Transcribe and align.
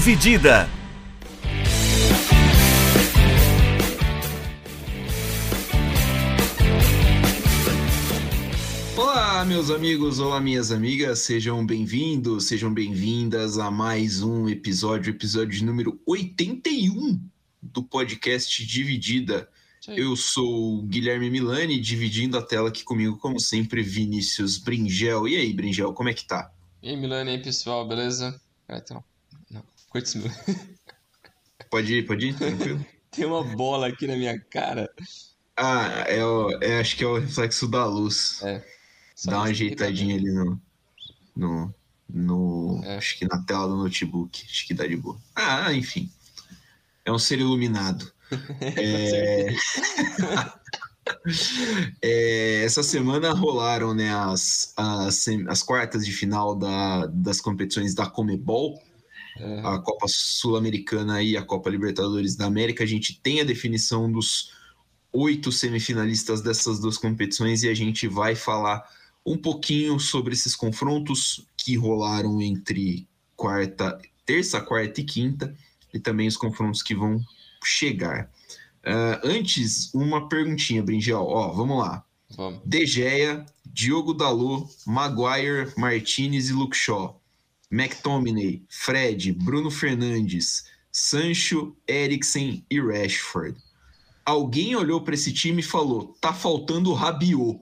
Dividida. 0.00 0.66
Olá, 8.96 9.44
meus 9.44 9.70
amigos, 9.70 10.18
olá, 10.18 10.40
minhas 10.40 10.72
amigas, 10.72 11.18
sejam 11.18 11.66
bem-vindos, 11.66 12.46
sejam 12.46 12.72
bem-vindas 12.72 13.58
a 13.58 13.70
mais 13.70 14.22
um 14.22 14.48
episódio, 14.48 15.10
episódio 15.10 15.66
número 15.66 16.00
81 16.06 17.20
do 17.62 17.82
podcast 17.82 18.64
Dividida. 18.64 19.50
Eu 19.86 20.16
sou 20.16 20.78
o 20.78 20.82
Guilherme 20.84 21.28
Milani, 21.28 21.78
dividindo 21.78 22.38
a 22.38 22.42
tela 22.42 22.70
aqui 22.70 22.82
comigo, 22.82 23.18
como 23.18 23.38
sempre, 23.38 23.82
Vinícius 23.82 24.56
Bringel. 24.56 25.28
E 25.28 25.36
aí, 25.36 25.52
Bringel, 25.52 25.92
como 25.92 26.08
é 26.08 26.14
que 26.14 26.26
tá? 26.26 26.50
E 26.82 26.88
aí, 26.88 26.96
Milani, 26.96 27.32
e 27.32 27.34
aí, 27.34 27.42
pessoal, 27.42 27.86
beleza? 27.86 28.40
Então. 28.66 29.04
Meu. 29.94 30.02
Pode 31.70 31.94
ir, 31.94 32.06
pode 32.06 32.26
ir, 32.26 32.36
tranquilo. 32.36 32.84
Tem 33.12 33.24
uma 33.24 33.44
bola 33.44 33.86
aqui 33.86 34.06
na 34.06 34.16
minha 34.16 34.40
cara. 34.40 34.90
Ah, 35.56 36.04
é, 36.08 36.24
o, 36.24 36.50
é 36.60 36.80
acho 36.80 36.96
que 36.96 37.04
é 37.04 37.06
o 37.06 37.18
reflexo 37.18 37.68
da 37.68 37.84
luz. 37.86 38.40
É. 38.42 38.64
Dá 39.24 39.38
uma 39.38 39.44
ajeitadinha 39.44 40.16
ali 40.16 40.32
no. 40.32 40.60
no, 41.36 41.74
no 42.08 42.80
É. 42.84 42.96
Acho 42.96 43.16
que 43.18 43.24
na 43.28 43.40
tela 43.44 43.68
do 43.68 43.76
notebook. 43.76 44.44
Acho 44.44 44.66
que 44.66 44.74
dá 44.74 44.84
de 44.84 44.96
boa. 44.96 45.16
Ah, 45.34 45.72
enfim. 45.72 46.10
É 47.04 47.12
um 47.12 47.18
ser 47.18 47.38
iluminado. 47.38 48.10
É... 48.76 49.48
É, 52.02 52.62
essa 52.64 52.82
semana 52.82 53.32
rolaram 53.32 53.92
né, 53.94 54.14
as, 54.14 54.72
as, 54.76 55.26
as 55.48 55.62
quartas 55.62 56.04
de 56.04 56.12
final 56.12 56.54
da- 56.54 57.06
das 57.06 57.40
competições 57.40 57.94
da 57.94 58.06
Comebol, 58.06 58.80
É. 59.40 59.60
a 59.60 59.78
Copa 59.78 60.06
Sul-Americana 60.08 61.22
e 61.22 61.36
a 61.36 61.42
Copa 61.42 61.70
Libertadores 61.70 62.36
da 62.36 62.46
América. 62.46 62.84
A 62.84 62.86
gente 62.86 63.20
tem 63.20 63.40
a 63.40 63.44
definição 63.44 64.10
dos 64.10 64.52
oito 65.12 65.50
semifinalistas 65.50 66.40
dessas 66.40 66.78
duas 66.78 66.96
competições 66.96 67.62
e 67.62 67.68
a 67.68 67.74
gente 67.74 68.06
vai 68.06 68.34
falar 68.34 68.86
um 69.24 69.36
pouquinho 69.36 69.98
sobre 69.98 70.34
esses 70.34 70.54
confrontos 70.54 71.44
que 71.56 71.76
rolaram 71.76 72.40
entre 72.40 73.08
quarta, 73.36 73.98
terça, 74.24 74.60
quarta 74.60 75.00
e 75.00 75.04
quinta 75.04 75.54
e 75.92 75.98
também 75.98 76.28
os 76.28 76.36
confrontos 76.36 76.82
que 76.82 76.94
vão 76.94 77.20
chegar. 77.64 78.30
Ah, 78.84 79.20
antes, 79.24 79.92
uma 79.94 80.28
perguntinha, 80.28 80.82
Bringel. 80.82 81.22
Ó, 81.22 81.52
vamos 81.52 81.78
lá. 81.78 82.04
Vamos. 82.36 82.60
De 82.64 82.86
Gea, 82.86 83.44
Diogo 83.66 84.14
Dalot, 84.14 84.70
Maguire, 84.86 85.72
Martinez 85.76 86.48
e 86.48 86.52
Luke 86.52 86.76
Shaw. 86.76 87.19
McTominay, 87.70 88.64
Fred, 88.68 89.32
Bruno 89.32 89.70
Fernandes, 89.70 90.64
Sancho, 90.90 91.76
Eriksen 91.86 92.64
e 92.68 92.80
Rashford. 92.80 93.56
Alguém 94.24 94.74
olhou 94.76 95.02
para 95.02 95.14
esse 95.14 95.32
time 95.32 95.60
e 95.60 95.64
falou: 95.64 96.14
tá 96.20 96.32
faltando 96.34 96.90
o 96.90 96.94
Rabiot. 96.94 97.60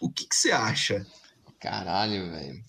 O 0.00 0.10
que 0.10 0.26
você 0.30 0.50
acha? 0.52 1.06
Caralho, 1.60 2.30
velho. 2.30 2.64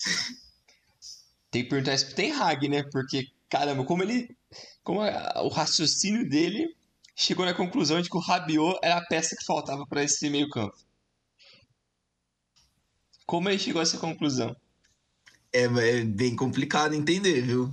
Tem 1.50 1.62
que 1.64 1.68
perguntar 1.70 1.94
isso 1.94 2.14
pro 2.14 2.42
Hag, 2.42 2.68
né? 2.68 2.82
Porque, 2.84 3.28
caramba, 3.48 3.84
como 3.84 4.02
ele. 4.02 4.36
Como 4.82 5.00
a- 5.00 5.42
o 5.42 5.48
raciocínio 5.48 6.28
dele 6.28 6.74
chegou 7.14 7.44
na 7.44 7.54
conclusão 7.54 8.00
de 8.00 8.08
que 8.08 8.16
o 8.16 8.20
Rabiot 8.20 8.78
era 8.82 8.96
a 8.98 9.06
peça 9.06 9.36
que 9.36 9.44
faltava 9.44 9.86
pra 9.86 10.02
esse 10.02 10.28
meio-campo. 10.30 10.76
Como 13.26 13.48
ele 13.48 13.58
chegou 13.58 13.80
a 13.80 13.82
essa 13.82 13.98
conclusão? 13.98 14.56
É, 15.52 15.64
é 15.64 16.04
bem 16.04 16.36
complicado 16.36 16.94
entender, 16.94 17.42
viu? 17.42 17.72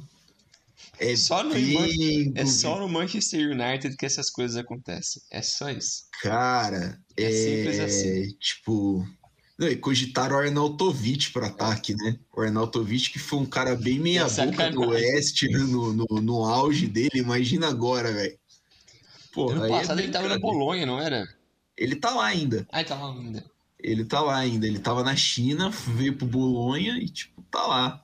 É 1.00 1.16
Só 1.16 1.44
no 1.44 1.54
bem 1.54 2.34
É 2.36 2.46
só 2.46 2.80
no 2.80 2.90
Manchester 2.90 3.52
United 3.52 3.96
que 3.96 4.06
essas 4.06 4.30
coisas 4.30 4.58
acontecem. 4.58 5.22
É 5.32 5.42
só 5.42 5.70
isso. 5.70 6.06
Cara, 6.22 7.00
É 7.16 7.26
é, 7.26 7.32
simples 7.32 7.80
assim. 7.80 8.38
tipo. 8.40 9.08
Não, 9.58 9.68
e 9.68 9.76
cogitaram 9.76 10.36
o 10.36 10.40
Arnautovic 10.40 11.32
para 11.32 11.48
ataque, 11.48 11.96
né? 11.96 12.20
O 12.32 12.42
Arnautovic, 12.42 13.12
que 13.12 13.20
foi 13.20 13.40
um 13.40 13.46
cara 13.46 13.76
bem 13.76 14.00
meia-boca 14.00 14.72
do. 14.72 14.90
Oeste 14.90 15.50
no, 15.50 15.94
no, 15.94 16.06
no 16.22 16.46
auge 16.46 16.88
dele, 16.88 17.10
imagina 17.16 17.68
agora, 17.68 18.12
velho. 18.12 18.38
Ano 19.36 19.64
aí 19.64 19.72
é 19.72 19.80
passado 19.80 20.00
ele 20.00 20.12
tava 20.12 20.28
na. 20.28 20.40
Bolonha, 20.40 20.86
não 20.86 21.00
era? 21.00 21.28
Ele 21.76 21.96
tá 21.96 22.14
lá 22.14 22.26
ainda. 22.26 22.68
Ah, 22.72 22.80
ele 22.80 22.90
tava 22.90 23.12
ainda. 23.12 23.46
Ele 23.88 24.04
tá 24.04 24.20
lá 24.22 24.38
ainda. 24.38 24.68
Ele 24.68 24.80
tava 24.80 25.04
na 25.04 25.16
China, 25.16 25.70
veio 25.70 26.18
pro 26.18 26.28
Bolonha 26.28 26.98
e, 26.98 27.08
tipo, 27.10 27.42
tá 27.44 27.66
lá. 27.66 28.04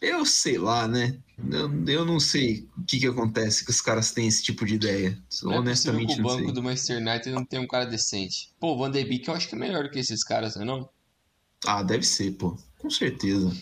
Eu 0.00 0.24
sei 0.24 0.56
lá, 0.56 0.88
né? 0.88 1.18
Eu, 1.50 1.86
eu 1.86 2.04
não 2.04 2.18
sei 2.18 2.66
o 2.76 2.82
que 2.84 2.98
que 2.98 3.06
acontece 3.06 3.64
que 3.64 3.70
os 3.70 3.80
caras 3.80 4.12
têm 4.12 4.26
esse 4.26 4.42
tipo 4.42 4.64
de 4.64 4.74
ideia. 4.74 5.10
Não 5.10 5.16
é 5.16 5.20
possível 5.20 5.52
que 5.52 5.58
Honestamente, 5.58 6.20
o 6.20 6.22
banco 6.22 6.52
do 6.52 6.62
Manchester 6.62 6.96
United 6.98 7.30
não 7.30 7.44
tem 7.44 7.60
um 7.60 7.66
cara 7.66 7.84
decente. 7.84 8.50
Pô, 8.58 8.74
o 8.74 8.78
Van 8.78 8.90
de 8.90 9.04
Beek 9.04 9.28
eu 9.28 9.34
acho 9.34 9.48
que 9.48 9.54
é 9.54 9.58
melhor 9.58 9.84
do 9.84 9.90
que 9.90 9.98
esses 9.98 10.24
caras, 10.24 10.56
não 10.56 10.62
é 10.62 10.64
não? 10.64 10.88
Ah, 11.66 11.82
deve 11.82 12.04
ser, 12.04 12.32
pô. 12.32 12.56
Com 12.78 12.88
certeza. 12.88 13.54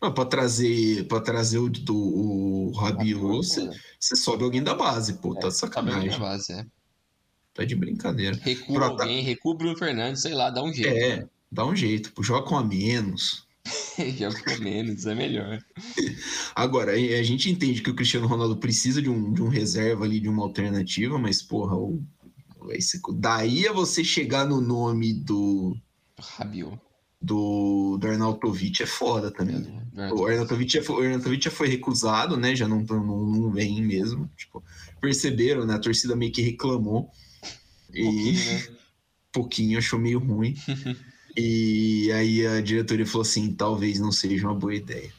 Não, 0.00 0.14
pra 0.14 0.24
trazer, 0.24 1.06
pra 1.08 1.20
trazer 1.20 1.58
o, 1.58 1.68
do, 1.68 1.96
o 1.96 2.70
Rabiot, 2.72 3.46
você, 3.46 3.68
você 3.98 4.16
sobe 4.16 4.44
alguém 4.44 4.62
da 4.62 4.74
base, 4.74 5.14
pô. 5.14 5.34
Tá 5.34 5.34
de 5.34 5.42
Tá 5.42 5.46
na 5.48 5.50
sacanagem. 5.50 6.18
base, 6.20 6.52
é. 6.52 6.66
Tá 7.58 7.64
de 7.64 7.74
brincadeira. 7.74 8.38
Recua 8.40 8.76
Pro 8.76 8.84
alguém, 8.84 9.20
recua 9.20 9.52
o 9.52 9.56
Bruno 9.56 9.76
Fernandes, 9.76 10.22
sei 10.22 10.32
lá, 10.32 10.48
dá 10.48 10.62
um 10.62 10.72
jeito. 10.72 10.96
É, 10.96 11.26
dá 11.50 11.66
um 11.66 11.74
jeito. 11.74 12.12
Joga 12.22 12.46
com 12.46 12.56
a 12.56 12.62
menos. 12.62 13.48
Joga 14.16 14.40
com 14.44 14.62
menos, 14.62 15.04
é 15.06 15.12
melhor. 15.12 15.58
Agora, 16.54 16.92
a 16.92 16.94
a 16.94 17.22
gente 17.24 17.50
entende 17.50 17.82
que 17.82 17.90
o 17.90 17.96
Cristiano 17.96 18.28
Ronaldo 18.28 18.58
precisa 18.58 19.02
de 19.02 19.10
um, 19.10 19.32
de 19.32 19.42
um 19.42 19.48
reserva 19.48 20.04
ali, 20.04 20.20
de 20.20 20.28
uma 20.28 20.44
alternativa, 20.44 21.18
mas, 21.18 21.42
porra, 21.42 21.74
o, 21.74 22.00
esse, 22.68 23.00
daí 23.14 23.66
a 23.66 23.72
você 23.72 24.04
chegar 24.04 24.46
no 24.46 24.60
nome 24.60 25.12
do, 25.12 25.76
Rabiot. 26.16 26.78
do, 27.20 27.98
do 27.98 28.06
Arnautovic 28.06 28.84
é 28.84 28.86
foda 28.86 29.32
também. 29.32 29.82
O 30.12 30.26
Arnautovic 30.26 30.74
já, 30.74 30.82
foi, 30.84 30.94
o 30.94 31.08
Arnautovic 31.08 31.42
já 31.42 31.50
foi 31.50 31.66
recusado, 31.66 32.36
né? 32.36 32.54
Já 32.54 32.68
não, 32.68 32.82
não, 32.82 33.26
não 33.26 33.50
vem 33.50 33.82
mesmo. 33.82 34.30
Tipo, 34.36 34.62
perceberam, 35.00 35.66
né? 35.66 35.74
A 35.74 35.80
torcida 35.80 36.14
meio 36.14 36.30
que 36.30 36.40
reclamou. 36.40 37.10
E 37.92 38.02
pouquinho, 38.02 38.34
né? 38.34 38.68
pouquinho 39.32 39.78
achou 39.78 39.98
meio 39.98 40.18
ruim. 40.18 40.54
e 41.36 42.10
aí 42.12 42.46
a 42.46 42.60
diretoria 42.60 43.06
falou 43.06 43.22
assim: 43.22 43.52
talvez 43.54 43.98
não 43.98 44.12
seja 44.12 44.46
uma 44.46 44.54
boa 44.54 44.74
ideia. 44.74 45.12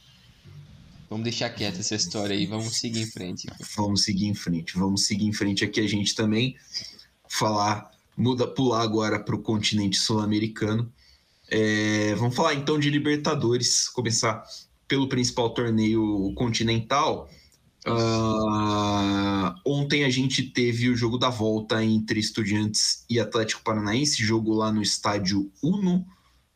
Vamos 1.10 1.24
deixar 1.24 1.50
quieta 1.50 1.80
essa 1.80 1.96
história 1.96 2.36
aí, 2.36 2.46
vamos 2.46 2.78
seguir 2.78 3.02
em 3.02 3.08
frente. 3.08 3.48
Vamos 3.76 4.04
seguir 4.04 4.28
em 4.28 4.36
frente. 4.36 4.78
Vamos 4.78 5.08
seguir 5.08 5.26
em 5.26 5.34
frente 5.34 5.66
aqui 5.66 5.80
a 5.80 5.88
gente 5.88 6.14
também 6.14 6.56
falar, 7.28 7.90
muda, 8.16 8.48
pular 8.48 8.84
agora 8.84 9.20
para 9.20 9.36
o 9.36 9.42
continente 9.42 9.98
sul-americano. 9.98 10.92
É, 11.50 12.14
vamos 12.14 12.36
falar 12.36 12.54
então 12.54 12.80
de 12.80 12.92
Libertadores, 12.92 13.90
começar 13.90 14.44
pelo 14.88 15.10
principal 15.10 15.50
torneio 15.50 16.32
continental. 16.36 17.28
Ah, 17.98 19.56
ontem 19.66 20.04
a 20.04 20.10
gente 20.10 20.44
teve 20.44 20.90
o 20.90 20.96
jogo 20.96 21.18
da 21.18 21.30
volta 21.30 21.84
entre 21.84 22.20
Estudiantes 22.20 23.06
e 23.10 23.20
Atlético 23.20 23.64
Paranaense, 23.64 24.24
jogo 24.24 24.54
lá 24.54 24.72
no 24.72 24.82
estádio 24.82 25.52
Uno, 25.64 26.06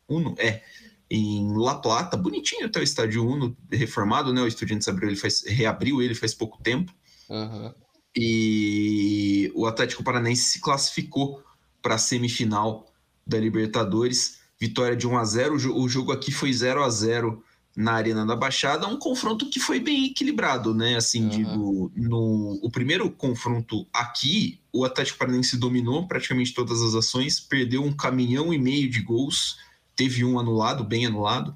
Uno 0.07 0.35
é, 0.38 0.61
em 1.09 1.51
La 1.57 1.75
Plata, 1.75 2.17
bonitinho 2.17 2.66
até 2.66 2.79
o 2.79 2.83
estádio 2.83 3.25
Uno, 3.27 3.55
reformado, 3.71 4.33
né? 4.33 4.41
O 4.41 4.47
Estudiantes 4.47 4.88
abriu 4.88 5.09
ele 5.09 5.16
faz, 5.17 5.44
reabriu 5.45 6.01
ele 6.01 6.16
faz 6.16 6.33
pouco 6.33 6.61
tempo 6.61 6.94
Aham. 7.29 7.73
e 8.15 9.51
o 9.55 9.65
Atlético 9.65 10.03
Paranaense 10.03 10.44
se 10.44 10.59
classificou 10.61 11.41
para 11.81 11.95
a 11.95 12.00
semifinal 12.00 12.91
da 13.25 13.38
Libertadores. 13.39 14.39
Vitória 14.59 14.95
de 14.95 15.06
1 15.07 15.18
a 15.18 15.25
0. 15.25 15.56
O 15.56 15.57
jo- 15.59 15.75
O 15.75 15.89
jogo 15.89 16.12
aqui 16.12 16.31
foi 16.31 16.51
0 16.53 16.83
a 16.83 16.89
0 16.89 17.44
na 17.75 17.94
Arena 17.94 18.25
da 18.25 18.36
Baixada, 18.36 18.88
um 18.88 18.98
confronto 18.98 19.50
que 19.50 19.60
foi 19.60 19.80
bem 19.80 20.06
equilibrado, 20.06 20.75
né? 20.75 20.96
Assim, 20.96 21.22
Aham. 21.22 21.30
digo, 21.30 21.92
no 21.96 22.60
o 22.62 22.70
primeiro 22.70 23.10
confronto 23.10 23.88
aqui, 23.92 24.60
o 24.72 24.86
Atlético 24.86 25.18
Paranaense 25.18 25.58
dominou 25.58 26.08
praticamente 26.08 26.54
todas 26.54 26.81
as 26.81 26.94
ações, 26.94 27.40
perdeu 27.40 27.84
um 27.84 27.92
caminhão 27.92 28.54
e 28.54 28.60
meio 28.60 28.90
de 28.90 29.02
gols, 29.02 29.58
teve 29.96 30.24
um 30.24 30.40
anulado, 30.40 30.84
bem 30.84 31.08
anulado. 31.08 31.56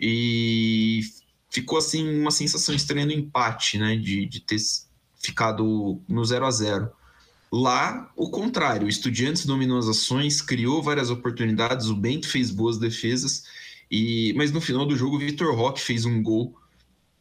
E 0.00 1.02
ficou 1.50 1.78
assim 1.78 2.20
uma 2.20 2.30
sensação 2.30 2.74
estranha 2.74 3.04
no 3.04 3.12
empate, 3.12 3.78
né? 3.78 3.96
De, 3.96 4.24
de 4.24 4.40
ter 4.40 4.58
ficado 5.20 6.00
no 6.08 6.24
0 6.24 6.46
a 6.46 6.50
0 6.50 6.90
Lá, 7.50 8.10
o 8.14 8.28
contrário, 8.28 8.86
o 8.86 8.90
Estudiantes 8.90 9.46
dominou 9.46 9.78
as 9.78 9.88
ações, 9.88 10.42
criou 10.42 10.82
várias 10.82 11.10
oportunidades, 11.10 11.86
o 11.86 11.96
Bento 11.96 12.28
fez 12.28 12.50
boas 12.50 12.76
defesas, 12.76 13.44
e 13.90 14.32
mas 14.36 14.52
no 14.52 14.60
final 14.60 14.84
do 14.86 14.96
jogo 14.96 15.16
o 15.16 15.18
Vitor 15.18 15.54
Roque 15.54 15.80
fez 15.80 16.04
um 16.04 16.22
gol 16.22 16.54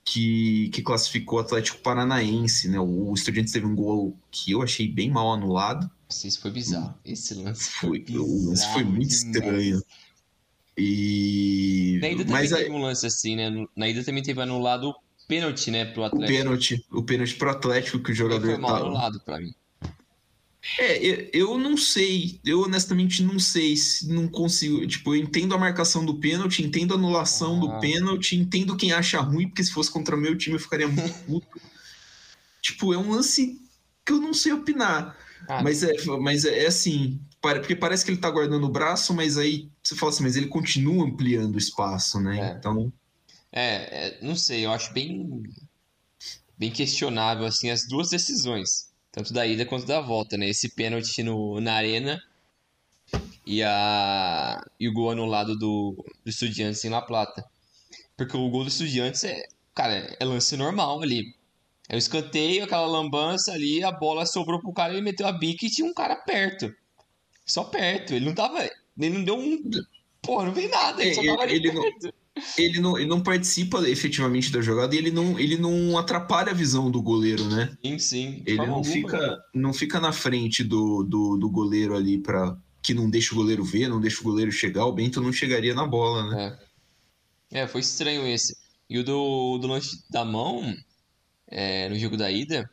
que, 0.04 0.70
que 0.70 0.82
classificou 0.82 1.38
o 1.40 1.42
Atlético 1.42 1.80
Paranaense, 1.80 2.70
né? 2.70 2.80
O 2.80 3.14
Estudiantes 3.14 3.52
teve 3.54 3.66
um 3.66 3.76
gol 3.76 4.18
que 4.32 4.52
eu 4.52 4.62
achei 4.62 4.88
bem 4.88 5.10
mal 5.12 5.34
anulado. 5.34 5.90
Nossa, 6.10 6.28
Isso 6.28 6.40
foi 6.42 6.52
bizarro. 6.52 6.94
Esse 7.04 7.34
lance 7.34 7.70
Foi, 7.72 8.04
foi 8.06 8.18
o 8.18 8.50
lance 8.50 8.66
foi 8.72 8.84
muito 8.86 9.10
demais. 9.10 9.24
estranho. 9.36 9.84
E 10.78 11.98
Na 12.02 12.08
ida 12.10 12.24
também 12.24 12.34
mas 12.42 12.50
teve 12.52 12.70
um 12.70 12.82
lance 12.82 13.06
assim, 13.06 13.36
né? 13.36 13.50
Na 13.76 13.90
ida 13.90 14.04
também 14.04 14.22
teve 14.24 14.42
anulado 14.42 14.94
pênalti, 15.28 15.72
né, 15.72 15.86
pro 15.86 16.04
O 16.04 16.06
Atlético. 16.06 16.38
pênalti, 16.38 16.86
o 16.92 17.04
pênalti 17.04 17.36
pro 17.36 17.50
Atlético 17.50 18.00
que 18.02 18.12
o 18.12 18.16
jogador 18.16 18.46
foi 18.48 18.58
mal 18.58 18.72
tava. 18.72 18.86
anulado 18.86 19.20
pra 19.22 19.40
mim. 19.40 19.54
É, 20.76 20.98
eu, 21.06 21.30
eu 21.34 21.58
não 21.58 21.78
sei. 21.78 22.40
Eu 22.46 22.62
honestamente 22.62 23.24
não 23.24 23.40
sei 23.40 23.76
se 23.76 24.08
não 24.12 24.28
consigo. 24.28 24.86
Tipo, 24.88 25.16
eu 25.16 25.22
entendo 25.24 25.54
a 25.56 25.58
marcação 25.58 26.06
do 26.06 26.20
pênalti, 26.20 26.64
entendo 26.64 26.94
a 26.94 26.98
anulação 26.98 27.58
Ah. 27.58 27.60
do 27.60 27.80
pênalti, 27.80 28.36
entendo 28.36 28.76
quem 28.78 28.92
acha 28.92 29.20
ruim, 29.22 29.48
porque 29.48 29.64
se 29.64 29.72
fosse 29.72 29.92
contra 29.92 30.16
o 30.16 30.20
meu 30.20 30.38
time 30.38 30.56
eu 30.56 30.60
ficaria 30.60 30.88
muito 30.88 31.14
puto. 31.26 31.62
tipo, 32.62 32.94
é 32.94 32.98
um 32.98 33.12
lance 33.12 33.60
que 34.06 34.12
eu 34.14 34.20
não 34.20 34.34
sei 34.34 34.54
opinar. 34.54 35.18
Ah, 35.48 35.62
Mas 35.64 35.84
é, 35.84 35.94
mas 36.22 36.46
é, 36.46 36.64
é 36.64 36.68
assim, 36.68 37.20
porque 37.42 37.76
parece 37.76 38.04
que 38.06 38.12
ele 38.12 38.20
tá 38.20 38.30
guardando 38.30 38.66
o 38.66 38.70
braço, 38.72 39.14
mas 39.14 39.38
aí 39.38 39.70
você 39.84 39.96
fala 39.96 40.12
assim, 40.12 40.24
mas 40.24 40.36
ele 40.36 40.48
continua 40.48 41.06
ampliando 41.06 41.56
o 41.56 41.58
espaço, 41.60 42.20
né? 42.20 42.40
É. 42.40 42.58
Então, 42.58 42.92
É, 43.52 44.08
é, 44.20 44.20
não 44.22 44.36
sei, 44.36 44.66
eu 44.66 44.72
acho 44.72 44.94
bem, 44.94 45.44
bem 46.58 46.72
questionável 46.72 47.46
assim 47.46 47.70
as 47.70 47.88
duas 47.88 48.10
decisões, 48.10 48.87
tanto 49.18 49.34
da 49.34 49.48
ida 49.48 49.66
quanto 49.66 49.88
da 49.88 50.00
volta, 50.00 50.38
né? 50.38 50.48
Esse 50.48 50.70
pênalti 50.70 51.24
no, 51.24 51.60
na 51.60 51.74
arena 51.74 52.22
e, 53.48 53.64
a, 53.64 54.64
e 54.80 54.88
o 54.88 54.94
gol 54.94 55.10
anulado 55.10 55.58
do, 55.58 56.06
do 56.24 56.30
Estudiantes 56.30 56.86
em 56.86 56.90
La 56.90 57.02
Plata. 57.02 57.44
Porque 58.16 58.38
o 58.38 58.48
gol 58.48 58.62
do 58.62 58.68
Estudiantes 58.68 59.24
é, 59.24 59.48
cara, 59.74 60.16
é 60.20 60.24
lance 60.24 60.56
normal 60.56 61.02
ali. 61.02 61.34
É 61.90 61.96
o 61.96 61.98
escanteio, 61.98 62.64
aquela 62.64 62.86
lambança 62.86 63.54
ali, 63.54 63.84
a 63.84 63.92
bola 63.92 64.24
sobrou 64.24 64.62
pro 64.62 64.72
cara, 64.72 64.94
ele 64.94 65.02
meteu 65.02 65.26
a 65.26 65.32
bica 65.32 65.66
e 65.66 65.70
tinha 65.72 65.90
um 65.90 65.94
cara 65.96 66.16
perto. 66.18 66.72
Só 67.44 67.64
perto, 67.64 68.14
ele 68.14 68.26
não 68.26 68.36
tava, 68.36 68.70
ele 69.00 69.18
não 69.18 69.24
deu 69.24 69.36
um, 69.36 69.64
pô, 70.22 70.44
não 70.44 70.54
veio 70.54 70.70
nada, 70.70 71.02
ele 71.02 71.16
só 71.16 71.24
tava 71.24 71.42
ali 71.42 71.56
ele 71.56 71.72
não- 71.72 71.82
perto. 71.82 72.14
Ele 72.58 72.80
não, 72.80 72.98
ele 72.98 73.08
não 73.08 73.22
participa 73.22 73.88
efetivamente 73.90 74.52
da 74.52 74.62
jogada 74.62 74.96
e 74.96 74.98
ele 74.98 75.12
não, 75.12 75.40
ele 75.40 75.58
não 75.58 75.98
atrapalha 75.98 76.52
a 76.52 76.56
visão 76.56 76.90
do 76.90 77.02
goleiro, 77.02 77.46
né? 77.46 77.76
Sim, 77.84 78.00
sim, 78.00 78.44
Ele 78.46 78.58
não 78.58 78.76
alguma. 78.76 78.84
fica, 78.84 79.38
não 79.54 79.74
fica 79.74 80.00
na 80.00 80.12
frente 80.12 80.64
do, 80.64 81.04
do, 81.04 81.38
do 81.38 81.50
goleiro 81.50 81.96
ali 81.96 82.18
para 82.18 82.58
que 82.82 82.94
não 82.94 83.10
deixa 83.10 83.34
o 83.34 83.38
goleiro 83.38 83.64
ver, 83.64 83.88
não 83.88 84.00
deixa 84.00 84.22
o 84.22 84.24
goleiro 84.24 84.52
chegar. 84.52 84.86
O 84.86 84.94
Bento 84.94 85.22
não 85.22 85.32
chegaria 85.32 85.74
na 85.74 85.86
bola, 85.86 86.30
né? 86.30 86.58
É. 86.64 86.68
É, 87.50 87.68
foi 87.68 87.82
estranho 87.82 88.28
esse. 88.28 88.56
E 88.90 88.98
o 88.98 89.04
do, 89.04 89.58
do 89.58 89.68
lance 89.68 90.04
da 90.10 90.24
mão, 90.24 90.76
é, 91.48 91.90
no 91.90 91.98
jogo 91.98 92.18
da 92.18 92.32
ida, 92.32 92.70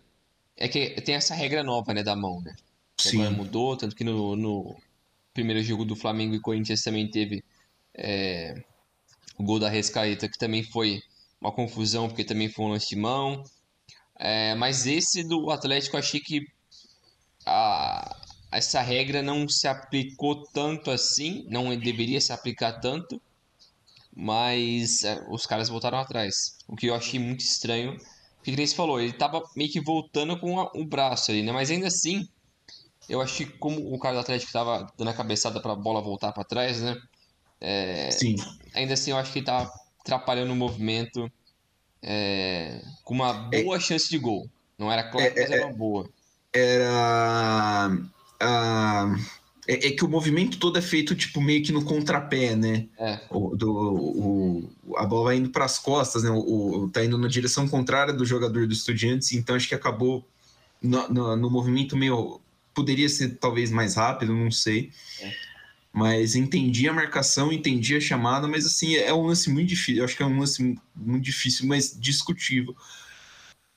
é 0.56 0.68
que 0.68 1.00
tem 1.02 1.14
essa 1.14 1.34
regra 1.34 1.62
nova, 1.62 1.92
né, 1.92 2.02
da 2.02 2.14
mão, 2.16 2.40
né? 2.40 2.54
Que 2.96 3.08
Sim. 3.08 3.20
agora 3.20 3.36
mudou, 3.36 3.76
tanto 3.76 3.96
que 3.96 4.04
no, 4.04 4.36
no 4.36 4.76
primeiro 5.32 5.62
jogo 5.62 5.84
do 5.84 5.96
Flamengo 5.96 6.34
e 6.34 6.40
Corinthians 6.40 6.82
também 6.82 7.10
teve 7.10 7.44
é, 7.94 8.62
o 9.38 9.44
gol 9.44 9.58
da 9.58 9.68
Arrascaeta, 9.68 10.28
que 10.28 10.38
também 10.38 10.62
foi 10.64 11.00
uma 11.40 11.52
confusão, 11.52 12.08
porque 12.08 12.24
também 12.24 12.48
foi 12.50 12.64
um 12.66 12.68
lance 12.70 12.88
de 12.90 12.96
mão. 12.96 13.42
É, 14.18 14.54
mas 14.56 14.86
esse 14.86 15.24
do 15.28 15.50
Atlético, 15.50 15.96
achei 15.96 16.20
que 16.20 16.40
a, 17.46 18.16
essa 18.52 18.80
regra 18.80 19.22
não 19.22 19.48
se 19.48 19.66
aplicou 19.68 20.42
tanto 20.52 20.90
assim, 20.90 21.44
não 21.48 21.76
deveria 21.76 22.20
se 22.20 22.32
aplicar 22.32 22.80
tanto, 22.80 23.20
mas 24.16 25.04
é, 25.04 25.24
os 25.30 25.46
caras 25.46 25.68
voltaram 25.68 25.98
atrás. 25.98 26.34
O 26.68 26.76
que 26.76 26.86
eu 26.88 26.94
achei 26.94 27.18
muito 27.20 27.40
estranho, 27.42 27.96
porque 28.36 28.54
que 28.56 28.66
você 28.66 28.74
falou, 28.76 29.00
ele 29.00 29.12
tava 29.12 29.42
meio 29.56 29.70
que 29.70 29.80
voltando 29.82 30.38
com 30.40 30.60
a- 30.60 30.70
o 30.74 30.86
braço 30.86 31.30
ali, 31.30 31.42
né? 31.42 31.52
Mas 31.52 31.70
ainda 31.70 31.88
assim, 31.88 32.22
eu 33.08 33.20
achei 33.20 33.46
como 33.58 33.80
o 33.94 33.98
cara 33.98 34.16
do 34.16 34.20
Atlético 34.20 34.52
tava 34.52 34.86
dando 34.98 35.10
a 35.10 35.14
cabeçada 35.14 35.60
pra 35.62 35.74
bola 35.76 36.02
voltar 36.02 36.32
pra 36.32 36.44
trás, 36.44 36.80
né? 36.82 36.96
Sim. 38.10 38.36
Ainda 38.74 38.94
assim, 38.94 39.10
eu 39.12 39.16
acho 39.16 39.32
que 39.32 39.38
ele 39.38 39.46
tava 39.46 39.70
atrapalhando 40.00 40.52
o 40.52 40.56
movimento 40.56 41.30
é, 42.02 42.82
com 43.04 43.14
uma 43.14 43.32
boa 43.32 43.80
chance 43.80 44.08
de 44.08 44.18
gol. 44.18 44.48
Não 44.78 44.90
era 44.90 45.04
claro, 45.04 45.32
mas 45.36 45.50
era 45.50 45.66
uma 45.66 45.72
boa. 45.74 46.08
Era. 46.52 47.90
é, 49.66 49.86
é 49.88 49.90
que 49.92 50.04
o 50.04 50.08
movimento 50.08 50.58
todo 50.58 50.78
é 50.78 50.82
feito 50.82 51.14
tipo 51.14 51.40
meio 51.40 51.62
que 51.62 51.72
no 51.72 51.84
contrapé, 51.84 52.54
né? 52.54 52.86
É, 52.98 53.20
O, 53.30 53.56
do, 53.56 53.72
o- 53.72 54.96
a 54.96 55.06
bola 55.06 55.24
vai 55.26 55.36
indo 55.36 55.50
para 55.50 55.64
as 55.64 55.78
costas, 55.78 56.22
né? 56.24 56.30
O, 56.30 56.84
o- 56.84 56.90
tá 56.90 57.04
indo 57.04 57.16
na 57.16 57.28
direção 57.28 57.66
contrária 57.68 58.12
do 58.12 58.24
jogador 58.26 58.66
do 58.66 58.72
Estudiantes, 58.72 59.32
então 59.32 59.56
acho 59.56 59.68
que 59.68 59.74
acabou 59.74 60.26
no, 60.82 61.08
no- 61.08 61.36
no 61.36 61.50
movimento 61.50 61.96
meio. 61.96 62.40
Poderia 62.74 63.08
ser 63.08 63.36
talvez 63.38 63.70
mais 63.70 63.94
rápido, 63.94 64.34
não 64.34 64.50
sei. 64.50 64.90
É. 65.20 65.32
Mas 65.94 66.34
entendi 66.34 66.88
a 66.88 66.92
marcação, 66.92 67.52
entendi 67.52 67.94
a 67.94 68.00
chamada, 68.00 68.48
mas 68.48 68.66
assim, 68.66 68.96
é 68.96 69.14
um 69.14 69.26
lance 69.26 69.48
muito 69.48 69.68
difícil. 69.68 69.98
Eu 69.98 70.04
acho 70.04 70.16
que 70.16 70.24
é 70.24 70.26
um 70.26 70.40
lance 70.40 70.76
muito 70.92 71.24
difícil, 71.24 71.68
mas 71.68 71.96
discutível. 71.96 72.74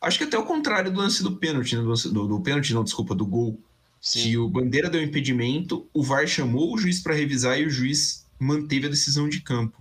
Acho 0.01 0.17
que 0.17 0.23
até 0.23 0.35
o 0.35 0.43
contrário 0.43 0.91
do 0.91 0.99
lance 0.99 1.21
do 1.21 1.35
pênalti, 1.35 1.75
né? 1.75 1.83
do, 1.83 1.93
do, 1.93 2.27
do 2.27 2.41
pênalti, 2.41 2.73
não, 2.73 2.83
desculpa, 2.83 3.13
do 3.13 3.23
gol 3.23 3.59
sim. 4.01 4.23
que 4.23 4.37
o 4.37 4.49
Bandeira 4.49 4.89
deu 4.89 5.03
impedimento, 5.03 5.87
o 5.93 6.01
VAR 6.01 6.25
chamou 6.25 6.73
o 6.73 6.77
juiz 6.79 6.99
para 6.99 7.13
revisar 7.13 7.59
e 7.59 7.67
o 7.67 7.69
juiz 7.69 8.25
manteve 8.39 8.87
a 8.87 8.89
decisão 8.89 9.29
de 9.29 9.39
campo. 9.41 9.79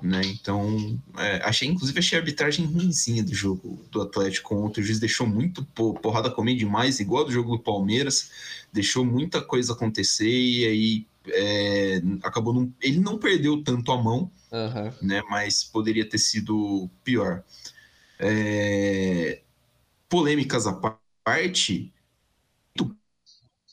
Né? 0.00 0.20
Então, 0.26 0.96
é, 1.16 1.42
achei, 1.44 1.66
inclusive, 1.66 1.98
achei 1.98 2.16
a 2.16 2.20
arbitragem 2.20 2.66
ruimzinha 2.66 3.24
do 3.24 3.34
jogo 3.34 3.84
do 3.90 4.00
Atlético 4.00 4.54
ontem. 4.54 4.80
O 4.80 4.84
juiz 4.84 5.00
deixou 5.00 5.26
muito 5.26 5.64
po- 5.74 5.94
porrada 5.94 6.30
comer 6.30 6.54
demais, 6.54 7.00
igual 7.00 7.24
do 7.24 7.32
jogo 7.32 7.56
do 7.56 7.62
Palmeiras, 7.62 8.30
deixou 8.72 9.04
muita 9.04 9.40
coisa 9.40 9.72
acontecer 9.72 10.30
e 10.30 10.64
aí 10.66 11.06
é, 11.28 12.00
acabou. 12.22 12.52
Não, 12.54 12.72
ele 12.80 13.00
não 13.00 13.18
perdeu 13.18 13.62
tanto 13.62 13.92
a 13.92 14.02
mão, 14.02 14.30
Aham. 14.52 14.92
né? 15.02 15.22
Mas 15.30 15.64
poderia 15.64 16.08
ter 16.08 16.18
sido 16.18 16.88
pior. 17.04 17.44
É, 18.18 19.42
polêmicas 20.08 20.66
à 20.66 20.74
parte, 21.24 21.92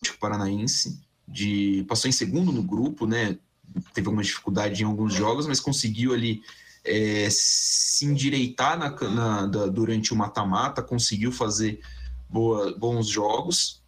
o 0.10 0.18
Paranaense 0.20 1.00
de 1.28 1.86
passou 1.88 2.10
em 2.10 2.12
segundo 2.12 2.52
no 2.52 2.64
grupo, 2.64 3.06
né? 3.06 3.38
Teve 3.94 4.08
alguma 4.08 4.24
dificuldade 4.24 4.82
em 4.82 4.86
alguns 4.86 5.14
jogos, 5.14 5.48
mas 5.48 5.60
conseguiu 5.60 6.14
ali 6.14 6.44
é, 6.84 7.28
se 7.30 8.06
endireitar 8.06 8.78
na, 8.78 8.90
na- 9.10 9.46
da- 9.46 9.68
durante 9.68 10.14
o 10.14 10.16
mata-mata, 10.18 10.82
conseguiu 10.82 11.32
fazer 11.32 11.80
boa- 12.30 12.76
bons 12.78 13.08
jogos, 13.08 13.81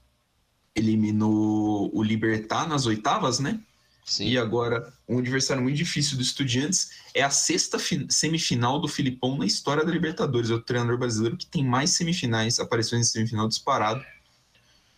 eliminou 0.75 1.89
o 1.93 2.03
Libertar 2.03 2.67
nas 2.67 2.85
oitavas, 2.85 3.39
né? 3.39 3.59
Sim. 4.05 4.27
E 4.27 4.37
agora, 4.37 4.91
um 5.07 5.19
adversário 5.19 5.63
muito 5.63 5.77
difícil 5.77 6.17
do 6.17 6.23
Estudiantes 6.23 6.89
é 7.13 7.21
a 7.23 7.29
sexta 7.29 7.79
fi- 7.79 8.05
semifinal 8.09 8.79
do 8.81 8.87
Filipão 8.87 9.37
na 9.37 9.45
história 9.45 9.85
da 9.85 9.91
Libertadores. 9.91 10.49
É 10.49 10.53
o 10.53 10.61
treinador 10.61 10.97
brasileiro 10.97 11.37
que 11.37 11.45
tem 11.45 11.63
mais 11.63 11.91
semifinais, 11.91 12.59
aparições 12.59 13.07
em 13.07 13.09
semifinal 13.11 13.47
disparado. 13.47 14.03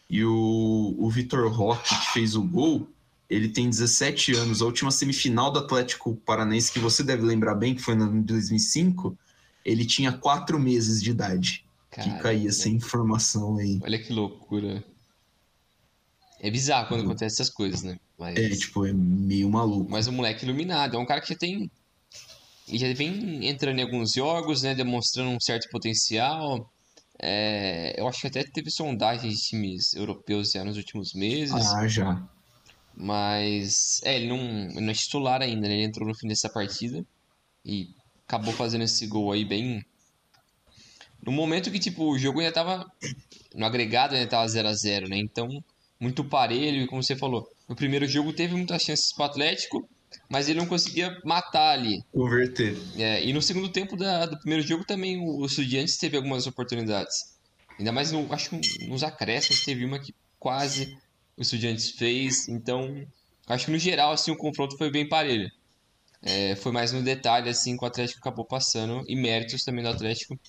E 0.09 0.23
o, 0.23 0.95
o 0.97 1.09
Vitor 1.09 1.51
Roque, 1.51 1.87
que 1.89 2.13
fez 2.13 2.35
o 2.35 2.41
gol, 2.43 2.89
ele 3.29 3.49
tem 3.49 3.69
17 3.69 4.33
anos. 4.33 4.61
A 4.61 4.65
última 4.65 4.89
semifinal 4.89 5.51
do 5.51 5.59
Atlético 5.59 6.15
Paranaense, 6.25 6.71
que 6.71 6.79
você 6.79 7.03
deve 7.03 7.23
lembrar 7.23 7.53
bem, 7.55 7.75
que 7.75 7.81
foi 7.81 7.93
em 7.93 8.21
2005, 8.21 9.15
ele 9.63 9.85
tinha 9.85 10.11
quatro 10.11 10.59
meses 10.59 11.01
de 11.01 11.11
idade. 11.11 11.63
Que 11.91 11.97
Caramba. 11.97 12.19
caía 12.23 12.49
essa 12.49 12.69
informação 12.69 13.57
aí. 13.57 13.79
Olha 13.83 13.99
que 13.99 14.11
loucura. 14.11 14.83
É 16.39 16.51
bizarro 16.51 16.87
quando 16.87 17.03
acontecem 17.03 17.33
essas 17.33 17.49
coisas, 17.49 17.81
né? 17.83 17.97
Mas, 18.17 18.37
É, 18.37 18.49
tipo, 18.49 18.85
é 18.85 18.93
meio 18.93 19.49
maluco. 19.49 19.89
mas 19.89 20.07
o 20.07 20.11
moleque 20.11 20.45
iluminado 20.45 20.95
é 20.95 20.99
um 20.99 21.05
cara 21.05 21.21
que 21.21 21.29
já 21.29 21.35
tem. 21.35 21.69
Ele 22.67 22.77
já 22.77 22.93
vem 22.93 23.47
entrando 23.47 23.79
em 23.79 23.83
alguns 23.83 24.11
jogos, 24.13 24.61
né? 24.63 24.73
Demonstrando 24.75 25.29
um 25.29 25.39
certo 25.39 25.69
potencial. 25.69 26.69
É, 27.21 27.95
eu 27.97 28.07
acho 28.07 28.21
que 28.21 28.27
até 28.27 28.43
teve 28.43 28.69
sondagens 28.69 29.33
de 29.33 29.41
times 29.41 29.93
europeus 29.93 30.51
já 30.51 30.63
nos 30.63 30.75
últimos 30.77 31.13
meses. 31.13 31.53
Ah, 31.53 31.87
já. 31.87 32.27
Mas. 32.95 34.01
É, 34.03 34.15
ele 34.15 34.27
não, 34.27 34.37
ele 34.69 34.81
não 34.81 34.89
é 34.91 34.93
titular 34.93 35.41
ainda, 35.41 35.67
né? 35.67 35.73
Ele 35.75 35.83
entrou 35.83 36.07
no 36.07 36.15
fim 36.15 36.27
dessa 36.27 36.49
partida 36.49 37.05
e 37.63 37.89
acabou 38.27 38.53
fazendo 38.53 38.83
esse 38.83 39.05
gol 39.07 39.31
aí 39.31 39.45
bem. 39.45 39.83
No 41.23 41.31
momento 41.31 41.71
que, 41.71 41.79
tipo, 41.79 42.03
o 42.11 42.17
jogo 42.19 42.39
ainda 42.39 42.51
tava. 42.51 42.85
No 43.53 43.65
agregado 43.65 44.15
ainda 44.15 44.29
tava 44.29 44.47
0 44.47 44.67
a 44.67 44.73
0 44.73 45.07
né? 45.09 45.17
Então, 45.17 45.63
muito 45.99 46.23
parelho, 46.23 46.83
e 46.83 46.87
como 46.87 47.01
você 47.03 47.15
falou, 47.15 47.47
no 47.69 47.75
primeiro 47.75 48.07
jogo 48.07 48.33
teve 48.33 48.53
muitas 48.55 48.81
chances 48.83 49.13
pro 49.13 49.25
Atlético, 49.25 49.87
mas 50.29 50.47
ele 50.49 50.59
não 50.59 50.67
conseguia 50.67 51.17
matar 51.23 51.71
ali. 51.73 52.01
Converter. 52.11 52.77
É, 52.97 53.23
e 53.23 53.33
no 53.33 53.41
segundo 53.41 53.69
tempo 53.69 53.95
da- 53.97 54.25
do 54.25 54.37
primeiro 54.39 54.65
jogo 54.65 54.85
também 54.85 55.17
o, 55.17 55.41
o 55.41 55.45
Estudiantes 55.45 55.97
teve 55.97 56.15
algumas 56.17 56.47
oportunidades. 56.47 57.15
Ainda 57.77 57.91
mais, 57.91 58.11
no, 58.11 58.31
acho 58.33 58.49
que 58.51 58.87
nos 58.87 59.03
acréscimos 59.03 59.63
teve 59.65 59.83
uma 59.83 59.99
que 59.99 60.13
quase 60.39 60.97
o 61.37 61.41
Estudiantes 61.41 61.91
fez. 61.91 62.47
Então, 62.47 63.05
acho 63.47 63.65
que 63.65 63.71
no 63.71 63.77
geral, 63.79 64.11
assim, 64.13 64.31
o 64.31 64.37
confronto 64.37 64.77
foi 64.77 64.89
bem 64.89 65.07
parelho. 65.07 65.49
É, 66.21 66.55
foi 66.55 66.71
mais 66.71 66.91
no 66.91 67.03
detalhe, 67.03 67.49
assim, 67.49 67.75
que 67.77 67.83
o 67.83 67.87
Atlético 67.87 68.19
acabou 68.19 68.45
passando. 68.45 69.03
E 69.07 69.15
méritos 69.15 69.63
também 69.63 69.83
do 69.83 69.89
Atlético, 69.89 70.39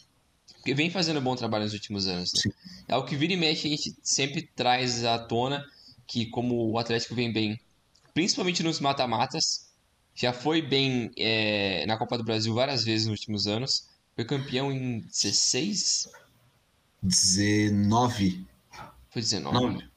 porque 0.66 0.74
vem 0.74 0.90
fazendo 0.90 1.20
um 1.20 1.22
bom 1.22 1.36
trabalho 1.36 1.62
nos 1.62 1.74
últimos 1.74 2.08
anos. 2.08 2.32
né? 2.44 2.52
É 2.88 2.96
o 2.96 3.04
que 3.04 3.14
vira 3.14 3.32
e 3.32 3.36
mexe, 3.36 3.68
a 3.68 3.70
gente 3.70 3.94
sempre 4.02 4.42
traz 4.42 5.04
à 5.04 5.16
tona 5.16 5.64
que 6.08 6.26
como 6.26 6.72
o 6.72 6.76
Atlético 6.76 7.14
vem 7.14 7.32
bem, 7.32 7.60
principalmente 8.12 8.64
nos 8.64 8.80
mata-matas, 8.80 9.70
já 10.12 10.32
foi 10.32 10.60
bem 10.60 11.12
é, 11.16 11.86
na 11.86 11.96
Copa 11.96 12.18
do 12.18 12.24
Brasil 12.24 12.52
várias 12.52 12.82
vezes 12.82 13.06
nos 13.06 13.20
últimos 13.20 13.46
anos. 13.46 13.88
Foi 14.16 14.24
campeão 14.24 14.72
em 14.72 15.02
16? 15.02 16.08
19. 17.00 18.44
Foi 19.10 19.22
19? 19.22 19.66
9. 19.66 19.88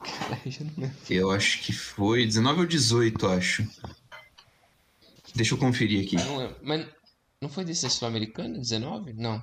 Caralho, 0.00 0.50
já 0.50 0.64
não 0.64 0.72
lembro. 0.78 0.96
Eu 1.08 1.30
acho 1.30 1.62
que 1.62 1.72
foi 1.72 2.26
19 2.26 2.60
ou 2.60 2.66
18, 2.66 3.26
acho. 3.28 3.68
Deixa 5.32 5.54
eu 5.54 5.58
conferir 5.58 6.04
aqui. 6.04 6.16
Mas 6.60 6.88
não 7.40 7.48
foi 7.48 7.64
desse 7.64 7.88
sul-americano? 7.90 8.58
19? 8.58 9.12
Não. 9.12 9.42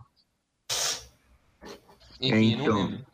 Enfim, 2.19 2.53
então... 2.53 2.65
não 2.65 2.87
lembro. 2.87 3.05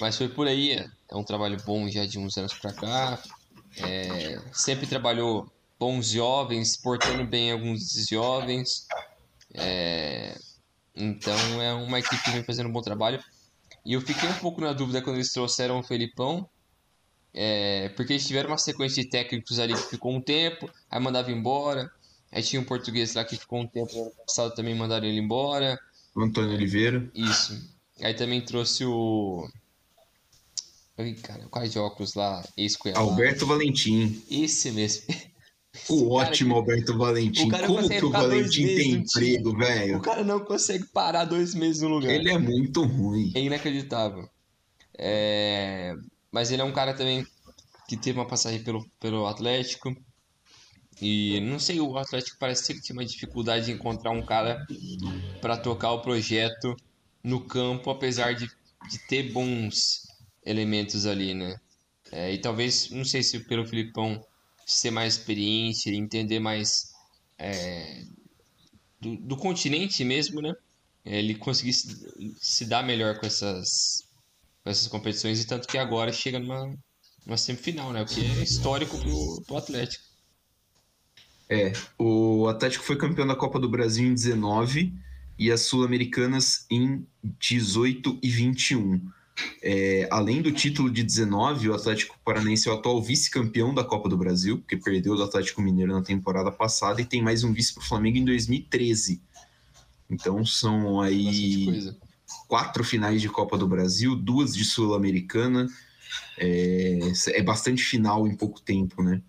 Mas 0.00 0.16
foi 0.16 0.28
por 0.28 0.46
aí. 0.46 0.72
É 0.72 1.16
um 1.16 1.24
trabalho 1.24 1.56
bom 1.64 1.88
já 1.88 2.06
de 2.06 2.18
uns 2.18 2.36
anos 2.36 2.54
pra 2.54 2.72
cá. 2.72 3.22
É... 3.76 4.40
Sempre 4.52 4.86
trabalhou 4.86 5.50
bons 5.78 6.08
jovens, 6.10 6.76
portando 6.76 7.24
bem 7.24 7.52
alguns 7.52 7.92
jovens. 8.08 8.86
É... 9.54 10.38
Então 10.94 11.62
é 11.62 11.72
uma 11.72 11.98
equipe 11.98 12.22
que 12.22 12.30
vem 12.30 12.44
fazendo 12.44 12.68
um 12.68 12.72
bom 12.72 12.82
trabalho. 12.82 13.22
E 13.84 13.94
eu 13.94 14.00
fiquei 14.00 14.28
um 14.28 14.38
pouco 14.38 14.60
na 14.60 14.72
dúvida 14.72 15.02
quando 15.02 15.16
eles 15.16 15.32
trouxeram 15.32 15.80
o 15.80 15.82
Felipão, 15.82 16.48
é, 17.34 17.88
porque 17.90 18.12
eles 18.12 18.26
tiveram 18.26 18.50
uma 18.50 18.58
sequência 18.58 19.02
de 19.02 19.08
técnicos 19.08 19.58
ali 19.58 19.74
que 19.74 19.90
ficou 19.90 20.12
um 20.12 20.20
tempo, 20.20 20.70
aí 20.90 21.00
mandava 21.00 21.32
embora. 21.32 21.90
Aí 22.32 22.42
tinha 22.42 22.60
um 22.60 22.64
português 22.64 23.14
lá 23.14 23.24
que 23.24 23.36
ficou 23.36 23.60
um 23.60 23.66
tempo 23.66 23.94
no 23.94 24.02
ano 24.04 24.12
passado 24.26 24.54
também 24.54 24.74
mandaram 24.74 25.06
ele 25.06 25.20
embora. 25.20 25.78
O 26.16 26.22
Antônio 26.22 26.54
Oliveira. 26.54 27.10
Isso. 27.14 27.70
Aí 28.00 28.14
também 28.14 28.40
trouxe 28.40 28.86
o. 28.86 29.46
Ai, 30.96 31.12
cara, 31.14 31.46
quais 31.50 31.72
de 31.72 31.78
óculos 31.78 32.14
lá? 32.14 32.42
ex 32.56 32.76
Alberto 32.94 33.46
Valentim. 33.46 34.22
Esse 34.30 34.72
mesmo. 34.72 35.04
O 35.88 36.12
ótimo 36.12 36.54
Alberto 36.54 36.96
Valentim. 36.98 37.48
Como 37.48 37.88
que 37.88 38.04
o 38.04 38.10
Valentim 38.10 38.66
tem 38.66 38.90
emprego, 38.92 39.56
velho? 39.56 39.98
O 39.98 40.02
cara 40.02 40.22
não 40.22 40.40
consegue 40.40 40.84
parar 40.86 41.24
dois 41.24 41.54
meses 41.54 41.80
no 41.80 41.88
lugar. 41.88 42.12
Ele 42.12 42.30
é 42.30 42.36
muito 42.36 42.82
ruim. 42.84 43.32
É 43.34 43.40
inacreditável. 43.40 44.28
É... 44.98 45.94
Mas 46.30 46.50
ele 46.50 46.60
é 46.60 46.64
um 46.64 46.72
cara 46.72 46.92
também 46.92 47.26
que 47.88 47.96
teve 47.96 48.18
uma 48.18 48.26
passagem 48.26 48.62
pelo, 48.62 48.86
pelo 49.00 49.26
Atlético. 49.26 49.96
E 51.04 51.40
não 51.40 51.58
sei, 51.58 51.80
o 51.80 51.98
Atlético 51.98 52.36
parece 52.38 52.72
que 52.72 52.80
tinha 52.80 52.94
uma 52.94 53.04
dificuldade 53.04 53.66
de 53.66 53.72
encontrar 53.72 54.12
um 54.12 54.24
cara 54.24 54.64
para 55.40 55.56
tocar 55.56 55.90
o 55.90 56.00
projeto 56.00 56.76
no 57.24 57.40
campo, 57.40 57.90
apesar 57.90 58.36
de, 58.36 58.46
de 58.88 58.98
ter 59.08 59.32
bons 59.32 60.06
elementos 60.46 61.04
ali, 61.04 61.34
né? 61.34 61.58
É, 62.12 62.32
e 62.32 62.38
talvez, 62.38 62.88
não 62.90 63.04
sei 63.04 63.20
se 63.24 63.40
pelo 63.40 63.66
Filipão 63.66 64.24
ser 64.64 64.92
mais 64.92 65.14
experiente, 65.14 65.90
entender 65.90 66.38
mais 66.38 66.92
é, 67.36 68.04
do, 69.00 69.16
do, 69.16 69.36
continente 69.36 70.04
mesmo, 70.04 70.40
né? 70.40 70.54
Ele 71.04 71.34
conseguir 71.34 71.72
se, 71.72 72.36
se, 72.40 72.64
dar 72.64 72.84
melhor 72.84 73.18
com 73.18 73.26
essas, 73.26 74.04
com 74.62 74.70
essas 74.70 74.86
competições 74.86 75.42
e 75.42 75.46
tanto 75.48 75.66
que 75.66 75.76
agora 75.76 76.12
chega 76.12 76.38
numa, 76.38 76.72
numa 77.26 77.36
semifinal, 77.36 77.92
né? 77.92 78.02
O 78.02 78.06
que 78.06 78.20
é 78.20 78.42
histórico 78.44 78.96
pro, 78.96 79.42
pro 79.44 79.56
Atlético. 79.56 80.11
É, 81.52 81.70
o 81.98 82.48
Atlético 82.48 82.82
foi 82.82 82.96
campeão 82.96 83.26
da 83.26 83.36
Copa 83.36 83.60
do 83.60 83.68
Brasil 83.68 84.08
em 84.08 84.14
19 84.14 84.90
e 85.38 85.52
as 85.52 85.60
Sul-Americanas 85.60 86.64
em 86.70 87.06
18 87.38 88.18
e 88.22 88.30
21. 88.30 88.98
É, 89.62 90.08
além 90.10 90.40
do 90.40 90.50
título 90.50 90.90
de 90.90 91.02
19, 91.02 91.68
o 91.68 91.74
Atlético 91.74 92.18
Paranaense 92.24 92.70
é 92.70 92.72
o 92.72 92.74
atual 92.74 93.02
vice-campeão 93.02 93.74
da 93.74 93.84
Copa 93.84 94.08
do 94.08 94.16
Brasil, 94.16 94.60
porque 94.60 94.78
perdeu 94.78 95.14
do 95.14 95.22
Atlético 95.22 95.60
Mineiro 95.60 95.92
na 95.92 96.00
temporada 96.00 96.50
passada 96.50 97.02
e 97.02 97.04
tem 97.04 97.20
mais 97.20 97.44
um 97.44 97.52
vice 97.52 97.74
para 97.74 97.82
o 97.82 97.86
Flamengo 97.86 98.16
em 98.16 98.24
2013. 98.24 99.20
Então 100.08 100.46
são 100.46 101.02
aí 101.02 101.92
quatro 102.48 102.82
finais 102.82 103.20
de 103.20 103.28
Copa 103.28 103.58
do 103.58 103.68
Brasil, 103.68 104.16
duas 104.16 104.54
de 104.54 104.64
Sul-Americana. 104.64 105.66
É, 106.38 106.98
é, 107.28 107.42
bastante 107.42 107.82
final 107.82 108.26
em 108.26 108.34
pouco 108.34 108.58
tempo, 108.58 109.02
né? 109.02 109.20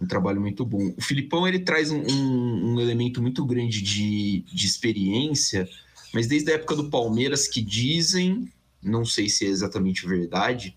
Um 0.00 0.06
trabalho 0.06 0.40
muito 0.40 0.64
bom. 0.64 0.92
O 0.96 1.00
Filipão 1.00 1.46
ele 1.46 1.60
traz 1.60 1.90
um, 1.90 2.00
um, 2.00 2.74
um 2.74 2.80
elemento 2.80 3.22
muito 3.22 3.44
grande 3.44 3.80
de, 3.80 4.44
de 4.52 4.66
experiência, 4.66 5.68
mas 6.12 6.26
desde 6.26 6.50
a 6.50 6.54
época 6.54 6.76
do 6.76 6.90
Palmeiras 6.90 7.46
que 7.46 7.62
dizem 7.62 8.50
não 8.84 9.04
sei 9.04 9.28
se 9.28 9.46
é 9.46 9.48
exatamente 9.48 10.06
verdade, 10.06 10.76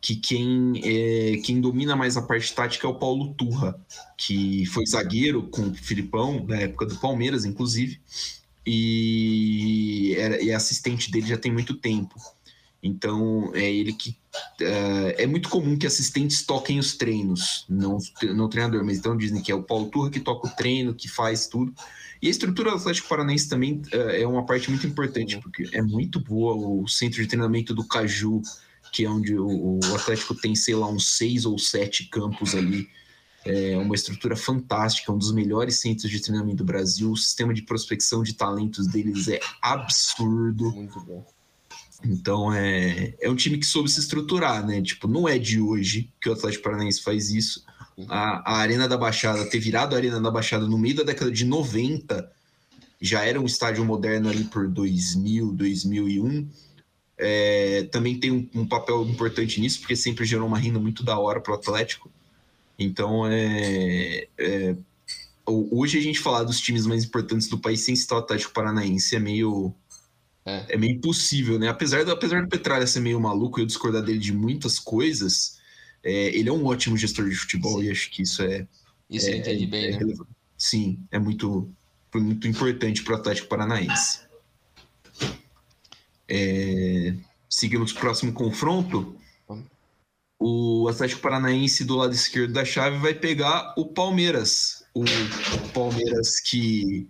que 0.00 0.14
quem, 0.14 0.80
é, 0.84 1.38
quem 1.38 1.60
domina 1.60 1.96
mais 1.96 2.16
a 2.16 2.22
parte 2.22 2.54
tática 2.54 2.86
é 2.86 2.90
o 2.90 2.94
Paulo 2.94 3.34
Turra, 3.34 3.78
que 4.16 4.64
foi 4.66 4.86
zagueiro 4.86 5.42
com 5.48 5.62
o 5.62 5.74
Filipão, 5.74 6.44
na 6.46 6.56
época 6.56 6.86
do 6.86 6.96
Palmeiras, 6.96 7.44
inclusive, 7.44 8.00
e 8.64 10.14
é, 10.16 10.54
assistente 10.54 11.10
dele 11.10 11.26
já 11.26 11.36
tem 11.36 11.52
muito 11.52 11.74
tempo. 11.74 12.14
Então, 12.82 13.50
é 13.54 13.70
ele 13.70 13.92
que. 13.92 14.16
É, 14.60 15.24
é, 15.24 15.26
muito 15.26 15.48
comum 15.48 15.76
que 15.76 15.86
assistentes 15.86 16.42
toquem 16.44 16.78
os 16.78 16.96
treinos, 16.96 17.64
não, 17.68 17.98
não 18.34 18.44
o 18.44 18.48
treinador, 18.48 18.84
mas 18.84 18.98
então 18.98 19.16
dizem 19.16 19.42
que 19.42 19.50
é 19.50 19.54
o 19.54 19.62
Paulo 19.62 19.86
Turra 19.86 20.10
que 20.10 20.20
toca 20.20 20.46
o 20.46 20.50
treino, 20.50 20.94
que 20.94 21.08
faz 21.08 21.48
tudo. 21.48 21.74
E 22.22 22.28
a 22.28 22.30
estrutura 22.30 22.70
do 22.70 22.76
Atlético 22.76 23.08
Paranaense 23.08 23.48
também 23.48 23.82
uh, 23.92 24.10
é 24.10 24.26
uma 24.26 24.44
parte 24.44 24.70
muito 24.70 24.86
importante, 24.86 25.38
porque 25.38 25.68
é 25.72 25.82
muito 25.82 26.20
boa 26.20 26.54
o 26.54 26.86
centro 26.86 27.20
de 27.20 27.28
treinamento 27.28 27.74
do 27.74 27.84
Caju, 27.84 28.42
que 28.92 29.04
é 29.04 29.10
onde 29.10 29.36
o, 29.36 29.80
o 29.82 29.94
Atlético 29.94 30.34
tem, 30.34 30.54
sei 30.54 30.74
lá, 30.74 30.88
uns 30.88 31.16
seis 31.16 31.44
ou 31.44 31.58
sete 31.58 32.04
campos 32.04 32.54
ali. 32.54 32.88
É 33.44 33.78
uma 33.78 33.94
estrutura 33.94 34.36
fantástica, 34.36 35.12
um 35.12 35.18
dos 35.18 35.32
melhores 35.32 35.80
centros 35.80 36.10
de 36.10 36.20
treinamento 36.20 36.58
do 36.58 36.64
Brasil. 36.64 37.10
O 37.10 37.16
sistema 37.16 37.54
de 37.54 37.62
prospecção 37.62 38.22
de 38.22 38.34
talentos 38.34 38.86
deles 38.86 39.26
é 39.26 39.40
absurdo. 39.62 40.70
Muito 40.70 41.00
bom. 41.00 41.24
Então 42.04 42.52
é, 42.52 43.14
é 43.20 43.28
um 43.28 43.34
time 43.34 43.58
que 43.58 43.66
soube 43.66 43.90
se 43.90 44.00
estruturar, 44.00 44.64
né? 44.66 44.80
Tipo, 44.80 45.08
não 45.08 45.28
é 45.28 45.38
de 45.38 45.60
hoje 45.60 46.12
que 46.20 46.28
o 46.28 46.32
Atlético 46.32 46.64
Paranaense 46.64 47.02
faz 47.02 47.30
isso 47.30 47.64
a, 48.08 48.52
a 48.52 48.56
Arena 48.58 48.86
da 48.86 48.96
Baixada, 48.96 49.44
ter 49.46 49.58
virado 49.58 49.94
a 49.94 49.98
Arena 49.98 50.20
da 50.20 50.30
Baixada 50.30 50.66
no 50.66 50.78
meio 50.78 50.96
da 50.96 51.02
década 51.02 51.30
de 51.30 51.44
90, 51.44 52.30
já 53.00 53.24
era 53.24 53.40
um 53.40 53.46
estádio 53.46 53.84
moderno 53.84 54.28
ali 54.28 54.44
por 54.44 54.68
2000, 54.68 55.52
2001. 55.52 56.48
É, 57.16 57.88
também 57.90 58.18
tem 58.18 58.30
um, 58.30 58.48
um, 58.54 58.66
papel 58.66 59.02
importante 59.04 59.60
nisso, 59.60 59.80
porque 59.80 59.96
sempre 59.96 60.24
gerou 60.24 60.46
uma 60.46 60.58
renda 60.58 60.78
muito 60.78 61.02
da 61.02 61.18
hora 61.18 61.40
para 61.40 61.52
o 61.52 61.56
Atlético. 61.56 62.10
Então, 62.78 63.26
é, 63.26 64.28
é, 64.38 64.76
hoje 65.46 65.98
a 65.98 66.02
gente 66.02 66.20
falar 66.20 66.44
dos 66.44 66.60
times 66.60 66.86
mais 66.86 67.04
importantes 67.04 67.48
do 67.48 67.58
país 67.58 67.80
sem 67.80 67.96
citar 67.96 68.18
o 68.18 68.20
Atlético 68.20 68.52
Paranaense 68.52 69.16
é 69.16 69.18
meio 69.18 69.74
é, 70.48 70.64
é 70.70 70.76
meio 70.76 70.94
impossível, 70.94 71.58
né? 71.58 71.68
Apesar 71.68 72.04
do, 72.04 72.10
apesar 72.10 72.42
do 72.42 72.48
Petralha 72.48 72.86
ser 72.86 73.00
meio 73.00 73.20
maluco 73.20 73.58
e 73.58 73.62
eu 73.62 73.66
discordar 73.66 74.02
dele 74.02 74.18
de 74.18 74.32
muitas 74.32 74.78
coisas, 74.78 75.58
é, 76.02 76.28
ele 76.36 76.48
é 76.48 76.52
um 76.52 76.64
ótimo 76.64 76.96
gestor 76.96 77.28
de 77.28 77.34
futebol 77.34 77.80
Sim. 77.80 77.86
e 77.86 77.90
acho 77.90 78.10
que 78.10 78.22
isso 78.22 78.42
é. 78.42 78.66
Isso 79.10 79.26
é, 79.26 79.30
ele 79.30 79.38
entende 79.38 79.66
bem, 79.66 79.84
é, 79.86 80.04
né? 80.04 80.14
Sim, 80.56 80.98
é 81.10 81.18
muito, 81.18 81.70
muito 82.14 82.48
importante 82.48 83.02
para 83.02 83.14
o 83.14 83.16
Atlético 83.16 83.48
Paranaense. 83.48 84.20
É, 86.26 87.14
seguimos 87.48 87.92
o 87.92 87.96
próximo 87.96 88.32
confronto. 88.32 89.16
O 90.40 90.88
Atlético 90.88 91.20
Paranaense 91.20 91.84
do 91.84 91.96
lado 91.96 92.14
esquerdo 92.14 92.52
da 92.52 92.64
chave 92.64 92.98
vai 92.98 93.12
pegar 93.12 93.74
o 93.76 93.86
Palmeiras. 93.86 94.84
O 94.94 95.04
Palmeiras 95.72 96.40
que. 96.40 97.08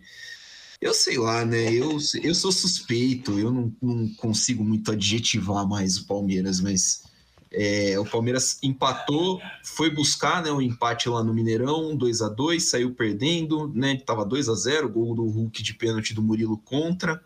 Eu 0.81 0.95
sei 0.95 1.19
lá, 1.19 1.45
né? 1.45 1.73
Eu, 1.73 1.99
eu 2.23 2.35
sou 2.35 2.53
suspeito, 2.53 3.39
eu 3.39 3.51
não, 3.51 3.75
não 3.83 4.09
consigo 4.15 4.65
muito 4.65 4.93
adjetivar 4.93 5.67
mais 5.67 5.97
o 5.97 6.07
Palmeiras, 6.07 6.61
mas 6.61 7.03
é, 7.51 7.99
o 7.99 8.05
Palmeiras 8.05 8.59
empatou, 8.63 9.41
foi 9.65 9.91
buscar 9.91 10.43
né, 10.43 10.51
o 10.51 10.61
empate 10.61 11.09
lá 11.09 11.25
no 11.25 11.35
Mineirão, 11.35 11.97
2 11.97 12.23
a 12.23 12.29
2 12.29 12.63
saiu 12.63 12.95
perdendo, 12.95 13.73
né? 13.75 13.97
Tava 13.97 14.25
2 14.25 14.49
a 14.49 14.55
0 14.55 14.89
gol 14.89 15.15
do 15.15 15.25
Hulk 15.25 15.63
de 15.63 15.75
pênalti 15.75 16.15
do 16.15 16.23
Murilo 16.23 16.59
contra. 16.59 17.21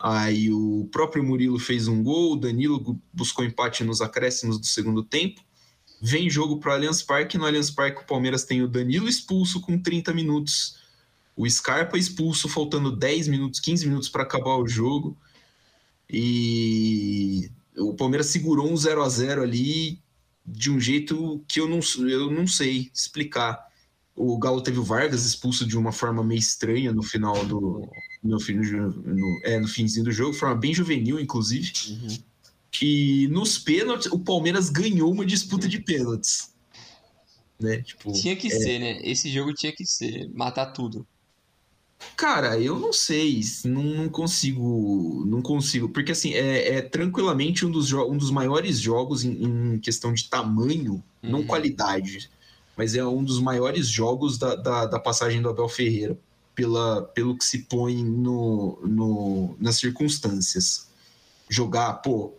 Aí 0.00 0.52
o 0.52 0.88
próprio 0.92 1.24
Murilo 1.24 1.58
fez 1.58 1.88
um 1.88 2.02
gol, 2.02 2.34
o 2.34 2.36
Danilo 2.36 2.98
buscou 3.12 3.44
empate 3.44 3.82
nos 3.82 4.00
acréscimos 4.00 4.58
do 4.58 4.66
segundo 4.66 5.02
tempo. 5.02 5.42
Vem 6.00 6.30
jogo 6.30 6.58
para 6.58 6.70
o 6.70 6.74
Allianz 6.74 7.02
Parque, 7.02 7.36
no 7.36 7.44
Allianz 7.44 7.70
Parque 7.70 8.02
o 8.02 8.06
Palmeiras 8.06 8.44
tem 8.44 8.62
o 8.62 8.68
Danilo 8.68 9.08
expulso 9.08 9.60
com 9.60 9.76
30 9.76 10.14
minutos, 10.14 10.77
o 11.38 11.48
Scarpa 11.48 11.96
expulso 11.96 12.48
faltando 12.48 12.90
10 12.94 13.28
minutos, 13.28 13.60
15 13.60 13.86
minutos 13.86 14.08
para 14.08 14.24
acabar 14.24 14.56
o 14.56 14.66
jogo. 14.66 15.16
E 16.10 17.48
o 17.76 17.94
Palmeiras 17.94 18.26
segurou 18.26 18.68
um 18.68 18.76
0 18.76 19.00
a 19.02 19.08
0 19.08 19.42
ali 19.42 20.02
de 20.44 20.68
um 20.68 20.80
jeito 20.80 21.40
que 21.46 21.60
eu 21.60 21.68
não, 21.68 21.78
eu 22.08 22.28
não 22.28 22.44
sei 22.48 22.90
explicar. 22.92 23.68
O 24.16 24.36
Galo 24.36 24.60
teve 24.60 24.80
o 24.80 24.84
Vargas 24.84 25.24
expulso 25.24 25.64
de 25.64 25.78
uma 25.78 25.92
forma 25.92 26.24
meio 26.24 26.40
estranha 26.40 26.92
no 26.92 27.04
final 27.04 27.46
do. 27.46 27.88
No, 28.20 28.40
fim, 28.40 28.54
no, 28.54 29.40
é, 29.44 29.60
no 29.60 29.68
finzinho 29.68 30.06
do 30.06 30.10
jogo, 30.10 30.32
forma 30.32 30.56
bem 30.56 30.74
juvenil, 30.74 31.20
inclusive. 31.20 31.70
Uhum. 31.88 32.18
E 32.82 33.28
nos 33.28 33.58
pênaltis, 33.58 34.10
o 34.10 34.18
Palmeiras 34.18 34.70
ganhou 34.70 35.12
uma 35.12 35.24
disputa 35.24 35.68
de 35.68 35.78
pênaltis. 35.78 36.52
Né? 37.60 37.80
Tipo, 37.80 38.10
tinha 38.12 38.34
que 38.34 38.48
é... 38.48 38.50
ser, 38.50 38.78
né? 38.80 39.00
Esse 39.04 39.30
jogo 39.30 39.54
tinha 39.54 39.72
que 39.72 39.86
ser, 39.86 40.28
matar 40.34 40.66
tudo. 40.66 41.06
Cara, 42.16 42.58
eu 42.58 42.78
não 42.78 42.92
sei, 42.92 43.40
não, 43.64 43.82
não 43.82 44.08
consigo, 44.08 45.24
não 45.26 45.42
consigo, 45.42 45.88
porque 45.88 46.12
assim, 46.12 46.32
é, 46.32 46.76
é 46.76 46.82
tranquilamente 46.82 47.64
um 47.66 47.70
dos, 47.70 47.92
um 47.92 48.16
dos 48.16 48.30
maiores 48.30 48.78
jogos 48.80 49.24
em, 49.24 49.44
em 49.44 49.78
questão 49.78 50.12
de 50.12 50.28
tamanho, 50.28 51.02
uhum. 51.22 51.30
não 51.30 51.44
qualidade, 51.44 52.30
mas 52.76 52.94
é 52.94 53.04
um 53.04 53.22
dos 53.24 53.40
maiores 53.40 53.88
jogos 53.88 54.38
da, 54.38 54.54
da, 54.54 54.86
da, 54.86 55.00
passagem 55.00 55.42
do 55.42 55.48
Abel 55.48 55.68
Ferreira, 55.68 56.18
pela, 56.54 57.02
pelo 57.02 57.36
que 57.36 57.44
se 57.44 57.60
põe 57.64 58.04
no, 58.04 58.78
no, 58.84 59.56
nas 59.60 59.76
circunstâncias. 59.76 60.88
Jogar, 61.48 61.94
pô, 61.94 62.32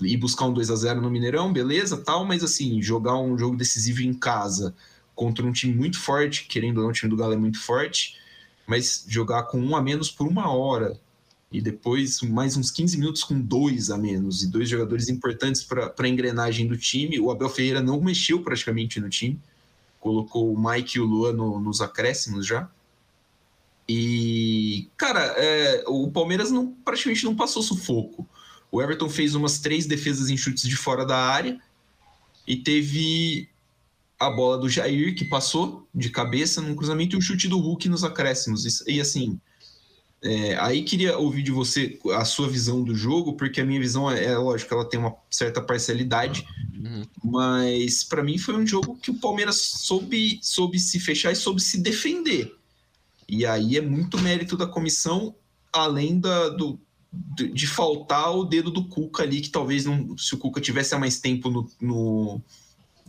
ir 0.00 0.16
buscar 0.16 0.46
um 0.46 0.52
2 0.52 0.70
a 0.70 0.76
0 0.76 1.00
no 1.00 1.10
Mineirão, 1.10 1.52
beleza, 1.52 1.96
tal, 1.96 2.24
mas 2.24 2.42
assim, 2.42 2.82
jogar 2.82 3.16
um 3.18 3.38
jogo 3.38 3.56
decisivo 3.56 4.02
em 4.02 4.14
casa 4.14 4.74
contra 5.14 5.46
um 5.46 5.52
time 5.52 5.74
muito 5.74 6.00
forte, 6.00 6.46
querendo 6.46 6.78
ou 6.78 6.84
não, 6.84 6.90
o 6.90 6.92
time 6.92 7.10
do 7.10 7.16
Galo 7.16 7.32
é 7.32 7.36
muito 7.36 7.60
forte, 7.60 8.16
mas 8.66 9.04
jogar 9.08 9.44
com 9.44 9.60
um 9.60 9.76
a 9.76 9.82
menos 9.82 10.10
por 10.10 10.26
uma 10.26 10.50
hora 10.50 10.98
e 11.54 11.60
depois 11.60 12.20
mais 12.22 12.56
uns 12.56 12.70
15 12.70 12.98
minutos 12.98 13.22
com 13.22 13.40
dois 13.40 13.88
a 13.90 13.96
menos 13.96 14.42
e 14.42 14.48
dois 14.48 14.68
jogadores 14.68 15.08
importantes 15.08 15.62
para 15.62 15.94
a 15.96 16.08
engrenagem 16.08 16.66
do 16.66 16.76
time. 16.76 17.20
O 17.20 17.30
Abel 17.30 17.48
Ferreira 17.48 17.80
não 17.80 18.00
mexeu 18.00 18.42
praticamente 18.42 18.98
no 18.98 19.08
time, 19.08 19.38
colocou 20.00 20.52
o 20.52 20.60
Mike 20.60 20.98
e 20.98 21.00
o 21.00 21.04
Luan 21.04 21.32
no, 21.32 21.60
nos 21.60 21.80
acréscimos 21.80 22.44
já. 22.44 22.68
E, 23.88 24.88
cara, 24.96 25.20
é, 25.36 25.84
o 25.86 26.10
Palmeiras 26.10 26.50
não, 26.50 26.72
praticamente 26.84 27.24
não 27.24 27.36
passou 27.36 27.62
sufoco. 27.62 28.26
O 28.72 28.82
Everton 28.82 29.08
fez 29.08 29.36
umas 29.36 29.60
três 29.60 29.86
defesas 29.86 30.30
em 30.30 30.36
chutes 30.36 30.66
de 30.66 30.74
fora 30.74 31.06
da 31.06 31.16
área 31.16 31.60
e 32.46 32.56
teve 32.56 33.48
a 34.26 34.30
bola 34.30 34.58
do 34.58 34.68
Jair, 34.68 35.14
que 35.14 35.24
passou 35.24 35.88
de 35.94 36.10
cabeça 36.10 36.60
num 36.60 36.74
cruzamento, 36.74 37.14
e 37.14 37.18
o 37.18 37.22
chute 37.22 37.48
do 37.48 37.58
Hulk 37.58 37.88
nos 37.88 38.04
acréscimos. 38.04 38.82
E, 38.86 39.00
assim, 39.00 39.38
é, 40.22 40.56
aí 40.58 40.82
queria 40.82 41.18
ouvir 41.18 41.42
de 41.42 41.50
você 41.50 41.98
a 42.14 42.24
sua 42.24 42.48
visão 42.48 42.82
do 42.82 42.94
jogo, 42.94 43.34
porque 43.34 43.60
a 43.60 43.64
minha 43.64 43.80
visão 43.80 44.10
é, 44.10 44.24
é 44.24 44.38
lógico, 44.38 44.72
ela 44.72 44.88
tem 44.88 44.98
uma 44.98 45.14
certa 45.30 45.60
parcialidade, 45.60 46.46
uhum. 46.74 47.04
mas 47.22 48.02
para 48.02 48.22
mim 48.22 48.38
foi 48.38 48.54
um 48.54 48.66
jogo 48.66 48.96
que 48.96 49.10
o 49.10 49.20
Palmeiras 49.20 49.60
soube, 49.60 50.38
soube 50.42 50.78
se 50.78 50.98
fechar 50.98 51.30
e 51.30 51.36
soube 51.36 51.60
se 51.60 51.78
defender. 51.78 52.54
E 53.28 53.44
aí 53.44 53.76
é 53.76 53.80
muito 53.82 54.18
mérito 54.18 54.56
da 54.56 54.66
comissão, 54.66 55.34
além 55.70 56.18
da, 56.18 56.48
do, 56.48 56.80
de, 57.12 57.48
de 57.48 57.66
faltar 57.66 58.34
o 58.34 58.44
dedo 58.44 58.70
do 58.70 58.84
Cuca 58.84 59.22
ali, 59.22 59.40
que 59.40 59.50
talvez 59.50 59.84
não, 59.84 60.16
se 60.16 60.34
o 60.34 60.38
Cuca 60.38 60.60
tivesse 60.60 60.94
há 60.94 60.98
mais 60.98 61.20
tempo 61.20 61.50
no, 61.50 61.70
no 61.80 62.42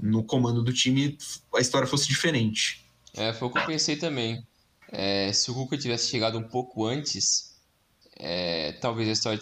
no 0.02 0.24
comando 0.24 0.64
do 0.64 0.74
time 0.74 1.18
a 1.54 1.60
história 1.60 1.88
fosse 1.88 2.08
diferente. 2.08 2.86
É, 3.14 3.34
foi 3.34 3.48
o 3.48 3.52
que 3.52 3.60
eu 3.60 3.66
pensei 3.66 3.96
também. 3.96 4.46
É, 4.92 5.32
se 5.34 5.50
o 5.50 5.54
Cuca 5.54 5.78
tivesse 5.78 6.10
chegado 6.10 6.38
um 6.38 6.48
pouco 6.48 6.86
antes, 6.86 7.56
é, 8.18 8.74
talvez 8.74 9.10
a 9.10 9.14
história 9.14 9.40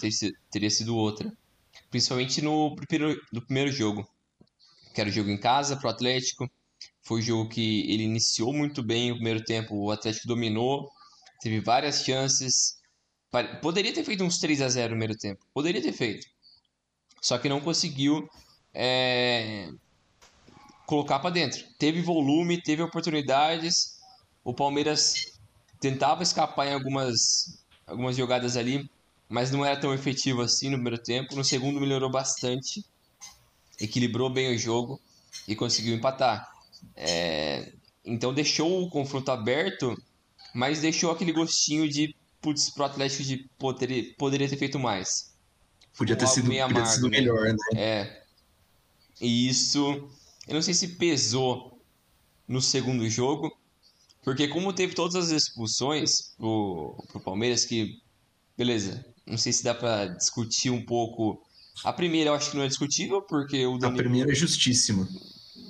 teria 0.49 0.69
sido 0.69 0.95
outra. 0.95 1.31
Principalmente 1.89 2.41
no 2.41 2.75
primeiro, 2.75 3.21
no 3.31 3.41
primeiro 3.41 3.71
jogo, 3.71 4.07
que 4.93 5.01
era 5.01 5.09
o 5.09 5.13
jogo 5.13 5.29
em 5.29 5.39
casa 5.39 5.75
para 5.75 5.87
o 5.87 5.89
Atlético. 5.89 6.49
Foi 7.01 7.19
um 7.19 7.23
jogo 7.23 7.49
que 7.49 7.91
ele 7.91 8.03
iniciou 8.03 8.53
muito 8.53 8.81
bem 8.81 9.11
o 9.11 9.15
primeiro 9.15 9.43
tempo, 9.43 9.75
o 9.75 9.91
Atlético 9.91 10.27
dominou, 10.27 10.89
teve 11.41 11.59
várias 11.59 12.03
chances. 12.03 12.77
Poderia 13.61 13.93
ter 13.93 14.03
feito 14.03 14.23
uns 14.23 14.37
3 14.39 14.61
a 14.61 14.69
0 14.69 14.89
no 14.89 14.99
primeiro 14.99 15.17
tempo, 15.17 15.45
poderia 15.53 15.81
ter 15.81 15.91
feito. 15.91 16.27
Só 17.21 17.37
que 17.37 17.49
não 17.49 17.59
conseguiu 17.59 18.29
é, 18.73 19.69
colocar 20.93 21.17
para 21.17 21.31
dentro. 21.31 21.65
Teve 21.79 22.01
volume, 22.01 22.61
teve 22.61 22.83
oportunidades. 22.83 23.97
O 24.43 24.53
Palmeiras 24.53 25.39
tentava 25.79 26.21
escapar 26.21 26.67
em 26.67 26.73
algumas, 26.73 27.63
algumas 27.87 28.15
jogadas 28.15 28.55
ali, 28.55 28.87
mas 29.27 29.49
não 29.49 29.65
era 29.65 29.79
tão 29.79 29.91
efetivo 29.91 30.43
assim 30.43 30.69
no 30.69 30.75
primeiro 30.75 31.01
tempo. 31.01 31.35
No 31.35 31.43
segundo 31.43 31.81
melhorou 31.81 32.11
bastante, 32.11 32.85
equilibrou 33.81 34.29
bem 34.29 34.53
o 34.53 34.57
jogo 34.57 35.01
e 35.47 35.55
conseguiu 35.55 35.95
empatar. 35.95 36.47
É, 36.95 37.73
então 38.05 38.31
deixou 38.31 38.83
o 38.83 38.89
confronto 38.89 39.31
aberto, 39.31 39.99
mas 40.53 40.81
deixou 40.81 41.09
aquele 41.09 41.31
gostinho 41.31 41.89
de 41.89 42.15
putz 42.39 42.69
pro 42.69 42.83
Atlético 42.83 43.23
de 43.23 43.49
poder, 43.57 44.13
poderia 44.15 44.47
ter 44.47 44.57
feito 44.57 44.77
mais. 44.77 45.33
Podia 45.97 46.15
ter 46.15 46.27
sido, 46.27 46.45
podia 46.45 46.67
ter 46.71 46.85
sido 46.85 47.09
melhor, 47.09 47.47
né? 47.47 47.55
É. 47.75 48.23
E 49.21 49.47
isso 49.47 50.07
eu 50.47 50.53
não 50.53 50.61
sei 50.61 50.73
se 50.73 50.95
pesou 50.95 51.81
no 52.47 52.61
segundo 52.61 53.07
jogo, 53.09 53.51
porque 54.23 54.47
como 54.47 54.73
teve 54.73 54.93
todas 54.93 55.15
as 55.15 55.29
expulsões 55.29 56.33
pro, 56.37 56.95
pro 57.09 57.19
Palmeiras, 57.19 57.65
que, 57.65 57.99
beleza, 58.57 59.05
não 59.25 59.37
sei 59.37 59.51
se 59.53 59.63
dá 59.63 59.73
para 59.73 60.07
discutir 60.07 60.69
um 60.69 60.85
pouco. 60.85 61.41
A 61.83 61.91
primeira 61.91 62.29
eu 62.29 62.33
acho 62.33 62.51
que 62.51 62.57
não 62.57 62.63
é 62.63 62.67
discutível, 62.67 63.21
porque 63.21 63.65
o 63.65 63.77
Danilo... 63.77 63.99
A 63.99 64.03
primeira 64.03 64.31
é 64.31 64.35
justíssima. 64.35 65.07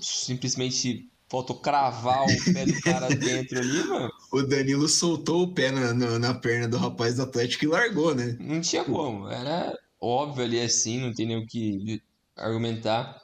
Simplesmente 0.01 1.09
faltou 1.29 1.55
cravar 1.55 2.25
o 2.25 2.53
pé 2.53 2.65
do 2.65 2.79
cara 2.81 3.09
dentro 3.15 3.57
ali, 3.57 3.83
mano. 3.85 4.11
O 4.31 4.43
Danilo 4.43 4.87
soltou 4.87 5.43
o 5.43 5.53
pé 5.53 5.71
na, 5.71 5.93
na, 5.93 6.19
na, 6.19 6.33
perna 6.35 6.67
do 6.67 6.77
rapaz 6.77 7.15
do 7.15 7.23
Atlético 7.23 7.65
e 7.65 7.67
largou, 7.67 8.13
né? 8.13 8.37
Não 8.39 8.61
tinha 8.61 8.83
como. 8.83 9.27
Era 9.27 9.75
óbvio 9.99 10.43
ali 10.43 10.59
assim, 10.59 10.99
não 10.99 11.11
tem 11.11 11.25
nem 11.25 11.37
o 11.37 11.47
que 11.47 12.01
argumentar. 12.35 13.22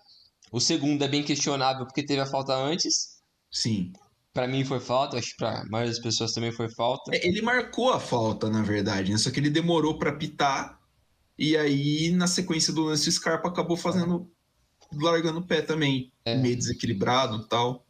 O 0.51 0.59
segundo 0.59 1.03
é 1.03 1.07
bem 1.07 1.23
questionável 1.23 1.85
porque 1.85 2.05
teve 2.05 2.21
a 2.21 2.25
falta 2.25 2.53
antes. 2.55 3.19
Sim. 3.51 3.93
Para 4.33 4.47
mim 4.47 4.63
foi 4.63 4.79
falta, 4.79 5.17
acho 5.17 5.31
que 5.31 5.37
para 5.37 5.65
mais 5.65 5.89
das 5.89 5.99
pessoas 5.99 6.33
também 6.33 6.51
foi 6.51 6.69
falta. 6.69 7.13
É, 7.13 7.27
ele 7.27 7.41
marcou 7.41 7.91
a 7.91 7.99
falta, 7.99 8.49
na 8.49 8.61
verdade, 8.61 9.11
né? 9.11 9.17
só 9.17 9.31
que 9.31 9.39
ele 9.39 9.49
demorou 9.49 9.97
para 9.97 10.13
pitar. 10.13 10.79
E 11.37 11.55
aí, 11.57 12.11
na 12.11 12.27
sequência 12.27 12.73
do 12.73 12.83
lance, 12.83 13.07
o 13.07 13.11
Scarpa 13.11 13.47
acabou 13.47 13.77
fazendo. 13.77 14.29
largando 14.93 15.39
o 15.39 15.45
pé 15.45 15.61
também. 15.61 16.11
É. 16.25 16.35
Meio 16.35 16.55
desequilibrado 16.55 17.47
tal. 17.47 17.85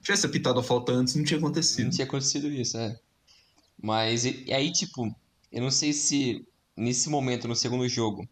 Se 0.00 0.06
tivesse 0.06 0.28
pitado 0.28 0.58
a 0.58 0.62
falta 0.62 0.92
antes, 0.92 1.14
não 1.14 1.24
tinha 1.24 1.38
acontecido. 1.38 1.84
Não 1.84 1.90
tinha 1.90 2.06
acontecido 2.06 2.48
isso, 2.48 2.76
é. 2.76 2.98
Mas 3.80 4.24
e 4.24 4.52
aí, 4.52 4.70
tipo, 4.72 5.14
eu 5.50 5.62
não 5.62 5.70
sei 5.70 5.92
se 5.92 6.46
nesse 6.76 7.08
momento, 7.08 7.46
no 7.46 7.54
segundo 7.54 7.88
jogo, 7.88 8.28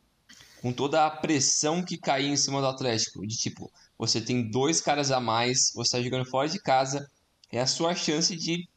com 0.60 0.72
toda 0.72 1.06
a 1.06 1.10
pressão 1.10 1.82
que 1.82 1.96
caía 1.96 2.28
em 2.28 2.36
cima 2.36 2.60
do 2.60 2.66
Atlético. 2.66 3.26
De 3.26 3.36
tipo, 3.36 3.70
você 3.98 4.20
tem 4.20 4.50
dois 4.50 4.80
caras 4.80 5.10
a 5.10 5.20
mais, 5.20 5.72
você 5.74 5.96
está 5.96 6.02
jogando 6.02 6.28
fora 6.28 6.48
de 6.48 6.60
casa, 6.60 7.10
é 7.50 7.60
a 7.60 7.66
sua 7.66 7.94
chance 7.94 8.36
de 8.36 8.68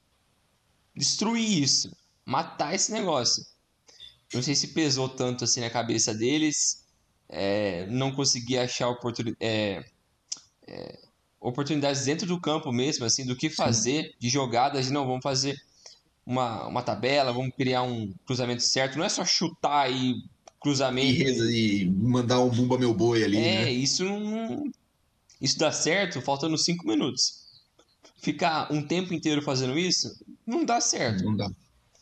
destruir 0.96 1.64
isso, 1.64 1.96
matar 2.26 2.74
esse 2.74 2.92
negócio. 2.92 3.44
Não 4.34 4.42
sei 4.42 4.56
se 4.56 4.70
pesou 4.70 5.10
tanto 5.10 5.44
assim 5.44 5.60
na 5.60 5.70
cabeça 5.70 6.14
deles, 6.14 6.84
é, 7.30 7.86
não 7.88 8.12
conseguia 8.12 8.64
achar 8.64 8.96
é, 9.40 9.84
é, 10.68 11.00
oportunidades 11.40 12.06
dentro 12.06 12.26
do 12.26 12.40
campo 12.40 12.72
mesmo, 12.72 13.06
assim, 13.06 13.26
do 13.26 13.36
que 13.36 13.50
fazer 13.50 14.04
Sim. 14.04 14.12
de 14.20 14.30
jogadas, 14.30 14.86
de 14.86 14.94
não, 14.94 15.06
vamos 15.06 15.22
fazer 15.22 15.56
uma, 16.26 16.66
uma 16.68 16.82
tabela, 16.82 17.34
vamos 17.34 17.54
criar 17.56 17.84
um 17.84 18.14
cruzamento 18.26 18.64
certo. 18.64 18.98
Não 18.98 19.06
é 19.06 19.10
só 19.10 19.26
chutar 19.26 19.92
e 19.92 20.16
cruzamento. 20.64 21.46
E, 21.46 21.84
e 21.84 21.86
mandar 21.86 22.40
um 22.40 22.50
bumba 22.50 22.78
meu 22.78 22.94
boi 22.94 23.24
ali. 23.24 23.38
É, 23.38 23.66
né? 23.66 23.72
isso 23.72 24.04
não. 24.04 24.64
Isso 25.40 25.60
dá 25.60 25.72
certo 25.72 26.22
faltando 26.22 26.58
cinco 26.58 26.88
minutos. 26.88 27.44
Ficar 28.18 28.72
um 28.72 28.82
tempo 28.82 29.14
inteiro 29.14 29.42
fazendo 29.42 29.78
isso, 29.78 30.10
não 30.48 30.64
dá 30.64 30.80
certo. 30.80 31.26
Não 31.26 31.36
dá. 31.36 31.50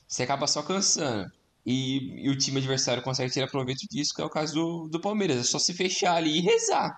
Você 0.08 0.22
acaba 0.22 0.46
só 0.46 0.62
cansando. 0.62 1.32
E, 1.66 2.26
e, 2.26 2.30
o 2.30 2.38
time 2.38 2.60
adversário 2.60 3.04
consegue 3.04 3.32
tirar 3.32 3.48
proveito 3.48 3.88
disso, 3.90 4.14
que 4.14 4.22
é 4.22 4.26
o 4.26 4.30
caso 4.30 4.54
do, 4.54 4.88
do 4.88 5.00
Palmeiras. 5.00 5.38
É 5.38 5.44
só 5.44 5.58
se 5.58 5.74
fechar 5.74 6.16
ali 6.16 6.38
e 6.38 6.42
rezar. 6.42 6.96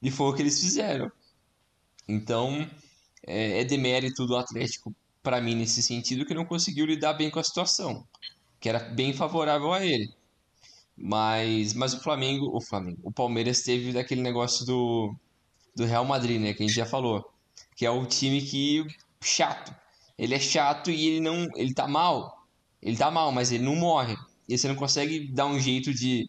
E 0.00 0.10
foi 0.10 0.26
o 0.28 0.34
que 0.34 0.42
eles 0.42 0.60
fizeram. 0.60 1.10
Então, 2.08 2.68
é, 3.26 3.60
é 3.60 3.64
demérito 3.64 4.26
do 4.26 4.36
Atlético, 4.36 4.94
para 5.22 5.40
mim, 5.40 5.54
nesse 5.54 5.82
sentido, 5.82 6.26
que 6.26 6.34
não 6.34 6.44
conseguiu 6.44 6.86
lidar 6.86 7.14
bem 7.14 7.30
com 7.30 7.38
a 7.38 7.44
situação. 7.44 8.06
Que 8.60 8.68
era 8.68 8.78
bem 8.78 9.12
favorável 9.12 9.72
a 9.72 9.84
ele. 9.84 10.12
Mas, 10.96 11.74
mas 11.74 11.94
o 11.94 12.00
Flamengo, 12.00 12.50
o 12.54 12.60
Flamengo, 12.60 12.98
o 13.02 13.10
Palmeiras 13.10 13.62
teve 13.62 13.92
daquele 13.92 14.20
negócio 14.20 14.64
do, 14.64 15.14
do 15.74 15.84
Real 15.84 16.04
Madrid, 16.04 16.40
né, 16.40 16.52
que 16.52 16.62
a 16.62 16.66
gente 16.66 16.76
já 16.76 16.86
falou, 16.86 17.24
que 17.76 17.86
é 17.86 17.90
o 17.90 18.04
time 18.06 18.40
que 18.42 18.86
chato. 19.20 19.74
Ele 20.18 20.34
é 20.34 20.38
chato 20.38 20.90
e 20.90 21.08
ele 21.08 21.20
não, 21.20 21.48
ele 21.56 21.74
tá 21.74 21.88
mal. 21.88 22.46
Ele 22.80 22.96
tá 22.96 23.10
mal, 23.10 23.32
mas 23.32 23.50
ele 23.50 23.64
não 23.64 23.76
morre. 23.76 24.16
E 24.48 24.58
você 24.58 24.68
não 24.68 24.74
consegue 24.74 25.26
dar 25.32 25.46
um 25.46 25.58
jeito 25.58 25.94
de 25.94 26.28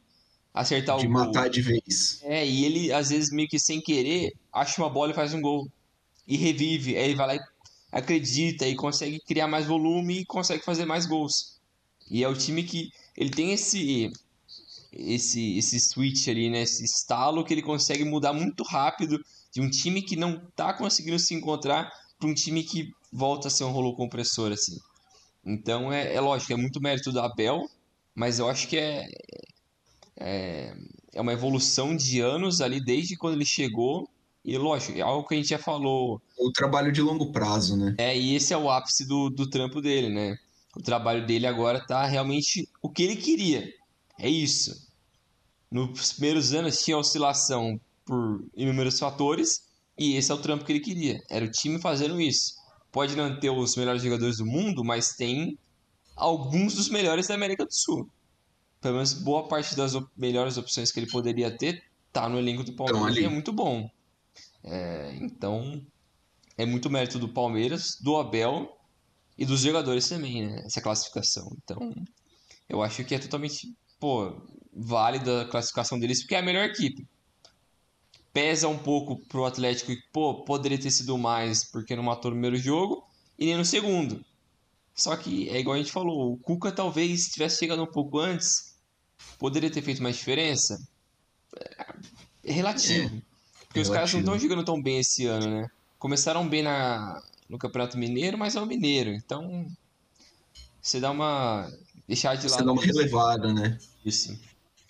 acertar 0.53 0.97
de 0.97 1.07
o 1.07 1.11
gol. 1.11 1.21
De 1.21 1.27
matar 1.27 1.49
de 1.49 1.61
vez. 1.61 2.21
É, 2.23 2.47
e 2.47 2.63
ele 2.63 2.93
às 2.93 3.09
vezes 3.09 3.31
meio 3.31 3.47
que 3.47 3.59
sem 3.59 3.81
querer 3.81 4.33
acha 4.51 4.81
uma 4.81 4.89
bola 4.89 5.11
e 5.11 5.15
faz 5.15 5.33
um 5.33 5.41
gol 5.41 5.67
e 6.27 6.37
revive. 6.37 6.95
Aí 6.95 7.05
ele 7.05 7.15
vai 7.15 7.27
lá 7.27 7.35
e 7.35 7.39
acredita 7.91 8.67
e 8.67 8.75
consegue 8.75 9.19
criar 9.19 9.47
mais 9.47 9.65
volume 9.65 10.19
e 10.19 10.25
consegue 10.25 10.63
fazer 10.63 10.85
mais 10.85 11.05
gols. 11.05 11.59
E 12.09 12.23
é 12.23 12.27
o 12.27 12.35
time 12.35 12.63
que 12.63 12.91
ele 13.17 13.29
tem 13.29 13.51
esse 13.51 14.11
esse, 14.97 15.57
esse 15.57 15.79
switch 15.79 16.27
ali, 16.27 16.49
né? 16.49 16.61
Esse 16.61 16.83
estalo 16.83 17.43
que 17.43 17.53
ele 17.53 17.61
consegue 17.61 18.03
mudar 18.03 18.33
muito 18.33 18.63
rápido 18.63 19.23
de 19.51 19.61
um 19.61 19.69
time 19.69 20.01
que 20.01 20.15
não 20.15 20.41
tá 20.55 20.73
conseguindo 20.73 21.19
se 21.19 21.33
encontrar 21.33 21.91
para 22.19 22.29
um 22.29 22.33
time 22.33 22.63
que 22.63 22.91
volta 23.11 23.47
a 23.47 23.51
ser 23.51 23.63
um 23.63 23.71
rolo 23.71 23.95
compressor, 23.95 24.51
assim. 24.51 24.77
Então 25.45 25.91
é, 25.91 26.13
é 26.13 26.21
lógico, 26.21 26.53
é 26.53 26.55
muito 26.55 26.81
mérito 26.81 27.11
do 27.11 27.19
Abel, 27.19 27.69
mas 28.15 28.39
eu 28.39 28.49
acho 28.49 28.67
que 28.67 28.77
é, 28.77 29.07
é, 30.17 30.73
é 31.13 31.21
uma 31.21 31.33
evolução 31.33 31.95
de 31.95 32.19
anos 32.21 32.61
ali 32.61 32.83
desde 32.83 33.17
quando 33.17 33.35
ele 33.35 33.45
chegou. 33.45 34.09
E 34.45 34.57
lógico, 34.57 34.97
é 34.97 35.01
algo 35.01 35.27
que 35.27 35.35
a 35.35 35.37
gente 35.37 35.49
já 35.49 35.59
falou. 35.59 36.21
O 36.37 36.51
trabalho 36.51 36.91
de 36.91 37.01
longo 37.01 37.31
prazo, 37.31 37.77
né? 37.77 37.95
É, 37.97 38.17
e 38.17 38.35
esse 38.35 38.53
é 38.53 38.57
o 38.57 38.69
ápice 38.69 39.05
do, 39.05 39.29
do 39.29 39.49
trampo 39.49 39.81
dele, 39.81 40.09
né? 40.09 40.37
O 40.75 40.81
trabalho 40.81 41.25
dele 41.25 41.47
agora 41.47 41.85
tá 41.85 42.05
realmente 42.05 42.67
o 42.81 42.89
que 42.89 43.03
ele 43.03 43.15
queria. 43.15 43.71
É 44.19 44.29
isso. 44.29 44.89
Nos 45.71 46.13
primeiros 46.13 46.53
anos 46.53 46.77
tinha 46.79 46.97
oscilação 46.97 47.79
por 48.05 48.45
inúmeros 48.55 48.99
fatores, 48.99 49.63
e 49.97 50.15
esse 50.15 50.31
é 50.31 50.35
o 50.35 50.41
trampo 50.41 50.65
que 50.65 50.71
ele 50.71 50.79
queria. 50.79 51.21
Era 51.29 51.45
o 51.45 51.51
time 51.51 51.79
fazendo 51.79 52.19
isso. 52.19 52.53
Pode 52.91 53.15
não 53.15 53.39
ter 53.39 53.49
os 53.49 53.75
melhores 53.75 54.01
jogadores 54.01 54.37
do 54.37 54.45
mundo, 54.45 54.83
mas 54.83 55.15
tem 55.15 55.57
alguns 56.15 56.75
dos 56.75 56.89
melhores 56.89 57.27
da 57.27 57.35
América 57.35 57.65
do 57.65 57.73
Sul. 57.73 58.09
Pelo 58.79 58.95
menos 58.95 59.13
boa 59.13 59.47
parte 59.47 59.75
das 59.75 59.95
op 59.95 60.07
melhores 60.15 60.57
opções 60.57 60.91
que 60.91 60.99
ele 60.99 61.09
poderia 61.09 61.55
ter 61.55 61.83
tá 62.11 62.29
no 62.29 62.37
elenco 62.37 62.63
do 62.63 62.73
Palmeiras 62.73 63.17
e 63.17 63.23
é 63.23 63.29
muito 63.29 63.51
bom. 63.51 63.89
É, 64.63 65.17
então, 65.19 65.83
é 66.57 66.65
muito 66.65 66.89
mérito 66.89 67.17
do 67.17 67.27
Palmeiras, 67.27 67.97
do 67.99 68.15
Abel 68.15 68.77
e 69.37 69.45
dos 69.45 69.61
jogadores 69.61 70.07
também, 70.07 70.45
né? 70.45 70.61
Essa 70.65 70.79
classificação. 70.79 71.51
Então, 71.63 71.91
eu 72.69 72.81
acho 72.83 73.03
que 73.03 73.15
é 73.15 73.19
totalmente, 73.19 73.75
pô, 74.03 74.33
válida 74.75 75.43
a 75.43 75.45
classificação 75.45 75.97
deles, 75.97 76.19
porque 76.19 76.35
é 76.35 76.39
a 76.39 76.41
melhor 76.41 76.65
equipe 76.65 77.07
pesa 78.33 78.67
um 78.67 78.77
pouco 78.77 79.15
pro 79.27 79.45
Atlético 79.45 79.91
e, 79.91 80.01
pô, 80.11 80.43
poderia 80.43 80.77
ter 80.77 80.89
sido 80.89 81.17
mais 81.17 81.63
porque 81.63 81.95
não 81.95 82.03
matou 82.03 82.31
no 82.31 82.35
primeiro 82.35 82.57
jogo 82.57 83.07
e 83.39 83.45
nem 83.45 83.55
no 83.55 83.63
segundo. 83.63 84.25
Só 84.93 85.15
que 85.15 85.47
é 85.49 85.59
igual 85.59 85.75
a 85.75 85.77
gente 85.77 85.91
falou, 85.91 86.33
o 86.33 86.37
Cuca 86.37 86.71
talvez 86.71 87.29
tivesse 87.29 87.59
chegado 87.59 87.81
um 87.81 87.87
pouco 87.87 88.19
antes, 88.19 88.75
poderia 89.37 89.71
ter 89.71 89.81
feito 89.81 90.03
mais 90.03 90.17
diferença. 90.17 90.85
É 92.43 92.51
relativo. 92.51 93.05
É, 93.05 93.21
porque 93.67 93.79
relativo. 93.79 93.81
os 93.81 93.89
caras 93.89 94.13
não 94.13 94.19
estão 94.19 94.39
jogando 94.39 94.65
tão 94.65 94.81
bem 94.81 94.99
esse 94.99 95.25
ano, 95.27 95.61
né? 95.61 95.69
Começaram 95.97 96.47
bem 96.49 96.63
na, 96.63 97.21
no 97.47 97.57
Campeonato 97.57 97.97
Mineiro, 97.97 98.37
mas 98.37 98.55
é 98.55 98.61
o 98.61 98.65
Mineiro. 98.65 99.11
Então, 99.11 99.65
você 100.81 100.99
dá 100.99 101.11
uma. 101.11 101.71
Deixar 102.07 102.35
de 102.35 102.47
lado. 102.47 102.59
Você 102.59 102.65
dá 102.65 102.71
uma 102.73 102.83
relevada, 102.83 103.53
né? 103.53 103.77
Isso. 104.05 104.37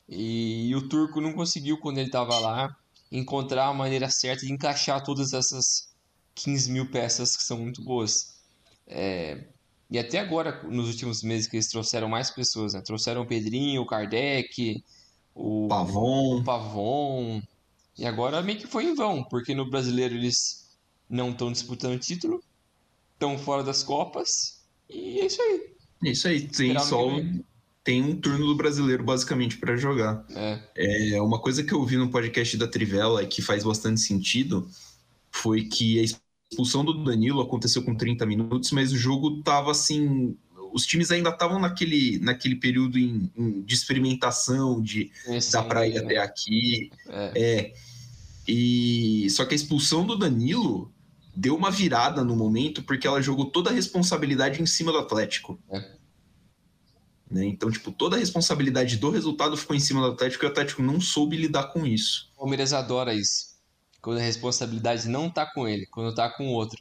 E, 0.08 0.70
e 0.70 0.76
o 0.76 0.88
Turco 0.88 1.22
não 1.22 1.34
conseguiu 1.34 1.78
quando 1.78 1.98
ele 1.98 2.08
estava 2.08 2.38
lá 2.40 2.76
encontrar 3.12 3.68
a 3.68 3.74
maneira 3.74 4.10
certa 4.10 4.46
de 4.46 4.52
encaixar 4.52 5.04
todas 5.04 5.34
essas 5.34 5.94
15 6.36 6.72
mil 6.72 6.90
peças 6.90 7.38
que 7.38 7.44
são 7.44 7.58
muito 7.60 7.84
boas. 7.84 8.36
É, 8.88 9.46
e 9.90 10.00
até 10.00 10.20
agora, 10.20 10.64
nos 10.64 10.88
últimos 10.88 11.22
meses 11.22 11.48
que 11.48 11.56
eles 11.56 11.70
trouxeram 11.70 12.10
mais 12.10 12.32
pessoas, 12.32 12.74
né? 12.74 12.82
Trouxeram 12.82 13.22
o 13.22 13.28
Pedrinho, 13.28 13.82
o 13.82 13.86
Kardec, 13.86 14.84
o 15.36 15.68
Pavon. 15.68 16.40
o 16.40 16.44
Pavon. 16.44 17.42
E 17.98 18.06
agora 18.06 18.42
meio 18.42 18.58
que 18.58 18.68
foi 18.68 18.86
em 18.86 18.96
vão, 18.96 19.24
porque 19.24 19.54
no 19.54 19.70
brasileiro 19.70 20.16
eles 20.16 20.76
não 21.08 21.30
estão 21.30 21.52
disputando 21.52 22.00
título, 22.00 22.44
estão 23.14 23.38
fora 23.38 23.64
das 23.64 23.84
Copas, 23.84 24.64
e 24.90 25.20
é 25.20 25.26
isso 25.28 25.42
aí. 25.42 25.74
É 26.04 26.10
isso 26.10 26.28
aí, 26.28 26.48
tem 26.48 26.80
só 26.80 27.08
tem 27.84 28.02
um 28.02 28.16
turno 28.16 28.48
do 28.48 28.56
brasileiro 28.56 29.04
basicamente 29.04 29.58
para 29.58 29.76
jogar. 29.76 30.26
É. 30.30 30.60
é. 30.76 31.22
Uma 31.22 31.40
coisa 31.40 31.64
que 31.64 31.74
eu 31.74 31.80
ouvi 31.80 31.98
no 31.98 32.10
podcast 32.10 32.56
da 32.58 32.68
Trivela 32.68 33.26
que 33.26 33.42
faz 33.42 33.64
bastante 33.64 34.00
sentido 34.00 34.68
foi 35.30 35.66
que 35.66 36.00
a 36.00 36.04
expulsão 36.04 36.86
do 36.86 37.04
Danilo 37.04 37.42
aconteceu 37.42 37.84
com 37.84 37.96
30 37.96 38.26
minutos, 38.26 38.72
mas 38.72 38.94
o 38.94 38.98
jogo 38.98 39.42
tava 39.44 39.72
assim. 39.72 40.38
Os 40.72 40.86
times 40.86 41.12
ainda 41.12 41.30
estavam 41.30 41.60
naquele, 41.60 42.18
naquele 42.20 42.56
período 42.56 42.98
em, 42.98 43.30
em, 43.36 43.62
de 43.62 43.76
experimentação, 43.76 44.82
de 44.82 45.12
Esse 45.28 45.52
dar 45.52 45.64
para 45.64 45.86
ir 45.86 45.96
né? 45.96 46.00
até 46.00 46.18
aqui. 46.18 46.90
É. 47.08 47.32
é. 47.36 47.74
E 48.48 49.28
só 49.30 49.46
que 49.46 49.54
a 49.54 49.56
expulsão 49.56 50.06
do 50.06 50.18
Danilo 50.18 50.92
deu 51.36 51.56
uma 51.56 51.70
virada 51.70 52.24
no 52.24 52.36
momento 52.36 52.84
porque 52.84 53.08
ela 53.08 53.22
jogou 53.22 53.46
toda 53.46 53.70
a 53.70 53.74
responsabilidade 53.74 54.62
em 54.62 54.66
cima 54.66 54.92
do 54.92 54.98
Atlético. 54.98 55.60
É. 55.70 56.03
Né? 57.34 57.46
Então, 57.46 57.72
tipo, 57.72 57.92
toda 57.92 58.16
a 58.16 58.20
responsabilidade 58.20 58.98
do 58.98 59.10
resultado 59.10 59.58
ficou 59.58 59.76
em 59.76 59.80
cima 59.80 60.02
do 60.02 60.14
Atlético 60.14 60.46
e 60.46 60.48
o 60.48 60.52
Atlético 60.52 60.84
não 60.84 61.02
soube 61.02 61.36
lidar 61.36 61.74
com 61.74 61.84
isso. 61.84 62.30
O 62.36 62.42
Palmeiras 62.42 62.74
adora 62.74 63.12
isso. 63.12 63.56
Quando 64.00 64.20
a 64.20 64.22
responsabilidade 64.22 65.10
não 65.10 65.32
tá 65.32 65.44
com 65.52 65.68
ele, 65.68 65.88
quando 65.88 66.14
tá 66.14 66.30
com 66.30 66.50
o 66.50 66.52
outro. 66.52 66.80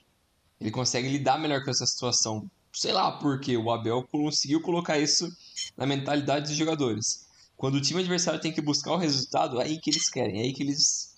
Ele 0.60 0.70
consegue 0.70 1.08
lidar 1.08 1.38
melhor 1.38 1.64
com 1.64 1.70
essa 1.70 1.86
situação. 1.86 2.50
Sei 2.70 2.92
lá 2.92 3.12
porque 3.12 3.56
o 3.56 3.70
Abel 3.70 4.06
conseguiu 4.12 4.60
colocar 4.60 4.98
isso 4.98 5.26
na 5.74 5.86
mentalidade 5.86 6.48
dos 6.48 6.56
jogadores. 6.56 7.26
Quando 7.56 7.76
o 7.76 7.80
time 7.80 8.00
adversário 8.00 8.40
tem 8.40 8.52
que 8.52 8.60
buscar 8.60 8.92
o 8.92 8.98
resultado, 8.98 9.58
é 9.58 9.64
aí 9.64 9.80
que 9.80 9.88
eles 9.88 10.10
querem, 10.10 10.40
é 10.40 10.42
aí 10.42 10.52
que 10.52 10.62
eles 10.62 11.16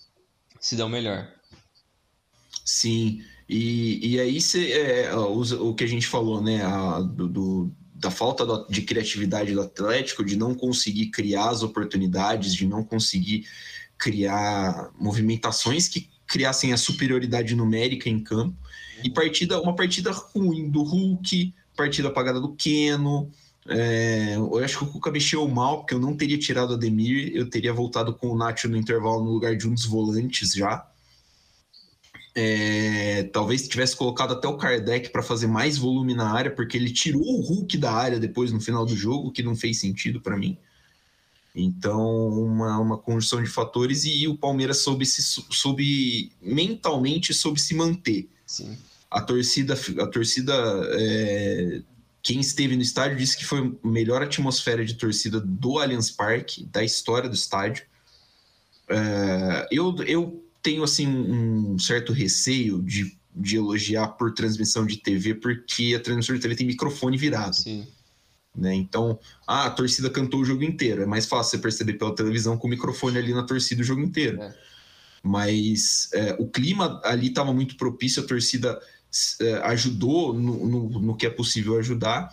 se 0.61 0.77
dão 0.77 0.87
melhor. 0.87 1.29
Sim, 2.63 3.21
e, 3.49 4.13
e 4.13 4.19
aí 4.19 4.39
cê, 4.39 4.71
é, 4.71 5.15
o, 5.15 5.41
o 5.69 5.75
que 5.75 5.83
a 5.83 5.87
gente 5.87 6.07
falou, 6.07 6.41
né, 6.41 6.63
a, 6.63 7.01
do, 7.01 7.27
do 7.27 7.71
da 8.05 8.11
falta 8.11 8.45
de 8.69 8.83
criatividade 8.83 9.51
do 9.51 9.61
Atlético, 9.61 10.23
de 10.23 10.37
não 10.37 10.53
conseguir 10.53 11.07
criar 11.07 11.49
as 11.49 11.63
oportunidades, 11.63 12.53
de 12.53 12.67
não 12.67 12.83
conseguir 12.83 13.47
criar 13.97 14.91
movimentações 14.99 15.87
que 15.87 16.07
criassem 16.27 16.71
a 16.71 16.77
superioridade 16.77 17.55
numérica 17.55 18.07
em 18.07 18.19
campo. 18.19 18.55
E 19.03 19.09
partida, 19.09 19.59
uma 19.59 19.75
partida 19.75 20.11
ruim 20.11 20.69
do 20.69 20.83
Hulk, 20.83 21.51
partida 21.75 22.09
apagada 22.09 22.39
do 22.39 22.53
Keno. 22.53 23.31
É, 23.67 24.35
eu 24.35 24.63
acho 24.63 24.77
que 24.77 24.83
o 24.83 24.87
Cuca 24.87 25.11
mexeu 25.11 25.47
mal, 25.47 25.79
porque 25.79 25.95
eu 25.95 25.99
não 25.99 26.15
teria 26.15 26.37
tirado 26.37 26.75
a 26.75 26.77
Demir, 26.77 27.31
eu 27.33 27.49
teria 27.49 27.73
voltado 27.73 28.13
com 28.13 28.27
o 28.27 28.37
Nacho 28.37 28.69
no 28.69 28.77
intervalo 28.77 29.23
no 29.23 29.31
lugar 29.31 29.57
de 29.57 29.67
um 29.67 29.73
dos 29.73 29.85
volantes 29.85 30.53
já. 30.53 30.87
É, 32.37 33.23
talvez 33.31 33.65
tivesse 33.65 33.95
colocado 33.95 34.33
até 34.33 34.45
o 34.45 34.57
Kardec 34.57 35.09
para 35.09 35.23
fazer 35.23 35.47
mais 35.47 35.77
volume 35.77 36.13
na 36.13 36.29
área, 36.29 36.51
porque 36.51 36.75
ele 36.75 36.91
tirou 36.91 37.23
o 37.23 37.41
Hulk 37.41 37.77
da 37.77 37.93
área 37.93 38.19
depois 38.19 38.51
no 38.51 38.59
final 38.59 38.85
do 38.85 38.95
jogo, 38.95 39.31
que 39.31 39.41
não 39.41 39.55
fez 39.55 39.79
sentido 39.79 40.19
para 40.19 40.35
mim. 40.35 40.57
Então, 41.55 42.27
uma, 42.27 42.77
uma 42.77 42.97
conjunção 42.97 43.41
de 43.41 43.49
fatores 43.49 44.03
e 44.03 44.27
o 44.27 44.37
Palmeiras 44.37 44.79
soube, 44.79 45.05
se, 45.05 45.21
soube 45.21 46.29
mentalmente 46.41 47.33
soube 47.33 47.61
se 47.61 47.73
manter. 47.73 48.27
Sim. 48.45 48.77
A 49.09 49.21
torcida, 49.21 49.73
a 49.73 50.07
torcida 50.07 50.53
é, 50.91 51.81
quem 52.21 52.41
esteve 52.41 52.75
no 52.75 52.81
estádio 52.81 53.17
disse 53.17 53.37
que 53.37 53.45
foi 53.45 53.59
a 53.59 53.87
melhor 53.87 54.21
atmosfera 54.21 54.83
de 54.83 54.95
torcida 54.95 55.39
do 55.39 55.79
Allianz 55.79 56.11
Parque, 56.11 56.65
da 56.65 56.83
história 56.83 57.29
do 57.29 57.35
estádio. 57.35 57.85
É, 58.89 59.67
eu, 59.71 59.95
eu 60.05 60.44
tenho 60.65 60.83
assim 60.83 61.07
um 61.07 61.77
certo 61.77 62.11
receio 62.11 62.81
de, 62.81 63.15
de 63.35 63.55
elogiar 63.55 64.07
por 64.07 64.33
transmissão 64.33 64.83
de 64.83 64.97
TV, 64.97 65.35
porque 65.35 65.93
a 65.95 65.99
transmissão 65.99 66.35
de 66.35 66.41
TV 66.41 66.55
tem 66.55 66.65
microfone 66.65 67.15
virado. 67.15 67.55
Sim. 67.55 67.87
Né? 68.57 68.73
Então, 68.73 69.19
ah, 69.45 69.65
a 69.65 69.69
torcida 69.69 70.09
cantou 70.09 70.39
o 70.39 70.45
jogo 70.45 70.63
inteiro. 70.63 71.03
É 71.03 71.05
mais 71.05 71.27
fácil 71.27 71.51
você 71.51 71.57
perceber 71.59 71.93
pela 71.93 72.15
televisão 72.15 72.57
com 72.57 72.65
o 72.65 72.69
microfone 72.69 73.19
ali 73.19 73.31
na 73.31 73.43
torcida 73.43 73.83
o 73.83 73.85
jogo 73.85 74.01
inteiro. 74.01 74.41
É. 74.41 74.57
Mas 75.21 76.09
é, 76.13 76.35
o 76.39 76.47
clima 76.47 76.99
ali 77.03 77.27
estava 77.27 77.53
muito 77.53 77.77
propício, 77.77 78.23
a 78.23 78.25
torcida 78.25 78.79
é, 79.41 79.53
ajudou 79.65 80.33
no, 80.33 80.65
no, 80.65 80.89
no, 80.99 81.15
que 81.15 81.27
é 81.27 81.29
possível 81.29 81.77
ajudar. 81.77 82.27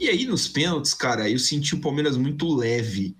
E 0.00 0.08
aí, 0.08 0.24
nos 0.24 0.48
pênaltis, 0.48 0.94
cara, 0.94 1.28
eu 1.28 1.38
senti 1.38 1.74
o 1.74 1.80
Palmeiras 1.80 2.16
muito 2.16 2.54
leve 2.54 3.14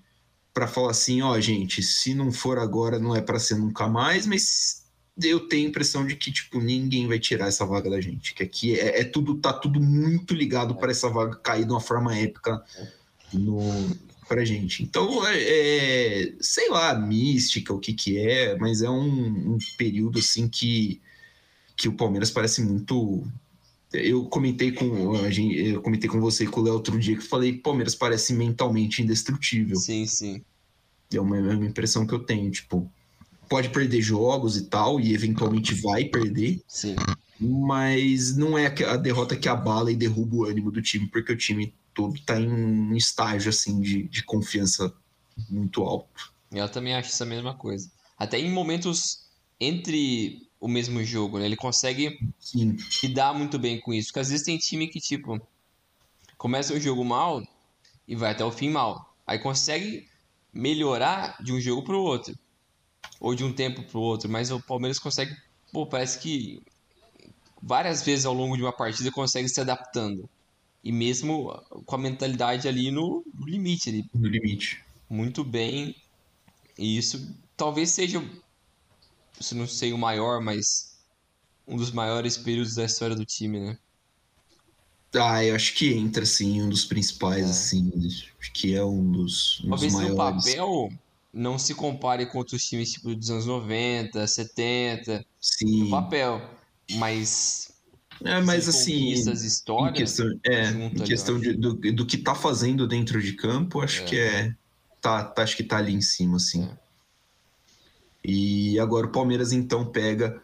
para 0.55 0.69
falar 0.69 0.93
assim, 0.93 1.21
ó, 1.21 1.39
gente, 1.41 1.83
se 1.83 2.15
não 2.15 2.33
for 2.33 2.59
agora, 2.59 2.99
não 2.99 3.15
é 3.15 3.21
para 3.21 3.41
ser 3.41 3.57
nunca 3.57 3.89
mais, 3.89 4.25
mas 4.25 4.85
eu 5.21 5.49
tenho 5.49 5.67
a 5.67 5.71
impressão 5.71 6.07
de 6.07 6.15
que 6.15 6.33
tipo 6.33 6.61
ninguém 6.61 7.09
vai 7.09 7.19
tirar 7.19 7.49
essa 7.49 7.67
vaga 7.67 7.91
da 7.91 8.01
gente, 8.01 8.35
que 8.35 8.43
aqui 8.43 8.79
é, 8.79 9.01
é 9.01 9.05
tudo 9.05 9.37
tá 9.37 9.53
tudo 9.53 9.81
muito 9.81 10.33
ligado 10.33 10.77
para 10.77 10.93
essa 10.93 11.09
vaga 11.09 11.37
cair 11.37 11.65
de 11.65 11.73
uma 11.73 11.81
forma 11.81 12.17
épica 12.17 12.63
no 13.33 13.59
pra 14.29 14.45
gente. 14.45 14.83
Então, 14.83 15.27
é, 15.27 15.37
é, 15.37 16.33
sei 16.41 16.71
lá, 16.71 16.95
mística, 16.95 17.75
o 17.75 17.79
que 17.79 17.93
que 17.93 18.17
é, 18.17 18.57
mas 18.57 18.81
é 18.81 18.89
um, 18.89 19.55
um 19.55 19.59
período 19.77 20.19
assim 20.21 20.49
que 20.49 21.01
que 21.77 21.89
o 21.89 21.97
Palmeiras 21.97 22.31
parece 22.31 22.63
muito 22.63 23.27
eu 23.95 24.25
comentei 24.27 24.73
com 24.73 25.15
a 25.17 25.31
gente, 25.31 25.57
eu 25.69 25.81
comentei 25.83 26.09
com 26.09 26.21
você 26.21 26.45
e 26.45 26.47
com 26.47 26.61
o 26.61 26.65
Léo 26.65 26.75
outro 26.75 26.99
dia 26.99 27.17
que 27.17 27.23
falei 27.23 27.53
que 27.53 27.59
o 27.59 27.63
Palmeiras 27.63 27.95
parece 27.95 28.33
mentalmente 28.33 29.03
indestrutível. 29.03 29.77
Sim, 29.77 30.07
sim. 30.07 30.45
É 31.13 31.21
uma, 31.21 31.37
é 31.37 31.41
uma 31.41 31.67
impressão 31.67 32.07
que 32.07 32.15
eu 32.15 32.21
tenho, 32.21 32.51
tipo, 32.51 32.91
pode 33.49 33.69
perder 33.71 34.01
jogos 34.01 34.57
e 34.57 34.65
tal, 34.65 35.01
e 35.01 35.15
eventualmente 35.15 35.75
vai 35.75 36.05
perder. 36.05 36.63
Sim. 36.67 36.97
Mas 37.39 38.37
não 38.37 38.57
é 38.57 38.67
a 38.67 38.97
derrota 38.97 39.37
que 39.37 39.49
abala 39.49 39.93
e 39.93 39.97
derruba 39.97 40.37
o 40.37 40.45
ânimo 40.45 40.71
do 40.71 40.83
time, 40.83 41.07
porque 41.09 41.33
o 41.33 41.37
time 41.37 41.75
todo 41.93 42.21
tá 42.25 42.41
em 42.41 42.51
um 42.51 42.97
estágio 42.97 43.51
assim 43.51 43.81
de, 43.81 44.05
de 44.05 44.23
confiança 44.25 44.93
muito 45.49 45.83
alto. 45.83 46.33
Eu 46.51 46.69
também 46.69 46.95
acho 46.95 47.09
essa 47.09 47.25
mesma 47.25 47.55
coisa. 47.55 47.91
Até 48.17 48.39
em 48.39 48.51
momentos 48.51 49.25
entre 49.61 50.44
o 50.65 50.69
mesmo 50.69 51.05
jogo, 51.05 51.39
né? 51.39 51.45
Ele 51.45 51.57
consegue 51.57 52.19
Sim. 52.41 52.75
lidar 53.03 53.35
muito 53.35 53.59
bem 53.59 53.79
com 53.79 53.93
isso. 53.93 54.09
Porque 54.09 54.21
às 54.21 54.31
vezes 54.31 54.47
tem 54.47 54.57
time 54.57 54.89
que, 54.89 54.99
tipo, 54.99 55.39
começa 56.39 56.73
o 56.73 56.81
jogo 56.81 57.05
mal 57.05 57.47
e 58.09 58.17
vai 58.17 58.33
até 58.33 58.43
o 58.43 58.51
fim 58.51 58.71
mal. 58.71 59.15
Aí 59.27 59.39
consegue 59.39 60.09
melhorar 60.51 61.37
de 61.43 61.53
um 61.53 61.61
jogo 61.61 61.85
para 61.85 61.95
o 61.95 62.03
outro. 62.03 62.35
Ou 63.21 63.35
de 63.35 63.45
um 63.45 63.53
tempo 63.53 63.83
para 63.83 63.99
o 63.99 64.01
outro. 64.01 64.27
Mas 64.31 64.51
o 64.51 64.59
Palmeiras 64.59 64.99
consegue. 64.99 65.37
Pô, 65.71 65.87
parece 65.87 66.19
que 66.19 66.63
várias 67.63 68.03
vezes 68.03 68.25
ao 68.25 68.33
longo 68.33 68.57
de 68.57 68.63
uma 68.63 68.73
partida 68.73 69.11
consegue 69.11 69.51
se 69.51 69.61
adaptando. 69.61 70.27
E 70.83 70.91
mesmo 70.91 71.53
com 71.85 71.95
a 71.95 71.99
mentalidade 71.99 72.67
ali 72.67 72.91
no, 72.91 73.23
no 73.35 73.47
limite. 73.47 73.91
Ali. 73.91 74.09
No 74.15 74.29
limite. 74.29 74.83
Muito 75.11 75.45
bem. 75.45 75.95
E 76.79 76.97
isso 76.97 77.37
talvez 77.55 77.91
seja, 77.91 78.25
se 79.41 79.55
não 79.55 79.67
sei 79.67 79.93
o 79.93 79.99
maior, 79.99 80.41
mas 80.41 80.97
um 81.67 81.77
dos 81.77 81.91
maiores 81.91 82.37
períodos 82.37 82.75
da 82.75 82.85
história 82.85 83.17
do 83.17 83.25
time, 83.25 83.61
né? 83.61 83.79
Ah, 85.15 85.45
eu 85.45 85.55
acho 85.55 85.75
que 85.75 85.95
entra, 85.95 86.25
assim, 86.25 86.61
um 86.61 86.69
dos 86.69 86.85
principais, 86.85 87.47
é. 87.47 87.51
assim. 87.51 87.93
Acho 88.41 88.53
que 88.53 88.75
é 88.75 88.85
um 88.85 89.13
dos, 89.13 89.61
um 89.65 89.69
Talvez 89.69 89.93
dos 89.93 90.03
maiores. 90.03 90.17
no 90.17 90.17
papel 90.17 90.93
não 91.33 91.59
se 91.59 91.75
compare 91.75 92.27
com 92.27 92.39
outros 92.39 92.65
times 92.65 92.93
tipo 92.93 93.15
dos 93.15 93.31
anos 93.31 93.47
90, 93.47 94.27
70. 94.27 95.25
Sim. 95.41 95.85
No 95.85 95.91
papel. 95.91 96.41
Mas. 96.93 97.73
É, 98.25 98.41
mas 98.41 98.69
assim. 98.69 99.13
Histórias, 99.13 99.91
em 99.91 99.93
questão, 99.93 100.41
é, 100.45 100.71
em 100.71 100.95
questão 100.95 101.41
de, 101.41 101.55
do, 101.55 101.75
do 101.75 102.07
que 102.07 102.19
tá 102.19 102.35
fazendo 102.35 102.87
dentro 102.87 103.21
de 103.21 103.33
campo, 103.33 103.81
acho 103.81 104.03
é. 104.03 104.05
que 104.05 104.19
é. 104.19 104.55
Tá, 105.01 105.25
tá, 105.25 105.43
acho 105.43 105.57
que 105.57 105.65
tá 105.65 105.79
ali 105.79 105.93
em 105.93 106.01
cima, 106.01 106.37
assim. 106.37 106.65
É. 106.65 106.84
E 108.25 108.79
agora 108.79 109.07
o 109.07 109.13
Palmeiras 109.13 109.53
então 109.53 109.85
pega 109.85 110.41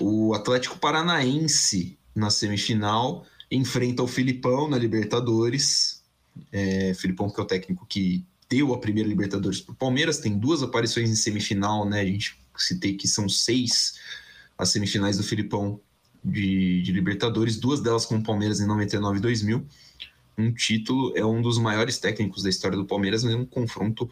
o 0.00 0.34
Atlético 0.34 0.78
Paranaense 0.78 1.98
na 2.14 2.30
semifinal 2.30 3.24
enfrenta 3.50 4.02
o 4.02 4.08
Filipão 4.08 4.68
na 4.68 4.78
Libertadores. 4.78 6.02
É, 6.52 6.94
Filipão, 6.94 7.28
que 7.28 7.40
é 7.40 7.42
o 7.42 7.46
técnico 7.46 7.84
que 7.86 8.24
deu 8.48 8.72
a 8.72 8.78
primeira 8.78 9.08
Libertadores 9.08 9.60
para 9.60 9.72
o 9.72 9.76
Palmeiras, 9.76 10.18
tem 10.18 10.38
duas 10.38 10.62
aparições 10.62 11.10
em 11.10 11.16
semifinal, 11.16 11.88
né? 11.88 12.00
A 12.00 12.04
gente 12.04 12.38
citei 12.56 12.94
que 12.94 13.08
são 13.08 13.28
seis 13.28 13.98
as 14.56 14.68
semifinais 14.70 15.16
do 15.16 15.22
Filipão 15.22 15.80
de, 16.22 16.82
de 16.82 16.92
Libertadores, 16.92 17.58
duas 17.58 17.80
delas 17.80 18.04
com 18.04 18.16
o 18.16 18.22
Palmeiras 18.22 18.60
em 18.60 18.66
99 18.66 19.18
e 19.18 19.20
2000. 19.20 19.66
Um 20.38 20.52
título, 20.52 21.12
é 21.16 21.24
um 21.24 21.42
dos 21.42 21.58
maiores 21.58 21.98
técnicos 21.98 22.42
da 22.42 22.50
história 22.50 22.76
do 22.76 22.84
Palmeiras, 22.84 23.24
mas 23.24 23.32
é 23.32 23.36
um 23.36 23.44
confronto 23.44 24.08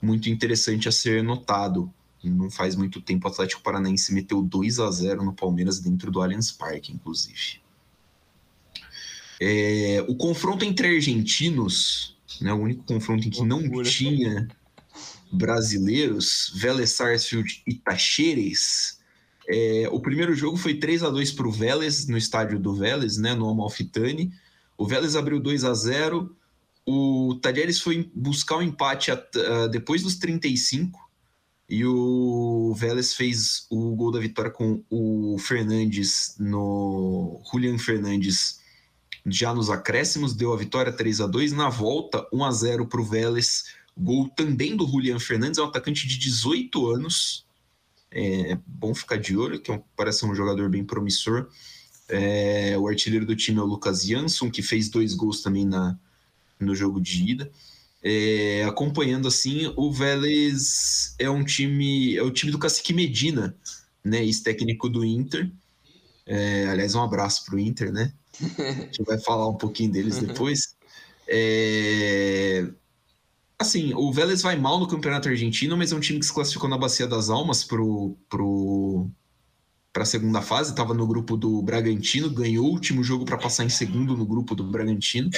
muito 0.00 0.28
interessante 0.30 0.88
a 0.88 0.92
ser 0.92 1.22
notado. 1.22 1.92
Não 2.22 2.50
faz 2.50 2.76
muito 2.76 3.00
tempo 3.00 3.26
o 3.26 3.30
Atlético 3.30 3.62
Paranaense 3.62 4.12
meteu 4.12 4.42
2 4.42 4.78
a 4.78 4.90
0 4.90 5.24
no 5.24 5.32
Palmeiras 5.32 5.80
dentro 5.80 6.10
do 6.10 6.20
Allianz 6.20 6.52
Parque, 6.52 6.92
inclusive. 6.92 7.60
É, 9.40 10.04
o 10.06 10.14
confronto 10.14 10.64
entre 10.64 10.88
argentinos, 10.88 12.14
né, 12.42 12.52
o 12.52 12.56
único 12.56 12.84
confronto 12.84 13.26
em 13.26 13.30
que 13.30 13.42
não 13.42 13.62
tinha 13.82 14.46
brasileiros, 15.32 16.52
Vélez 16.54 16.90
Sarsfield 16.90 17.62
e 17.66 17.74
Tacheres. 17.74 19.00
É, 19.48 19.88
o 19.90 19.98
primeiro 19.98 20.34
jogo 20.34 20.58
foi 20.58 20.74
3 20.74 21.02
a 21.04 21.10
2 21.10 21.32
para 21.32 21.48
o 21.48 21.52
Vélez, 21.52 22.06
no 22.06 22.18
estádio 22.18 22.58
do 22.58 22.74
Vélez, 22.74 23.16
né, 23.16 23.34
no 23.34 23.48
Amalfitani. 23.48 24.30
O 24.76 24.86
Vélez 24.86 25.16
abriu 25.16 25.40
2 25.40 25.64
a 25.64 25.72
0 25.72 26.36
O 26.84 27.38
Tajeres 27.40 27.80
foi 27.80 28.10
buscar 28.14 28.56
o 28.56 28.58
um 28.58 28.62
empate 28.62 29.10
a, 29.10 29.14
a, 29.14 29.66
depois 29.68 30.02
dos 30.02 30.16
35 30.16 31.09
e 31.70 31.86
o 31.86 32.74
Vélez 32.76 33.14
fez 33.14 33.66
o 33.70 33.94
gol 33.94 34.10
da 34.10 34.18
vitória 34.18 34.50
com 34.50 34.82
o 34.90 35.38
Fernandes 35.38 36.34
no 36.38 37.40
Julian 37.50 37.78
Fernandes 37.78 38.60
já 39.26 39.54
nos 39.54 39.70
acréscimos, 39.70 40.34
deu 40.34 40.52
a 40.52 40.56
vitória 40.56 40.92
3 40.92 41.20
a 41.20 41.26
2 41.26 41.52
Na 41.52 41.68
volta, 41.68 42.26
1 42.32 42.44
a 42.44 42.50
0 42.50 42.86
para 42.86 43.00
o 43.00 43.04
Vélez. 43.04 43.66
Gol 43.96 44.28
também 44.30 44.76
do 44.76 44.86
Julian 44.86 45.18
Fernandes, 45.18 45.58
é 45.58 45.62
um 45.62 45.66
atacante 45.66 46.06
de 46.06 46.18
18 46.18 46.86
anos. 46.88 47.46
É 48.10 48.58
bom 48.66 48.94
ficar 48.94 49.16
de 49.16 49.36
olho, 49.36 49.60
que 49.60 49.70
é 49.70 49.80
parece 49.96 50.24
um 50.24 50.34
jogador 50.34 50.68
bem 50.68 50.84
promissor. 50.84 51.48
É, 52.08 52.76
o 52.76 52.88
artilheiro 52.88 53.24
do 53.24 53.36
time 53.36 53.58
é 53.58 53.62
o 53.62 53.66
Lucas 53.66 54.02
Jansson, 54.02 54.50
que 54.50 54.62
fez 54.62 54.88
dois 54.88 55.14
gols 55.14 55.42
também 55.42 55.64
na, 55.64 55.96
no 56.58 56.74
jogo 56.74 57.00
de 57.00 57.30
ida. 57.30 57.50
É, 58.02 58.64
acompanhando 58.64 59.28
assim, 59.28 59.72
o 59.76 59.92
Vélez 59.92 61.14
é 61.18 61.28
um 61.28 61.44
time, 61.44 62.16
é 62.16 62.22
o 62.22 62.30
time 62.30 62.50
do 62.50 62.58
Cacique 62.58 62.94
Medina, 62.94 63.54
né, 64.02 64.24
ex-técnico 64.24 64.88
do 64.88 65.04
Inter. 65.04 65.50
É, 66.26 66.66
aliás, 66.68 66.94
um 66.94 67.02
abraço 67.02 67.44
para 67.44 67.56
o 67.56 67.58
Inter, 67.58 67.92
né? 67.92 68.12
A 68.40 68.82
gente 68.84 69.02
vai 69.02 69.18
falar 69.18 69.48
um 69.48 69.56
pouquinho 69.56 69.92
deles 69.92 70.18
depois. 70.22 70.74
É... 71.28 72.66
Assim, 73.58 73.92
o 73.94 74.10
Vélez 74.10 74.40
vai 74.40 74.56
mal 74.56 74.80
no 74.80 74.88
Campeonato 74.88 75.28
Argentino, 75.28 75.76
mas 75.76 75.92
é 75.92 75.96
um 75.96 76.00
time 76.00 76.18
que 76.18 76.24
se 76.24 76.32
classificou 76.32 76.68
na 76.68 76.78
Bacia 76.78 77.06
das 77.06 77.28
Almas 77.28 77.62
pro, 77.62 78.16
pro, 78.28 79.06
para 79.92 80.04
a 80.04 80.06
segunda 80.06 80.40
fase. 80.40 80.70
Estava 80.70 80.94
no 80.94 81.06
grupo 81.06 81.36
do 81.36 81.60
Bragantino, 81.60 82.30
ganhou 82.30 82.64
o 82.64 82.70
último 82.70 83.04
jogo 83.04 83.26
para 83.26 83.36
passar 83.36 83.64
em 83.64 83.68
segundo 83.68 84.16
no 84.16 84.24
grupo 84.24 84.54
do 84.54 84.64
Bragantino. 84.64 85.30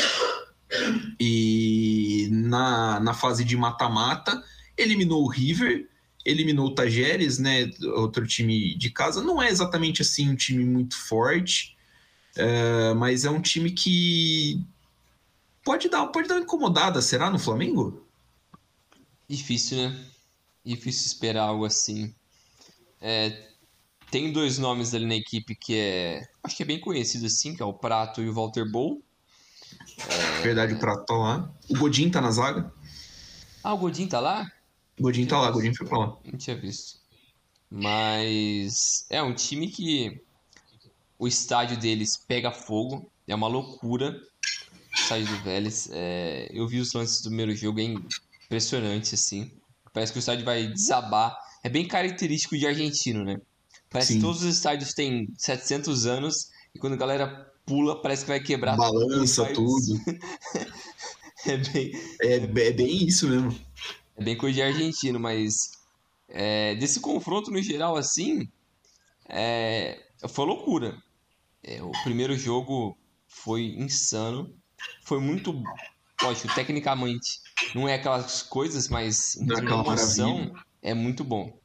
E 1.18 2.01
na, 2.30 3.00
na 3.00 3.14
fase 3.14 3.44
de 3.44 3.56
mata-mata, 3.56 4.42
eliminou 4.76 5.24
o 5.24 5.28
River, 5.28 5.88
eliminou 6.24 6.66
o 6.68 6.74
Tajeres, 6.74 7.38
né, 7.38 7.70
outro 7.96 8.26
time 8.26 8.76
de 8.76 8.90
casa. 8.90 9.22
Não 9.22 9.42
é 9.42 9.48
exatamente 9.48 10.02
assim 10.02 10.30
um 10.30 10.36
time 10.36 10.64
muito 10.64 10.96
forte, 10.96 11.76
é, 12.36 12.94
mas 12.94 13.24
é 13.24 13.30
um 13.30 13.40
time 13.40 13.70
que 13.70 14.64
pode 15.64 15.88
dar, 15.88 16.06
pode 16.08 16.28
dar 16.28 16.36
uma 16.36 16.42
incomodada, 16.42 17.00
será, 17.02 17.30
no 17.30 17.38
Flamengo? 17.38 18.06
Difícil, 19.28 19.78
né? 19.78 20.06
Difícil 20.64 21.06
esperar 21.06 21.44
algo 21.44 21.64
assim. 21.64 22.14
É, 23.00 23.48
tem 24.10 24.32
dois 24.32 24.58
nomes 24.58 24.94
ali 24.94 25.06
na 25.06 25.16
equipe 25.16 25.54
que 25.54 25.74
é. 25.74 26.28
Acho 26.44 26.56
que 26.56 26.62
é 26.62 26.66
bem 26.66 26.78
conhecido 26.78 27.26
assim, 27.26 27.54
que 27.54 27.62
é 27.62 27.64
o 27.64 27.72
Prato 27.72 28.22
e 28.22 28.28
o 28.28 28.34
Walter 28.34 28.70
Bowl. 28.70 29.02
Verdade, 30.42 30.74
o 30.74 30.78
Prato 30.78 31.04
tá 31.04 31.14
lá. 31.14 31.52
O 31.68 31.78
Godin 31.78 32.10
tá 32.10 32.20
na 32.20 32.30
zaga. 32.30 32.72
Ah, 33.62 33.74
o 33.74 33.78
Godin 33.78 34.06
tá 34.06 34.20
lá? 34.20 34.50
O 34.98 35.02
Godin 35.02 35.26
tá 35.26 35.40
lá, 35.40 35.50
o 35.50 35.52
Godin 35.52 35.74
foi 35.74 35.86
pra 35.86 35.98
lá. 35.98 36.16
Não 36.24 36.38
tinha 36.38 36.56
visto. 36.56 37.00
Mas 37.70 39.06
é 39.08 39.22
um 39.22 39.34
time 39.34 39.68
que 39.68 40.20
o 41.18 41.26
estádio 41.26 41.76
deles 41.78 42.16
pega 42.26 42.50
fogo, 42.50 43.10
é 43.26 43.34
uma 43.34 43.48
loucura. 43.48 44.10
O 44.10 45.00
estádio 45.00 45.26
do 45.28 45.42
Vélez. 45.42 45.88
É... 45.90 46.48
Eu 46.52 46.66
vi 46.66 46.80
os 46.80 46.92
lances 46.92 47.22
do 47.22 47.28
primeiro 47.28 47.54
jogo, 47.54 47.80
é 47.80 47.84
impressionante, 47.84 49.14
assim. 49.14 49.50
Parece 49.92 50.12
que 50.12 50.18
o 50.18 50.20
estádio 50.20 50.44
vai 50.44 50.66
desabar. 50.66 51.36
É 51.62 51.68
bem 51.68 51.86
característico 51.86 52.58
de 52.58 52.66
argentino, 52.66 53.24
né? 53.24 53.40
Parece 53.88 54.14
Sim. 54.14 54.18
que 54.18 54.24
todos 54.24 54.42
os 54.42 54.54
estádios 54.56 54.92
têm 54.94 55.32
700 55.36 56.06
anos 56.06 56.50
e 56.74 56.78
quando 56.78 56.94
a 56.94 56.96
galera 56.96 57.51
pula, 57.66 58.00
parece 58.00 58.24
que 58.24 58.28
vai 58.28 58.40
quebrar 58.40 58.76
Balança 58.76 59.46
tudo. 59.52 60.00
é, 61.46 61.56
bem, 61.56 61.92
é, 62.20 62.34
é, 62.34 62.72
bem 62.72 63.06
isso 63.06 63.28
mesmo. 63.28 63.58
É 64.16 64.22
bem 64.22 64.36
coisa 64.36 64.54
de 64.54 64.62
argentino, 64.62 65.18
mas 65.18 65.72
é, 66.28 66.74
desse 66.76 67.00
confronto 67.00 67.50
no 67.50 67.62
geral, 67.62 67.96
assim, 67.96 68.48
é, 69.28 70.00
foi 70.28 70.46
loucura. 70.46 70.96
É, 71.62 71.82
o 71.82 71.92
primeiro 72.02 72.36
jogo 72.36 72.96
foi 73.26 73.74
insano. 73.78 74.54
Foi 75.04 75.20
muito. 75.20 75.62
Lógico, 76.20 76.54
tecnicamente 76.54 77.42
não 77.74 77.88
é 77.88 77.94
aquelas 77.94 78.42
coisas, 78.42 78.88
mas 78.88 79.36
em 79.36 79.50
emoção 79.50 80.52
é 80.80 80.94
muito 80.94 81.24
bom. 81.24 81.58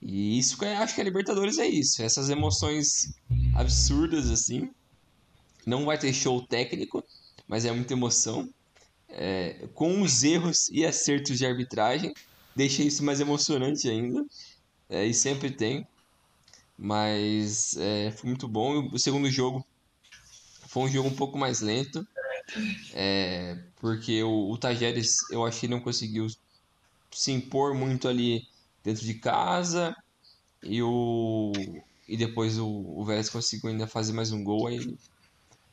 E 0.00 0.38
isso 0.38 0.58
que 0.58 0.64
acho 0.64 0.94
que 0.94 1.00
a 1.00 1.04
Libertadores 1.04 1.58
é 1.58 1.66
isso. 1.66 2.02
Essas 2.02 2.28
emoções 2.28 3.14
absurdas 3.54 4.30
assim. 4.30 4.70
Não 5.66 5.84
vai 5.84 5.98
ter 5.98 6.12
show 6.12 6.44
técnico, 6.46 7.04
mas 7.46 7.64
é 7.64 7.72
muita 7.72 7.92
emoção. 7.92 8.48
É, 9.08 9.68
com 9.74 10.00
os 10.00 10.22
erros 10.22 10.68
e 10.70 10.86
acertos 10.86 11.38
de 11.38 11.46
arbitragem, 11.46 12.14
deixa 12.56 12.82
isso 12.82 13.04
mais 13.04 13.20
emocionante 13.20 13.88
ainda. 13.88 14.24
É, 14.88 15.06
e 15.06 15.14
sempre 15.14 15.50
tem. 15.50 15.86
Mas 16.76 17.76
é, 17.76 18.10
foi 18.10 18.28
muito 18.28 18.48
bom. 18.48 18.88
O 18.92 18.98
segundo 18.98 19.30
jogo 19.30 19.64
foi 20.68 20.84
um 20.84 20.88
jogo 20.88 21.08
um 21.08 21.14
pouco 21.14 21.38
mais 21.38 21.60
lento. 21.60 22.06
É, 22.92 23.56
porque 23.76 24.22
o, 24.22 24.50
o 24.50 24.58
Tajeres 24.58 25.16
eu 25.30 25.44
achei 25.44 25.68
não 25.68 25.80
conseguiu 25.80 26.26
se 27.10 27.30
impor 27.30 27.74
muito 27.74 28.08
ali 28.08 28.46
dentro 28.82 29.04
de 29.04 29.14
casa. 29.14 29.94
E 30.62 30.82
o. 30.82 31.52
E 32.08 32.16
depois 32.16 32.58
o, 32.58 32.66
o 32.66 33.04
Vélez 33.04 33.28
conseguiu 33.28 33.70
ainda 33.70 33.86
fazer 33.86 34.12
mais 34.12 34.32
um 34.32 34.42
gol. 34.42 34.66
Aí 34.66 34.96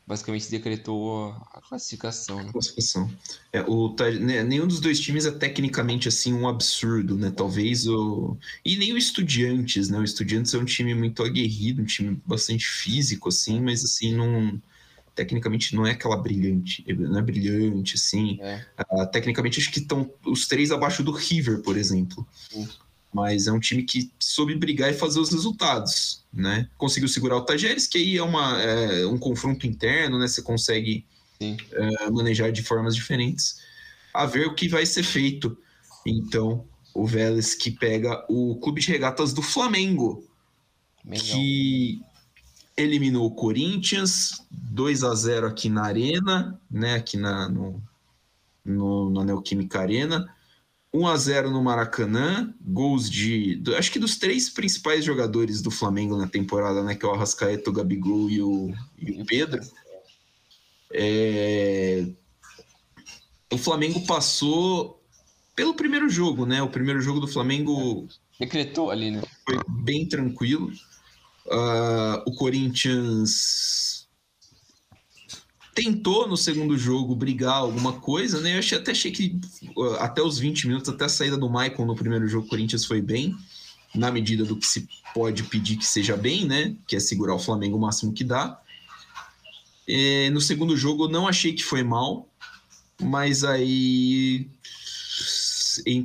basicamente 0.10 0.50
decretou 0.50 1.36
a 1.54 1.62
classificação. 1.62 2.44
Né? 2.44 2.52
Classificação. 2.52 3.12
É, 3.54 3.62
o, 3.62 3.96
né, 4.20 4.44
nenhum 4.44 4.66
dos 4.66 4.80
dois 4.80 5.00
times 5.00 5.28
é 5.28 5.32
tecnicamente 5.32 6.08
assim 6.08 6.34
um 6.34 6.48
absurdo, 6.48 7.16
né? 7.16 7.30
Talvez 7.30 7.88
o. 7.88 8.36
E 8.66 8.76
nem 8.76 8.92
o 8.92 8.98
Estudiantes, 8.98 9.88
né? 9.88 10.00
O 10.00 10.04
Estudiantes 10.04 10.52
é 10.56 10.58
um 10.58 10.66
time 10.66 10.96
muito 10.96 11.22
aguerrido, 11.22 11.84
um 11.84 11.86
time 11.86 12.20
bastante 12.26 12.66
físico, 12.66 13.30
assim, 13.30 13.62
mas 13.62 13.86
assim, 13.86 14.16
não. 14.16 14.60
tecnicamente 15.14 15.76
não 15.76 15.86
é 15.86 15.92
aquela 15.92 16.18
brilhante, 16.18 16.84
não 16.92 17.20
é 17.20 17.22
brilhante, 17.22 17.94
assim. 17.94 18.40
É. 18.42 18.66
Uh, 18.92 19.06
tecnicamente, 19.12 19.60
acho 19.60 19.72
que 19.72 19.80
estão 19.80 20.12
os 20.26 20.48
três 20.48 20.72
abaixo 20.72 21.04
do 21.04 21.12
River, 21.12 21.60
por 21.60 21.78
exemplo. 21.78 22.28
Sim. 22.50 22.68
Mas 23.12 23.48
é 23.48 23.52
um 23.52 23.60
time 23.60 23.84
que 23.84 24.12
soube 24.20 24.56
brigar 24.56 24.92
e 24.92 24.94
fazer 24.94 25.20
os 25.20 25.32
resultados, 25.32 26.24
né? 26.32 26.70
Conseguiu 26.78 27.10
segurar 27.10 27.38
o 27.38 27.42
Tajeres, 27.42 27.88
que 27.88 27.98
aí 27.98 28.18
é, 28.18 28.24
uma, 28.24 28.62
é 28.62 29.06
um 29.08 29.18
confronto 29.18 29.66
interno, 29.66 30.20
né? 30.20 30.28
Você 30.28 30.42
consegue 30.42 31.06
é, 31.42 32.10
manejar 32.12 32.52
de 32.52 32.62
formas 32.62 32.96
diferentes. 32.96 33.62
A 34.14 34.26
ver 34.26 34.48
o 34.48 34.54
que 34.54 34.68
vai 34.68 34.86
ser 34.86 35.04
feito. 35.04 35.58
Então, 36.06 36.66
o 36.94 37.06
Vélez 37.08 37.56
que 37.56 37.72
pega 37.72 38.26
o 38.30 38.56
Clube 38.58 38.82
de 38.82 38.88
Regatas 38.88 39.34
do 39.34 39.42
Flamengo, 39.42 40.24
que 41.12 42.02
eliminou 42.76 43.26
o 43.26 43.32
Corinthians 43.32 44.46
2 44.52 45.04
a 45.04 45.16
0 45.16 45.48
aqui 45.48 45.70
na 45.70 45.84
Arena, 45.84 46.60
né? 46.70 46.96
Aqui 46.96 47.18
na, 47.18 47.50
no, 47.50 47.82
no, 48.64 49.10
na 49.10 49.24
Neoquímica 49.24 49.80
Arena. 49.80 50.34
1 50.94 51.08
a 51.08 51.18
0 51.18 51.52
no 51.52 51.64
Maracanã, 51.64 52.54
gols 52.62 53.10
de, 53.10 53.56
do, 53.58 53.76
acho 53.76 53.92
que 53.92 54.00
dos 54.00 54.18
três 54.18 54.50
principais 54.50 55.06
jogadores 55.06 55.62
do 55.62 55.70
Flamengo 55.70 56.18
na 56.18 56.28
temporada, 56.28 56.84
né, 56.84 56.96
que 56.96 57.06
é 57.06 57.10
o 57.10 57.14
Arrascaeta, 57.14 57.70
o 57.70 57.74
Gabigol 57.74 58.30
e 58.30 58.42
o, 58.42 58.74
e 58.98 59.22
o 59.22 59.26
Pedro. 59.26 59.62
É... 60.92 62.08
O 63.52 63.58
Flamengo 63.58 64.06
passou 64.06 65.00
pelo 65.56 65.74
primeiro 65.74 66.08
jogo, 66.08 66.46
né? 66.46 66.62
O 66.62 66.70
primeiro 66.70 67.02
jogo 67.02 67.20
do 67.20 67.28
Flamengo 67.28 68.08
decretou 68.40 68.92
ali, 68.92 69.12
né? 69.12 69.22
Foi 69.46 69.60
bem 69.68 70.08
tranquilo. 70.08 70.72
Uh, 71.48 72.22
o 72.28 72.34
Corinthians 72.36 73.89
tentou 75.80 76.28
no 76.28 76.36
segundo 76.36 76.78
jogo 76.78 77.16
brigar 77.16 77.54
alguma 77.54 77.94
coisa, 77.94 78.42
né? 78.42 78.56
Eu 78.56 78.60
achei, 78.60 78.78
até 78.78 78.92
achei 78.92 79.12
que 79.12 79.40
até 80.00 80.22
os 80.22 80.38
20 80.38 80.68
minutos, 80.68 80.90
até 80.90 81.06
a 81.06 81.10
saída 81.10 81.38
do 81.38 81.50
Maicon 81.50 81.86
no 81.86 81.96
primeiro 81.96 82.28
jogo, 82.28 82.46
o 82.46 82.50
Corinthians 82.50 82.84
foi 82.84 83.02
bem, 83.02 83.34
na 83.96 84.12
medida 84.12 84.44
do 84.44 84.58
que 84.58 84.68
se 84.68 84.90
pode 85.14 85.44
pedir 85.44 85.78
que 85.78 85.86
seja 85.86 86.18
bem, 86.18 86.46
né? 86.46 86.76
Que 86.86 86.98
é 86.98 87.00
segurar 87.00 87.34
o 87.34 87.40
Flamengo 87.40 87.78
o 87.78 87.80
máximo 87.80 88.12
que 88.12 88.26
dá. 88.26 88.60
E, 89.88 90.30
no 90.32 90.42
segundo 90.42 90.76
jogo, 90.76 91.06
eu 91.06 91.10
não 91.10 91.28
achei 91.30 91.54
que 91.54 91.64
foi 91.64 91.82
mal, 91.82 92.28
mas 93.02 93.46
aí 93.46 94.48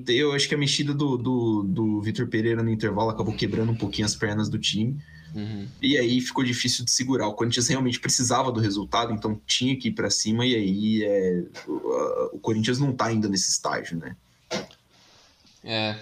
eu 0.06 0.32
acho 0.32 0.48
que 0.48 0.54
a 0.54 0.58
mexida 0.58 0.94
do, 0.94 1.16
do, 1.16 1.62
do 1.64 2.00
Vitor 2.00 2.28
Pereira 2.28 2.62
no 2.62 2.70
intervalo 2.70 3.10
acabou 3.10 3.34
quebrando 3.34 3.72
um 3.72 3.76
pouquinho 3.76 4.06
as 4.06 4.14
pernas 4.14 4.48
do 4.48 4.56
time. 4.56 4.96
Uhum. 5.34 5.68
E 5.82 5.98
aí 5.98 6.20
ficou 6.20 6.44
difícil 6.44 6.84
de 6.84 6.92
segurar. 6.92 7.26
O 7.26 7.34
Corinthians 7.34 7.66
realmente 7.66 7.98
precisava 7.98 8.52
do 8.52 8.60
resultado, 8.60 9.12
então 9.12 9.40
tinha 9.44 9.76
que 9.76 9.88
ir 9.88 9.92
para 9.92 10.08
cima. 10.08 10.46
E 10.46 10.54
aí 10.54 11.04
é, 11.04 11.44
o, 11.66 12.36
o, 12.36 12.38
Corinthians 12.38 12.78
não 12.78 12.92
tá 12.92 13.06
ainda 13.06 13.28
nesse 13.28 13.50
estágio, 13.50 13.98
né? 13.98 14.16
É. 15.64 15.98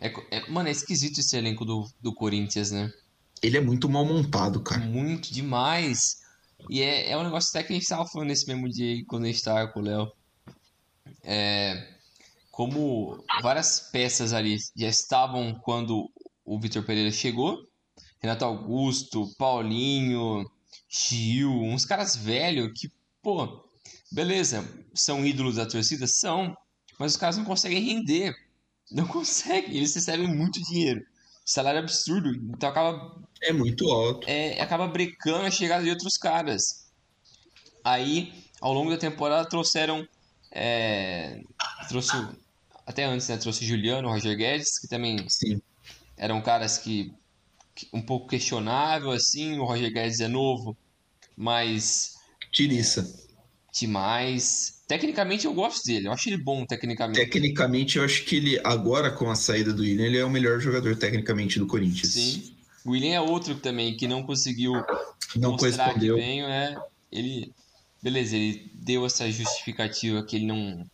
é, 0.00 0.12
é 0.30 0.48
mano, 0.48 0.68
é 0.68 0.72
esquisito 0.72 1.18
esse 1.18 1.36
elenco 1.36 1.66
do, 1.66 1.86
do 2.00 2.14
Corinthians, 2.14 2.70
né? 2.70 2.90
Ele 3.42 3.58
é 3.58 3.60
muito 3.60 3.88
mal 3.90 4.06
montado, 4.06 4.60
cara. 4.62 4.80
Muito 4.80 5.32
demais. 5.32 6.22
E 6.70 6.80
é, 6.80 7.10
é 7.10 7.18
um 7.18 7.24
negócio 7.24 7.50
até 7.50 7.62
que 7.62 7.74
a 7.74 7.76
gente 7.76 7.88
tava 7.88 8.06
falando 8.06 8.28
nesse 8.28 8.48
mesmo 8.48 8.70
dia 8.70 9.04
quando 9.06 9.24
a 9.24 9.26
gente 9.26 9.42
tava 9.42 9.68
com 9.68 9.80
o 9.80 9.82
Léo. 9.82 10.10
É, 11.22 11.88
como 12.50 13.22
várias 13.42 13.90
peças 13.92 14.32
ali 14.32 14.56
já 14.74 14.88
estavam 14.88 15.54
quando 15.56 16.10
o 16.42 16.58
Vitor 16.58 16.82
Pereira 16.84 17.10
chegou 17.10 17.66
Renato 18.20 18.44
Augusto, 18.44 19.32
Paulinho, 19.36 20.44
Gil, 20.88 21.52
uns 21.52 21.84
caras 21.84 22.16
velhos 22.16 22.72
que, 22.74 22.90
pô, 23.22 23.68
beleza, 24.10 24.66
são 24.94 25.24
ídolos 25.24 25.56
da 25.56 25.66
torcida? 25.66 26.06
São, 26.06 26.56
mas 26.98 27.12
os 27.12 27.18
caras 27.18 27.36
não 27.36 27.44
conseguem 27.44 27.82
render. 27.82 28.34
Não 28.90 29.06
conseguem, 29.08 29.76
eles 29.76 29.94
recebem 29.94 30.28
muito 30.28 30.62
dinheiro. 30.62 31.04
Salário 31.44 31.80
absurdo, 31.80 32.34
então 32.34 32.68
acaba. 32.68 33.22
É 33.40 33.52
muito 33.52 33.88
alto. 33.88 34.28
É, 34.28 34.60
acaba 34.60 34.88
brecando 34.88 35.46
a 35.46 35.50
chegada 35.50 35.84
de 35.84 35.90
outros 35.90 36.16
caras. 36.16 36.90
Aí, 37.84 38.32
ao 38.60 38.72
longo 38.72 38.90
da 38.90 38.96
temporada, 38.96 39.48
trouxeram. 39.48 40.06
É, 40.50 41.40
trouxe. 41.88 42.16
Até 42.84 43.04
antes, 43.04 43.28
né? 43.28 43.36
Trouxe 43.36 43.64
Juliano, 43.64 44.08
Roger 44.08 44.36
Guedes, 44.36 44.78
que 44.78 44.88
também 44.88 45.28
Sim. 45.28 45.60
eram 46.16 46.42
caras 46.42 46.78
que 46.78 47.14
um 47.92 48.02
pouco 48.02 48.28
questionável, 48.28 49.10
assim. 49.10 49.58
O 49.58 49.64
Roger 49.64 49.92
Guedes 49.92 50.20
é 50.20 50.28
novo, 50.28 50.76
mas. 51.36 52.14
Tiriça. 52.52 53.26
Demais. 53.72 54.76
Tecnicamente 54.88 55.46
eu 55.46 55.52
gosto 55.52 55.84
dele, 55.84 56.06
eu 56.06 56.12
acho 56.12 56.28
ele 56.28 56.38
bom 56.38 56.64
tecnicamente. 56.64 57.18
Tecnicamente 57.18 57.98
eu 57.98 58.04
acho 58.04 58.24
que 58.24 58.36
ele, 58.36 58.60
agora 58.62 59.10
com 59.10 59.28
a 59.28 59.34
saída 59.34 59.72
do 59.72 59.82
William, 59.82 60.06
ele 60.06 60.16
é 60.16 60.24
o 60.24 60.30
melhor 60.30 60.60
jogador 60.60 60.96
tecnicamente 60.96 61.58
do 61.58 61.66
Corinthians. 61.66 62.12
Sim. 62.12 62.54
O 62.84 62.92
William 62.92 63.14
é 63.14 63.20
outro 63.20 63.56
também 63.56 63.96
que 63.96 64.06
não 64.06 64.22
conseguiu 64.22 64.72
não 65.34 65.52
mostrar 65.52 65.92
que 65.94 66.12
veio, 66.12 66.46
é, 66.46 66.76
ele 67.10 67.52
beleza, 68.00 68.36
ele 68.36 68.70
deu 68.74 69.04
essa 69.04 69.28
justificativa 69.28 70.24
que 70.24 70.36
ele 70.36 70.46
não 70.46 70.86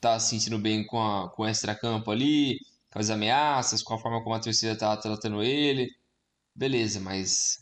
tá 0.00 0.18
se 0.20 0.30
sentindo 0.30 0.58
bem 0.58 0.86
com 0.86 1.02
a 1.02 1.28
com 1.30 1.42
o 1.42 1.46
extra-campo 1.46 2.08
ali, 2.12 2.60
com 2.92 3.00
as 3.00 3.10
ameaças, 3.10 3.82
com 3.82 3.94
a 3.94 3.98
forma 3.98 4.22
como 4.22 4.36
a 4.36 4.40
torcida 4.40 4.76
tá 4.76 4.96
tratando 4.96 5.42
ele. 5.42 5.90
Beleza, 6.54 7.00
mas 7.00 7.58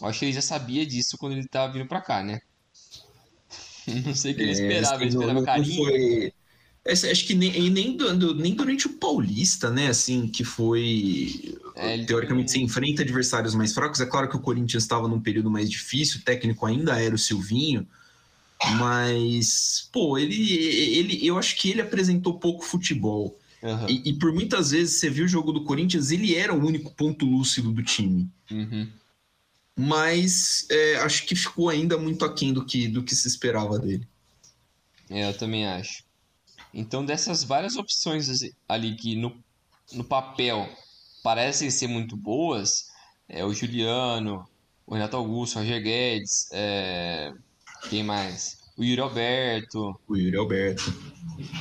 eu 0.00 0.06
acho 0.06 0.18
que 0.20 0.24
ele 0.26 0.32
já 0.32 0.42
sabia 0.42 0.86
disso 0.86 1.18
quando 1.18 1.32
ele 1.32 1.46
tava 1.46 1.72
vindo 1.72 1.86
pra 1.86 2.00
cá, 2.00 2.22
né? 2.22 2.40
Não 4.06 4.14
sei 4.14 4.32
o 4.32 4.34
que 4.36 4.42
ele 4.42 4.50
é, 4.50 4.52
esperava, 4.52 5.02
ele 5.02 5.10
esperava 5.10 5.44
carinho. 5.44 5.84
Foi... 5.84 6.32
Acho 6.84 7.26
que 7.26 7.34
nem, 7.34 7.70
nem, 7.70 7.96
nem 8.36 8.54
durante 8.56 8.88
o 8.88 8.94
Paulista, 8.94 9.70
né? 9.70 9.86
Assim, 9.86 10.26
que 10.26 10.42
foi. 10.42 11.56
É, 11.76 12.04
teoricamente, 12.04 12.50
você 12.50 12.58
enfrenta 12.58 13.02
adversários 13.02 13.54
mais 13.54 13.72
fracos. 13.72 14.00
É 14.00 14.06
claro 14.06 14.28
que 14.28 14.36
o 14.36 14.40
Corinthians 14.40 14.82
estava 14.82 15.06
num 15.06 15.20
período 15.20 15.48
mais 15.48 15.70
difícil, 15.70 16.20
o 16.20 16.24
técnico 16.24 16.66
ainda 16.66 17.00
era 17.00 17.14
o 17.14 17.18
Silvinho, 17.18 17.86
mas, 18.78 19.88
pô, 19.92 20.18
ele, 20.18 20.54
ele, 20.54 21.26
eu 21.26 21.38
acho 21.38 21.56
que 21.56 21.70
ele 21.70 21.80
apresentou 21.80 22.38
pouco 22.38 22.64
futebol. 22.64 23.38
Uhum. 23.62 23.88
E, 23.88 24.10
e, 24.10 24.12
por 24.14 24.32
muitas 24.32 24.72
vezes 24.72 24.98
você 24.98 25.08
viu 25.08 25.24
o 25.24 25.28
jogo 25.28 25.52
do 25.52 25.64
Corinthians, 25.64 26.10
ele 26.10 26.34
era 26.34 26.52
o 26.52 26.66
único 26.66 26.92
ponto 26.94 27.24
lúcido 27.24 27.70
do 27.72 27.82
time. 27.82 28.28
Uhum. 28.50 28.88
Mas 29.76 30.66
é, 30.70 30.96
acho 30.96 31.24
que 31.26 31.36
ficou 31.36 31.68
ainda 31.68 31.96
muito 31.96 32.24
aquém 32.24 32.52
do 32.52 32.64
que, 32.64 32.88
do 32.88 33.02
que 33.02 33.14
se 33.14 33.28
esperava 33.28 33.78
dele. 33.78 34.06
É, 35.08 35.28
eu 35.28 35.38
também 35.38 35.66
acho. 35.66 36.04
Então, 36.74 37.04
dessas 37.04 37.44
várias 37.44 37.76
opções 37.76 38.28
ali 38.68 38.96
que 38.96 39.14
no, 39.14 39.36
no 39.92 40.02
papel 40.02 40.68
parecem 41.22 41.70
ser 41.70 41.86
muito 41.86 42.16
boas, 42.16 42.90
é 43.28 43.44
o 43.44 43.54
Juliano, 43.54 44.46
o 44.86 44.94
Renato 44.94 45.16
Augusto, 45.16 45.56
o 45.56 45.58
Roger 45.60 45.82
Guedes, 45.82 46.48
é... 46.52 47.32
quem 47.88 48.02
mais? 48.02 48.58
O 48.76 48.82
Yuri 48.82 49.00
Alberto. 49.00 50.00
O 50.08 50.16
Yuri 50.16 50.36
Alberto. 50.36 50.82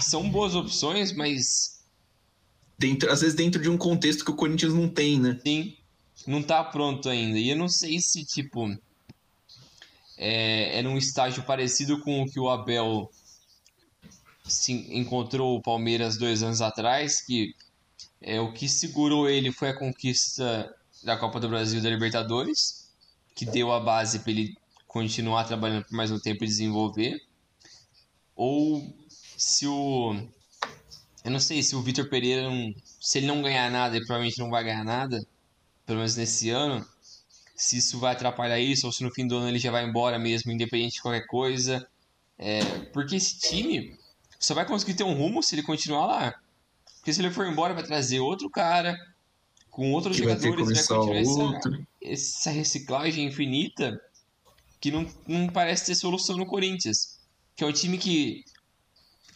São 0.01 0.29
boas 0.29 0.55
opções, 0.55 1.11
mas 1.11 1.80
dentro, 2.81 3.11
às 3.11 3.21
vezes 3.21 3.35
dentro 3.35 3.61
de 3.61 3.69
um 3.69 3.77
contexto 3.77 4.25
que 4.25 4.31
o 4.31 4.35
Corinthians 4.35 4.73
não 4.73 4.89
tem, 4.89 5.19
né? 5.19 5.39
Sim, 5.45 5.77
não 6.25 6.41
tá 6.41 6.63
pronto 6.63 7.07
ainda. 7.07 7.37
E 7.37 7.49
eu 7.49 7.55
não 7.55 7.69
sei 7.69 7.99
se, 7.99 8.25
tipo, 8.25 8.75
é, 10.17 10.79
é 10.79 10.81
num 10.81 10.97
estágio 10.97 11.43
parecido 11.43 12.01
com 12.01 12.23
o 12.23 12.29
que 12.29 12.39
o 12.39 12.49
Abel 12.49 13.09
se 14.43 14.73
encontrou 14.97 15.55
o 15.55 15.61
Palmeiras 15.61 16.17
dois 16.17 16.41
anos 16.41 16.59
atrás, 16.59 17.21
que 17.21 17.53
é 18.19 18.41
o 18.41 18.51
que 18.51 18.67
segurou 18.67 19.29
ele 19.29 19.51
foi 19.51 19.69
a 19.69 19.77
conquista 19.77 20.75
da 21.03 21.15
Copa 21.15 21.39
do 21.39 21.47
Brasil 21.47 21.79
e 21.79 21.83
da 21.83 21.89
Libertadores, 21.89 22.89
que 23.35 23.45
deu 23.45 23.71
a 23.71 23.79
base 23.79 24.19
para 24.19 24.31
ele 24.31 24.57
continuar 24.87 25.45
trabalhando 25.45 25.85
por 25.85 25.93
mais 25.93 26.11
um 26.11 26.19
tempo 26.19 26.43
e 26.43 26.47
desenvolver. 26.47 27.21
Ou 28.35 28.91
se 29.37 29.67
o 29.67 30.27
eu 31.23 31.31
não 31.31 31.39
sei 31.39 31.61
se 31.61 31.75
o 31.75 31.81
Vitor 31.81 32.09
Pereira, 32.09 32.49
não, 32.49 32.73
se 32.99 33.19
ele 33.19 33.27
não 33.27 33.41
ganhar 33.41 33.69
nada, 33.69 33.95
ele 33.95 34.05
provavelmente 34.05 34.39
não 34.39 34.49
vai 34.49 34.63
ganhar 34.63 34.83
nada, 34.83 35.25
pelo 35.85 35.99
menos 35.99 36.15
nesse 36.15 36.49
ano, 36.49 36.85
se 37.55 37.77
isso 37.77 37.99
vai 37.99 38.13
atrapalhar 38.13 38.59
isso, 38.59 38.87
ou 38.87 38.91
se 38.91 39.03
no 39.03 39.11
fim 39.11 39.27
do 39.27 39.37
ano 39.37 39.49
ele 39.49 39.59
já 39.59 39.69
vai 39.69 39.85
embora 39.85 40.17
mesmo, 40.17 40.51
independente 40.51 40.95
de 40.95 41.01
qualquer 41.01 41.27
coisa. 41.27 41.87
É, 42.37 42.63
porque 42.91 43.15
esse 43.15 43.37
time 43.39 43.95
só 44.39 44.55
vai 44.55 44.65
conseguir 44.65 44.95
ter 44.95 45.03
um 45.03 45.13
rumo 45.13 45.43
se 45.43 45.53
ele 45.53 45.61
continuar 45.61 46.07
lá. 46.07 46.35
Porque 46.97 47.13
se 47.13 47.21
ele 47.21 47.29
for 47.29 47.45
embora, 47.45 47.75
vai 47.75 47.83
trazer 47.83 48.19
outro 48.19 48.49
cara, 48.49 48.97
com 49.69 49.91
outros 49.91 50.17
que 50.17 50.23
jogadores, 50.23 50.65
vai, 50.65 50.73
vai 50.73 50.83
continuar 50.83 51.17
essa, 51.17 51.87
essa, 52.01 52.49
reciclagem 52.49 53.27
infinita 53.27 53.99
que 54.79 54.89
não, 54.89 55.07
não 55.27 55.47
parece 55.47 55.85
ter 55.85 55.95
solução 55.95 56.37
no 56.37 56.47
Corinthians. 56.47 57.19
Que 57.55 57.63
é 57.63 57.67
um 57.67 57.71
time 57.71 57.99
que 57.99 58.43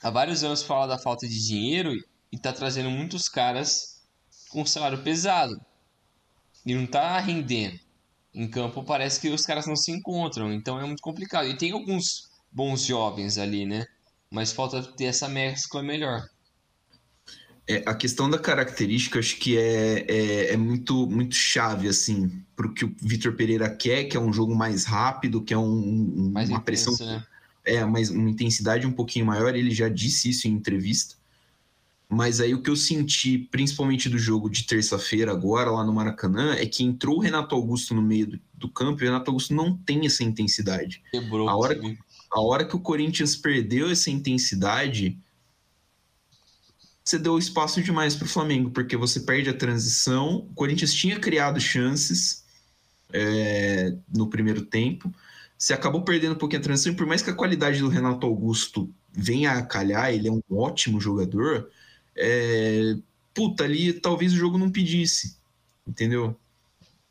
há 0.05 0.09
vários 0.11 0.43
anos 0.43 0.61
fala 0.61 0.85
da 0.85 0.99
falta 0.99 1.27
de 1.27 1.47
dinheiro 1.47 1.91
e 2.31 2.37
tá 2.37 2.53
trazendo 2.53 2.91
muitos 2.91 3.27
caras 3.27 4.03
com 4.51 4.63
salário 4.63 5.01
pesado. 5.01 5.59
E 6.63 6.75
não 6.75 6.85
tá 6.85 7.19
rendendo. 7.19 7.79
em 8.31 8.47
campo 8.47 8.83
parece 8.83 9.19
que 9.19 9.29
os 9.29 9.41
caras 9.47 9.65
não 9.65 9.75
se 9.75 9.91
encontram, 9.91 10.53
então 10.53 10.79
é 10.79 10.85
muito 10.85 11.01
complicado. 11.01 11.47
E 11.47 11.57
tem 11.57 11.71
alguns 11.71 12.29
bons 12.51 12.85
jovens 12.85 13.39
ali, 13.39 13.65
né? 13.65 13.87
Mas 14.29 14.51
falta 14.51 14.83
ter 14.83 15.05
essa 15.05 15.27
mescla 15.27 15.81
melhor. 15.81 16.29
É, 17.67 17.81
a 17.87 17.95
questão 17.95 18.29
da 18.29 18.37
característica 18.37 19.17
acho 19.17 19.37
que 19.37 19.57
é, 19.57 20.05
é, 20.07 20.53
é 20.53 20.57
muito, 20.57 21.07
muito 21.07 21.33
chave, 21.33 21.87
assim, 21.87 22.43
para 22.55 22.67
o 22.67 22.73
que 22.73 22.85
o 22.85 22.95
Vitor 23.01 23.33
Pereira 23.35 23.75
quer, 23.75 24.03
que 24.03 24.15
é 24.15 24.19
um 24.19 24.31
jogo 24.31 24.53
mais 24.53 24.85
rápido, 24.85 25.41
que 25.41 25.53
é 25.53 25.57
um, 25.57 25.63
um, 25.63 26.29
mais 26.31 26.47
uma 26.47 26.59
intenso, 26.59 26.95
pressão. 26.95 27.07
Né? 27.07 27.25
É, 27.65 27.83
mas 27.83 28.09
uma 28.09 28.29
intensidade 28.29 28.85
um 28.85 28.91
pouquinho 28.91 29.25
maior, 29.25 29.55
ele 29.55 29.71
já 29.71 29.89
disse 29.89 30.29
isso 30.29 30.47
em 30.47 30.51
entrevista. 30.51 31.15
Mas 32.07 32.39
aí 32.39 32.53
o 32.53 32.61
que 32.61 32.69
eu 32.69 32.75
senti, 32.75 33.37
principalmente 33.37 34.07
do 34.07 34.17
jogo 34.17 34.49
de 34.49 34.63
terça-feira, 34.63 35.31
agora, 35.31 35.71
lá 35.71 35.83
no 35.83 35.91
Maracanã, 35.91 36.53
é 36.53 36.65
que 36.65 36.83
entrou 36.83 37.17
o 37.17 37.19
Renato 37.19 37.55
Augusto 37.55 37.95
no 37.95 38.01
meio 38.01 38.27
do, 38.27 38.39
do 38.53 38.69
campo 38.69 39.01
e 39.01 39.05
o 39.05 39.11
Renato 39.11 39.31
Augusto 39.31 39.53
não 39.55 39.75
tem 39.75 40.05
essa 40.05 40.23
intensidade. 40.23 41.01
Quebrou. 41.11 41.49
A 41.49 41.55
hora, 41.57 41.79
a 42.31 42.41
hora 42.41 42.65
que 42.65 42.75
o 42.75 42.79
Corinthians 42.79 43.35
perdeu 43.35 43.89
essa 43.89 44.11
intensidade, 44.11 45.17
você 47.03 47.17
deu 47.17 47.37
espaço 47.37 47.81
demais 47.81 48.15
para 48.15 48.25
o 48.25 48.29
Flamengo, 48.29 48.69
porque 48.69 48.95
você 48.95 49.19
perde 49.19 49.49
a 49.49 49.53
transição. 49.53 50.37
O 50.37 50.53
Corinthians 50.53 50.93
tinha 50.93 51.19
criado 51.19 51.59
chances 51.59 52.43
é, 53.11 53.95
no 54.13 54.27
primeiro 54.27 54.63
tempo. 54.63 55.13
Você 55.57 55.73
acabou 55.73 56.03
perdendo 56.03 56.33
um 56.33 56.37
pouquinho 56.37 56.59
a 56.59 56.63
transição, 56.63 56.95
por 56.95 57.07
mais 57.07 57.21
que 57.21 57.29
a 57.29 57.33
qualidade 57.33 57.79
do 57.79 57.87
Renato 57.87 58.25
Augusto 58.25 58.89
venha 59.11 59.53
a 59.53 59.61
calhar, 59.61 60.13
ele 60.13 60.27
é 60.27 60.31
um 60.31 60.41
ótimo 60.51 60.99
jogador. 60.99 61.69
É, 62.15 62.95
puta, 63.33 63.63
ali 63.63 63.93
talvez 63.93 64.33
o 64.33 64.37
jogo 64.37 64.57
não 64.57 64.69
pedisse, 64.69 65.37
entendeu? 65.87 66.35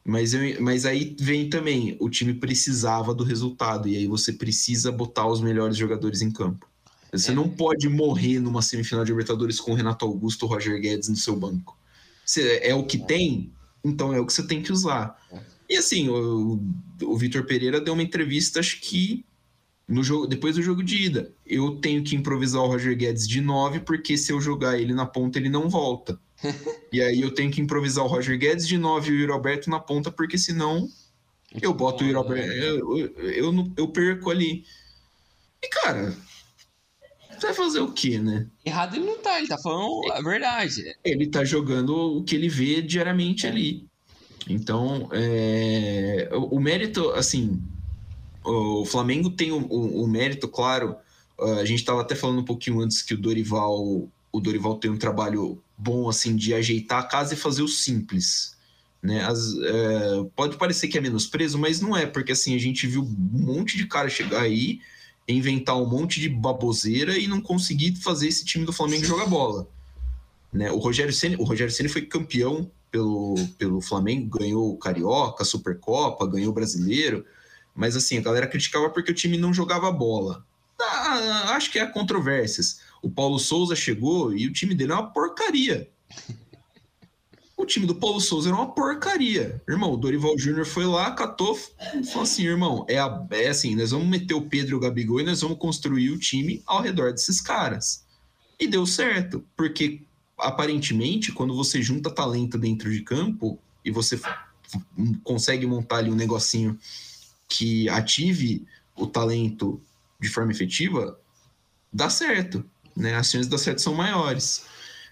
Mas, 0.05 0.35
eu, 0.35 0.61
mas 0.61 0.85
aí 0.85 1.17
vem 1.19 1.49
também, 1.49 1.97
o 1.99 2.11
time 2.11 2.35
precisava 2.35 3.15
do 3.15 3.25
resultado, 3.25 3.89
e 3.89 3.97
aí 3.97 4.07
você 4.07 4.33
precisa 4.33 4.93
botar 4.93 5.27
os 5.27 5.41
melhores 5.41 5.77
jogadores 5.77 6.21
em 6.21 6.31
campo. 6.31 6.69
Você 7.11 7.31
é. 7.31 7.35
não 7.35 7.49
pode 7.49 7.89
morrer 7.89 8.41
numa 8.41 8.61
semifinal 8.61 9.05
de 9.05 9.13
Libertadores 9.13 9.59
com 9.59 9.73
o 9.73 9.75
Renato 9.75 10.05
Augusto, 10.05 10.45
o 10.45 10.49
Roger 10.49 10.79
Guedes 10.79 11.09
no 11.09 11.17
seu 11.17 11.35
banco. 11.35 11.79
Você, 12.25 12.61
é 12.63 12.75
o 12.75 12.85
que 12.85 12.99
tem, 12.99 13.51
então 13.83 14.13
é 14.13 14.21
o 14.21 14.27
que 14.27 14.33
você 14.33 14.47
tem 14.47 14.63
que 14.63 14.73
usar. 14.73 15.19
É. 15.69 15.75
E 15.75 15.77
assim, 15.77 16.09
o, 16.09 16.61
o 17.03 17.17
Vitor 17.17 17.45
Pereira 17.45 17.81
deu 17.81 17.95
uma 17.95 18.03
entrevista, 18.03 18.61
acho 18.61 18.81
que 18.81 19.25
no 19.87 20.03
jogo, 20.03 20.27
depois 20.27 20.57
do 20.57 20.63
jogo 20.63 20.83
de 20.83 20.97
ida. 20.97 21.33
Eu 21.45 21.77
tenho 21.77 22.03
que 22.03 22.17
improvisar 22.17 22.63
o 22.63 22.67
Roger 22.67 22.97
Guedes 22.97 23.29
de 23.29 23.41
9, 23.41 23.81
porque 23.81 24.17
se 24.17 24.33
eu 24.33 24.41
jogar 24.41 24.79
ele 24.79 24.95
na 24.95 25.07
ponta, 25.07 25.39
ele 25.39 25.49
não 25.49 25.69
volta. 25.69 26.19
e 26.93 27.01
aí 27.01 27.21
eu 27.21 27.33
tenho 27.33 27.51
que 27.51 27.61
improvisar 27.61 28.05
o 28.05 28.09
Roger 28.09 28.39
Guedes 28.39 28.67
de 28.67 28.79
9 28.79 29.09
e 29.09 29.13
o 29.13 29.21
Yuri 29.21 29.33
Alberto 29.33 29.71
na 29.71 29.79
ponta, 29.79 30.11
porque 30.11 30.39
senão 30.39 30.89
eu 31.61 31.73
boto 31.73 32.03
o 32.03 32.07
Yuri 32.07 32.17
Alberto. 32.17 32.53
Eu, 32.53 32.99
eu, 32.99 33.15
eu, 33.31 33.73
eu 33.77 33.89
perco 33.89 34.31
ali. 34.31 34.65
E, 35.63 35.69
cara, 35.69 36.17
vai 37.41 37.55
fazer 37.55 37.81
o 37.81 37.93
quê, 37.93 38.19
né? 38.19 38.47
Errado 38.65 38.97
ele 38.97 39.07
não 39.07 39.19
tá, 39.19 39.39
ele 39.39 39.49
tá 39.49 39.59
falando 39.59 40.13
a 40.13 40.21
verdade. 40.21 40.83
Ele 41.05 41.27
tá 41.27 41.45
jogando 41.45 41.95
o 42.19 42.25
que 42.25 42.35
ele 42.35 42.49
vê 42.49 42.81
diariamente 42.83 43.47
é. 43.47 43.51
ali. 43.51 43.87
Então, 44.49 45.09
é... 45.13 46.29
o, 46.33 46.57
o, 46.57 46.61
mérito, 46.61 47.11
assim, 47.11 47.63
o 48.45 48.85
Flamengo 48.85 49.31
tem 49.31 49.53
o, 49.53 49.59
o, 49.59 50.05
o 50.05 50.07
mérito, 50.07 50.49
claro. 50.49 50.97
A 51.59 51.65
gente 51.65 51.81
estava 51.81 52.01
até 52.01 52.15
falando 52.15 52.41
um 52.41 52.45
pouquinho 52.45 52.81
antes 52.81 53.03
que 53.03 53.15
o 53.15 53.19
Dorival, 53.19 54.09
o 54.31 54.41
Dorival 54.41 54.77
tem 54.77 54.91
um 54.91 54.97
trabalho 54.97 55.61
bom, 55.77 56.09
assim, 56.09 56.37
de 56.37 56.55
ajeitar 56.55 57.01
a 57.01 57.07
casa 57.07 57.35
e 57.35 57.37
fazer 57.37 57.63
o 57.63 57.69
simples. 57.69 58.57
Né? 59.03 59.25
As, 59.25 59.55
é... 59.57 60.25
pode 60.37 60.57
parecer 60.57 60.89
que 60.89 60.99
é 60.99 61.01
menosprezo, 61.01 61.59
mas 61.59 61.81
não 61.81 61.97
é, 61.97 62.07
porque 62.07 62.33
assim, 62.33 62.55
a 62.55 62.59
gente 62.59 62.87
viu 62.87 63.03
um 63.03 63.39
monte 63.39 63.77
de 63.77 63.87
cara 63.87 64.09
chegar 64.09 64.43
aí 64.43 64.81
inventar 65.27 65.77
um 65.77 65.87
monte 65.87 66.21
de 66.21 66.29
baboseira 66.29 67.17
e 67.17 67.27
não 67.27 67.41
conseguir 67.41 67.97
fazer 67.97 68.29
esse 68.29 68.45
time 68.45 68.65
do 68.65 68.73
Flamengo 68.73 69.05
jogar 69.05 69.27
bola. 69.27 69.67
Né? 70.53 70.71
O 70.71 70.79
Rogério 70.79 71.13
Ceni, 71.13 71.37
o 71.37 71.45
Rogério 71.45 71.73
Ceni 71.73 71.89
foi 71.89 72.03
campeão 72.03 72.71
pelo, 72.95 73.35
pelo 73.59 73.81
Flamengo, 73.81 74.39
ganhou 74.39 74.73
o 74.73 74.77
Carioca, 74.77 75.45
Supercopa, 75.45 76.29
ganhou 76.29 76.53
o 76.53 76.55
Brasileiro, 76.55 77.27
mas 77.75 77.97
assim, 77.97 78.17
a 78.19 78.21
galera 78.21 78.47
criticava 78.47 78.89
porque 78.89 79.11
o 79.11 79.15
time 79.15 79.37
não 79.37 79.53
jogava 79.53 79.91
bola. 79.91 80.47
Ah, 80.81 81.57
acho 81.57 81.73
que 81.73 81.81
há 81.81 81.91
controvérsias. 81.91 82.79
O 83.03 83.11
Paulo 83.11 83.41
Souza 83.41 83.75
chegou 83.75 84.33
e 84.33 84.47
o 84.47 84.53
time 84.53 84.77
dele 84.77 84.93
é 84.93 84.95
uma 84.95 85.11
porcaria. 85.11 85.91
O 87.57 87.67
time 87.67 87.85
do 87.85 87.97
Paulo 87.97 88.21
Souza 88.21 88.49
era 88.49 88.57
uma 88.57 88.73
porcaria. 88.73 89.61
Irmão, 89.69 89.93
o 89.93 89.97
Dorival 89.97 90.39
Júnior 90.39 90.65
foi 90.65 90.85
lá, 90.87 91.11
catou, 91.11 91.57
falou 91.57 92.23
assim: 92.23 92.45
irmão, 92.45 92.87
é, 92.89 92.99
a, 92.99 93.27
é 93.33 93.49
assim, 93.49 93.75
nós 93.75 93.91
vamos 93.91 94.07
meter 94.07 94.35
o 94.35 94.43
Pedro 94.43 94.73
e 94.73 94.75
o 94.77 94.81
Gabigol 94.81 95.21
e 95.21 95.25
nós 95.25 95.41
vamos 95.41 95.59
construir 95.59 96.11
o 96.11 96.19
time 96.19 96.63
ao 96.65 96.81
redor 96.81 97.11
desses 97.11 97.41
caras. 97.41 98.05
E 98.61 98.69
deu 98.69 98.87
certo, 98.87 99.45
porque 99.57 100.03
aparentemente, 100.39 101.33
quando 101.33 101.55
você 101.55 101.83
junta 101.83 102.11
talento 102.11 102.59
dentro 102.59 102.91
de 102.91 103.03
campo 103.03 103.59
e 103.85 103.91
você 103.91 104.21
consegue 105.23 105.67
montar 105.67 105.99
ali 105.99 106.11
um 106.11 106.17
negocinho 106.17 106.79
que 107.49 107.89
ative 107.89 108.67
o 108.97 109.07
talento 109.07 109.81
de 110.21 110.29
forma 110.29 110.53
efetiva, 110.53 111.19
dá 111.93 112.09
certo. 112.09 112.65
Né? 112.97 113.15
As 113.15 113.31
chances 113.31 113.47
de 113.47 113.51
dar 113.51 113.59
certo 113.59 113.81
são 113.81 113.95
maiores. 113.95 114.65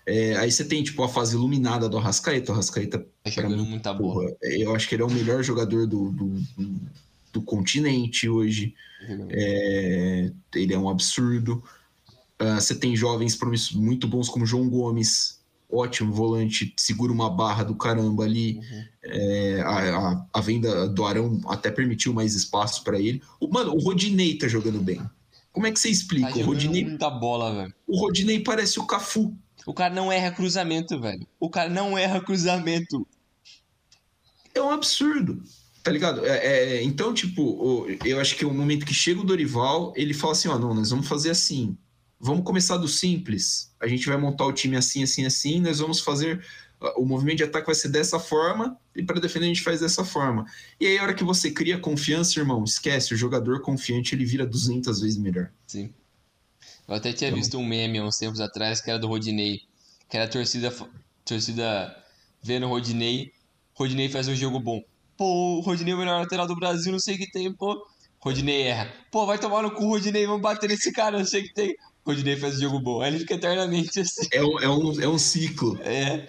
É, 0.05 0.37
aí 0.37 0.51
você 0.51 0.65
tem, 0.65 0.83
tipo, 0.83 1.03
a 1.03 1.09
fase 1.09 1.37
iluminada 1.37 1.89
do 1.89 1.97
Arrascaeta. 1.97 2.51
O 2.51 2.55
Arrascaeta, 2.55 3.07
tá 3.23 3.31
jogando 3.31 3.65
muita 3.65 3.93
bola. 3.93 4.35
Eu 4.43 4.75
acho 4.75 4.89
que 4.89 4.95
ele 4.95 5.03
é 5.03 5.07
o 5.07 5.11
melhor 5.11 5.43
jogador 5.43 5.87
do, 5.87 6.11
do, 6.11 6.43
do 7.33 7.43
continente 7.43 8.29
hoje. 8.29 8.75
É, 9.31 10.33
ele 10.55 10.75
é 10.75 10.79
um 10.79 10.89
absurdo. 10.89 11.63
Uh, 12.43 12.61
você 12.61 12.75
tem 12.75 12.97
jovens 12.97 13.39
muito 13.73 14.09
bons 14.09 14.29
como 14.29 14.45
João 14.45 14.69
Gomes, 14.69 15.41
ótimo 15.71 16.13
volante, 16.13 16.75
segura 16.77 17.13
uma 17.13 17.31
barra 17.31 17.63
do 17.63 17.75
caramba 17.75 18.25
ali. 18.25 18.59
Uhum. 18.59 18.85
É, 19.05 19.61
a, 19.63 19.97
a, 19.97 20.27
a, 20.33 20.41
venda 20.41 20.89
do 20.89 21.05
Arão 21.05 21.41
até 21.47 21.71
permitiu 21.71 22.13
mais 22.13 22.35
espaço 22.35 22.83
para 22.83 22.99
ele. 22.99 23.23
O, 23.41 23.49
mano, 23.49 23.73
o 23.73 23.81
Rodinei 23.81 24.37
tá 24.37 24.49
jogando 24.49 24.81
bem. 24.81 25.01
Como 25.53 25.67
é 25.67 25.73
que 25.73 25.79
você 25.79 25.91
explica? 25.91 26.33
Tá 26.33 26.39
o 26.39 26.45
Rodinei, 26.45 26.85
muita 26.85 27.11
bola, 27.11 27.55
velho. 27.55 27.75
O 27.87 28.01
Rodinei 28.01 28.41
parece 28.41 28.81
o 28.81 28.87
Cafu. 28.87 29.37
O 29.67 29.73
cara 29.73 29.95
não 29.95 30.11
erra 30.11 30.31
cruzamento, 30.31 31.01
velho. 31.01 31.27
O 31.39 31.49
cara 31.49 31.69
não 31.69 31.97
erra 31.97 32.21
cruzamento. 32.21 33.07
É 34.55 34.61
um 34.61 34.71
absurdo. 34.71 35.43
Tá 35.83 35.91
ligado? 35.91 36.25
É, 36.25 36.47
é, 36.47 36.83
então, 36.83 37.13
tipo, 37.13 37.87
eu 38.05 38.21
acho 38.21 38.37
que 38.37 38.45
o 38.45 38.55
momento 38.55 38.87
que 38.87 38.95
chega 38.95 39.21
o 39.21 39.25
Dorival, 39.25 39.93
ele 39.97 40.15
fala 40.15 40.33
assim: 40.33 40.49
ó, 40.49 40.59
não, 40.59 40.75
nós 40.75 40.91
vamos 40.91 41.09
fazer 41.09 41.31
assim. 41.31 41.77
Vamos 42.25 42.45
começar 42.45 42.77
do 42.77 42.87
simples. 42.87 43.75
A 43.81 43.89
gente 43.89 44.07
vai 44.07 44.17
montar 44.17 44.47
o 44.47 44.53
time 44.53 44.77
assim, 44.77 45.03
assim, 45.03 45.27
assim. 45.27 45.61
Nós 45.61 45.81
vamos 45.81 45.99
fazer. 45.99 46.47
O 46.97 47.05
movimento 47.05 47.39
de 47.39 47.45
ataque 47.45 47.67
vai 47.67 47.75
ser 47.75 47.89
dessa 47.89 48.19
forma, 48.19 48.77
e 48.95 49.03
para 49.03 49.21
defender 49.21 49.47
a 49.47 49.49
gente 49.49 49.63
faz 49.63 49.81
dessa 49.81 50.05
forma. 50.05 50.47
E 50.81 50.87
aí, 50.87 50.99
a 50.99 51.03
hora 51.03 51.15
que 51.15 51.23
você 51.25 51.51
cria 51.51 51.79
confiança, 51.79 52.39
irmão, 52.39 52.63
esquece, 52.63 53.13
o 53.13 53.17
jogador 53.17 53.61
confiante 53.61 54.15
ele 54.15 54.25
vira 54.25 54.47
200 54.47 55.01
vezes 55.01 55.19
melhor. 55.19 55.51
Sim. 55.67 55.93
Eu 56.87 56.95
até 56.95 57.13
tinha 57.13 57.31
então... 57.31 57.41
visto 57.41 57.59
um 57.59 57.67
meme 57.67 57.99
há 57.99 58.05
uns 58.05 58.19
tempos 58.19 58.41
atrás 58.41 58.81
que 58.81 58.89
era 58.89 58.99
do 58.99 59.09
Rodinei. 59.09 59.63
Que 60.09 60.17
era 60.17 60.27
a 60.27 60.29
torcida, 60.29 60.73
torcida 61.25 61.97
vendo 62.41 62.67
o 62.67 62.69
Rodinei. 62.69 63.33
Rodinei 63.75 64.09
faz 64.09 64.29
um 64.29 64.35
jogo 64.35 64.61
bom. 64.61 64.81
Pô, 65.17 65.59
o 65.59 65.61
Rodinei 65.61 65.93
é 65.93 65.97
o 65.97 65.99
melhor 65.99 66.21
lateral 66.21 66.47
do 66.47 66.57
Brasil, 66.57 66.93
não 66.93 67.01
sei 67.01 67.17
o 67.17 67.19
que 67.19 67.31
tem, 67.31 67.53
pô. 67.53 67.85
Rodinei 68.19 68.63
erra. 68.63 68.93
Pô, 69.11 69.27
vai 69.27 69.39
tomar 69.39 69.63
no 69.63 69.73
cu, 69.73 69.87
Rodinei, 69.87 70.27
vamos 70.27 70.43
bater 70.43 70.69
nesse 70.69 70.93
cara, 70.93 71.19
não 71.19 71.27
sei 71.27 71.43
o 71.43 71.45
que 71.45 71.55
tem. 71.55 71.77
Rodinei 72.05 72.37
faz 72.37 72.59
jogo 72.61 72.81
bom. 72.81 73.01
Aí 73.01 73.11
ele 73.11 73.21
fica 73.21 73.35
eternamente 73.35 74.01
assim. 74.01 74.29
É 74.33 74.43
um, 74.43 74.59
é 74.59 74.69
um, 74.69 75.01
é 75.03 75.09
um 75.09 75.19
ciclo. 75.19 75.79
É. 75.83 76.27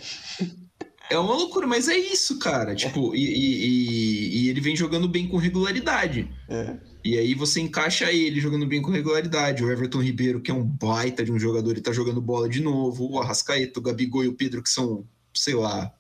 É 1.10 1.18
uma 1.18 1.36
loucura, 1.36 1.68
mas 1.68 1.88
é 1.88 1.98
isso, 1.98 2.40
cara. 2.40 2.74
Tipo, 2.74 3.14
e, 3.16 3.24
e, 3.24 4.46
e, 4.46 4.50
ele 4.50 4.62
vem 4.62 4.76
jogando 4.76 5.08
bem 5.08 5.28
com 5.28 5.38
regularidade. 5.38 6.30
É. 6.48 6.78
E 7.04 7.18
aí 7.18 7.34
você 7.34 7.60
encaixa 7.60 8.12
ele 8.12 8.40
jogando 8.40 8.66
bem 8.66 8.82
com 8.82 8.90
regularidade. 8.90 9.64
O 9.64 9.72
Everton 9.72 10.02
Ribeiro, 10.02 10.42
que 10.42 10.50
é 10.50 10.54
um 10.54 10.64
baita 10.64 11.24
de 11.24 11.32
um 11.32 11.38
jogador, 11.38 11.72
ele 11.72 11.82
tá 11.82 11.92
jogando 11.92 12.22
bola 12.22 12.48
de 12.48 12.62
novo. 12.62 13.12
O 13.12 13.20
Arrascaeta, 13.20 13.80
o 13.80 13.84
Gabigol 13.84 14.24
e 14.24 14.28
o 14.28 14.34
Pedro, 14.34 14.64
que 14.64 14.70
são, 14.70 15.06
sei 15.34 15.56
lá, 15.56 15.94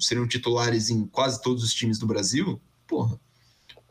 seriam 0.00 0.26
titulares 0.26 0.90
em 0.90 1.06
quase 1.06 1.40
todos 1.40 1.62
os 1.62 1.72
times 1.72 1.98
do 1.98 2.06
Brasil. 2.06 2.60
Porra, 2.86 3.18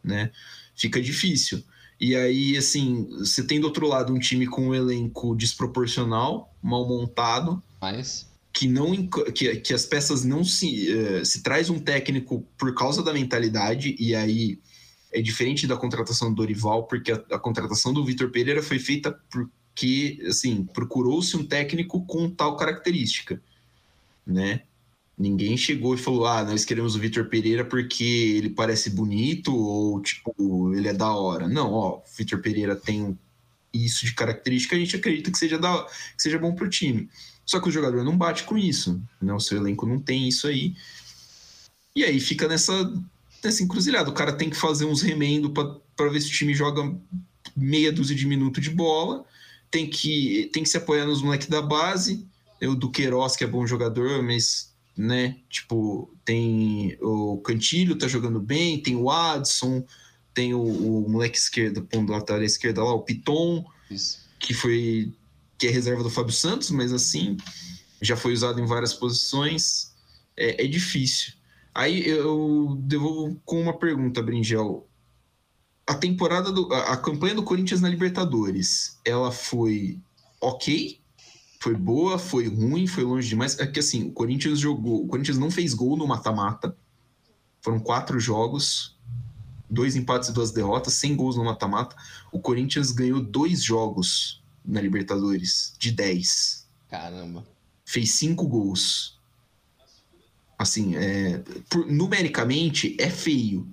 né? 0.03 0.31
Fica 0.75 1.01
difícil. 1.01 1.63
E 1.99 2.15
aí, 2.15 2.57
assim, 2.57 3.07
você 3.19 3.43
tem 3.43 3.59
do 3.59 3.67
outro 3.67 3.87
lado 3.87 4.13
um 4.13 4.19
time 4.19 4.47
com 4.47 4.69
um 4.69 4.75
elenco 4.75 5.35
desproporcional, 5.35 6.53
mal 6.61 6.87
montado. 6.87 7.61
Mas 7.81 8.29
que 8.51 8.67
não 8.67 8.91
que, 9.33 9.55
que 9.57 9.73
as 9.73 9.85
peças 9.85 10.23
não 10.23 10.43
se 10.43 10.93
uh, 10.93 11.25
se 11.25 11.41
traz 11.43 11.69
um 11.69 11.79
técnico 11.79 12.45
por 12.57 12.73
causa 12.73 13.03
da 13.03 13.13
mentalidade 13.13 13.95
e 13.99 14.15
aí 14.15 14.59
é 15.11 15.21
diferente 15.21 15.67
da 15.67 15.77
contratação 15.77 16.29
do 16.29 16.35
Dorival 16.35 16.83
porque 16.83 17.11
a, 17.11 17.23
a 17.31 17.39
contratação 17.39 17.93
do 17.93 18.03
Vitor 18.03 18.31
Pereira 18.31 18.61
foi 18.63 18.79
feita 18.79 19.17
porque 19.29 20.19
assim 20.27 20.65
procurou-se 20.65 21.37
um 21.37 21.45
técnico 21.45 22.03
com 22.05 22.29
tal 22.29 22.57
característica 22.57 23.41
né 24.25 24.63
Ninguém 25.19 25.57
chegou 25.57 25.93
e 25.93 25.97
falou: 25.97 26.25
ah, 26.25 26.45
nós 26.45 26.63
queremos 26.63 26.95
o 26.95 26.99
Vitor 26.99 27.25
Pereira 27.25 27.65
porque 27.65 28.05
ele 28.05 28.49
parece 28.49 28.89
bonito 28.89 29.53
ou, 29.53 30.01
tipo, 30.01 30.73
ele 30.73 30.87
é 30.87 30.93
da 30.93 31.11
hora. 31.13 31.45
Não, 31.45 31.73
ó, 31.73 31.97
o 31.97 32.03
Vitor 32.17 32.41
Pereira 32.41 32.73
tem 32.73 33.19
isso 33.73 34.05
de 34.05 34.13
característica, 34.13 34.77
a 34.77 34.79
gente 34.79 34.95
acredita 34.95 35.29
que 35.29 35.37
seja, 35.37 35.59
da, 35.59 35.83
que 36.15 36.23
seja 36.23 36.39
bom 36.39 36.55
pro 36.55 36.69
time. 36.69 37.09
Só 37.45 37.59
que 37.59 37.67
o 37.67 37.71
jogador 37.71 38.01
não 38.03 38.17
bate 38.17 38.43
com 38.43 38.57
isso, 38.57 39.01
né? 39.21 39.33
O 39.33 39.41
seu 39.41 39.57
elenco 39.57 39.85
não 39.85 39.99
tem 39.99 40.29
isso 40.29 40.47
aí. 40.47 40.73
E 41.93 42.05
aí 42.05 42.17
fica 42.21 42.47
nessa, 42.47 42.73
nessa 43.43 43.61
encruzilhada. 43.61 44.09
O 44.09 44.13
cara 44.13 44.31
tem 44.31 44.49
que 44.49 44.55
fazer 44.55 44.85
uns 44.85 45.01
remendos 45.01 45.51
para 45.51 46.09
ver 46.09 46.21
se 46.21 46.29
o 46.29 46.31
time 46.31 46.53
joga 46.53 46.95
meia 47.57 47.91
dúzia 47.91 48.15
de 48.15 48.25
minutos 48.25 48.63
de 48.63 48.69
bola, 48.69 49.25
tem 49.69 49.85
que, 49.89 50.49
tem 50.53 50.63
que 50.63 50.69
se 50.69 50.77
apoiar 50.77 51.05
nos 51.05 51.21
moleques 51.21 51.47
da 51.47 51.61
base. 51.61 52.25
O 52.61 52.75
do 52.75 52.89
Queiroz, 52.89 53.35
que 53.35 53.43
é 53.43 53.47
bom 53.47 53.67
jogador, 53.67 54.23
mas 54.23 54.68
né? 54.99 55.37
Tipo, 55.49 56.13
tem 56.25 56.97
o 57.01 57.37
Cantilho 57.37 57.97
tá 57.97 58.05
jogando 58.05 58.37
bem, 58.41 58.83
tem 58.83 58.97
o 58.97 59.09
Adson, 59.09 59.85
tem 60.33 60.53
o, 60.53 60.61
o 60.61 61.09
moleque 61.09 61.37
esquerdo, 61.37 61.83
ponto 61.83 62.11
lateral 62.11 62.43
esquerda 62.43 62.83
lá, 62.83 62.93
o 62.93 63.03
Piton, 63.03 63.63
Isso. 63.89 64.19
que 64.37 64.53
foi 64.53 65.13
que 65.57 65.67
é 65.67 65.69
reserva 65.69 66.03
do 66.03 66.09
Fábio 66.09 66.33
Santos, 66.33 66.69
mas 66.71 66.91
assim, 66.91 67.37
já 68.01 68.17
foi 68.17 68.33
usado 68.33 68.59
em 68.59 68.65
várias 68.65 68.93
posições. 68.93 69.93
É, 70.35 70.65
é 70.65 70.67
difícil. 70.67 71.33
Aí 71.73 72.05
eu 72.05 72.77
devolvo 72.81 73.41
com 73.45 73.61
uma 73.61 73.77
pergunta, 73.77 74.21
Bringel. 74.21 74.85
A 75.87 75.95
temporada 75.95 76.51
do. 76.51 76.73
A, 76.73 76.93
a 76.93 76.97
campanha 76.97 77.35
do 77.35 77.43
Corinthians 77.43 77.79
na 77.79 77.89
Libertadores, 77.89 78.99
ela 79.05 79.31
foi 79.31 79.97
ok 80.41 80.98
foi 81.59 81.75
boa, 81.75 82.17
foi 82.17 82.47
ruim, 82.47 82.87
foi 82.87 83.03
longe 83.03 83.27
demais. 83.27 83.59
É 83.59 83.67
que 83.67 83.79
assim, 83.79 84.07
o 84.07 84.11
Corinthians 84.11 84.59
jogou. 84.59 85.03
O 85.03 85.07
Corinthians 85.07 85.37
não 85.37 85.51
fez 85.51 85.73
gol 85.73 85.97
no 85.97 86.07
mata-mata. 86.07 86.75
Foram 87.61 87.79
quatro 87.79 88.17
jogos, 88.17 88.97
dois 89.69 89.97
empates 89.97 90.29
e 90.29 90.33
duas 90.33 90.51
derrotas, 90.51 90.93
sem 90.93 91.15
gols 91.15 91.35
no 91.35 91.43
mata-mata. 91.43 91.97
O 92.31 92.39
Corinthians 92.39 92.93
ganhou 92.93 93.21
dois 93.21 93.61
jogos 93.61 94.41
na 94.63 94.79
Libertadores, 94.79 95.73
de 95.77 95.91
dez. 95.91 96.65
Caramba. 96.89 97.45
Fez 97.83 98.11
cinco 98.11 98.47
gols. 98.47 99.19
Assim, 100.57 100.95
é, 100.95 101.43
por, 101.69 101.85
numericamente 101.87 102.95
é 102.97 103.09
feio. 103.09 103.67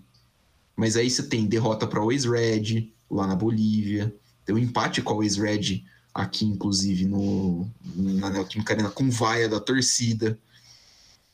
Mas 0.75 0.97
aí 0.97 1.09
você 1.09 1.23
tem 1.23 1.47
derrota 1.47 1.87
para 1.87 2.03
o 2.03 2.11
ex-Red, 2.11 2.93
lá 3.09 3.29
na 3.29 3.37
Bolívia. 3.37 4.13
Tem 4.45 4.55
um 4.55 4.59
empate 4.59 5.01
com 5.03 5.15
o 5.15 5.23
ex-Red 5.23 5.85
aqui, 6.17 6.47
inclusive, 6.47 7.05
no, 7.05 7.71
na 7.95 8.31
Neoquímica 8.31 8.73
Arena, 8.73 8.91
com 8.91 9.11
vaia 9.11 9.49
da 9.51 9.61
torcida. 9.61 10.39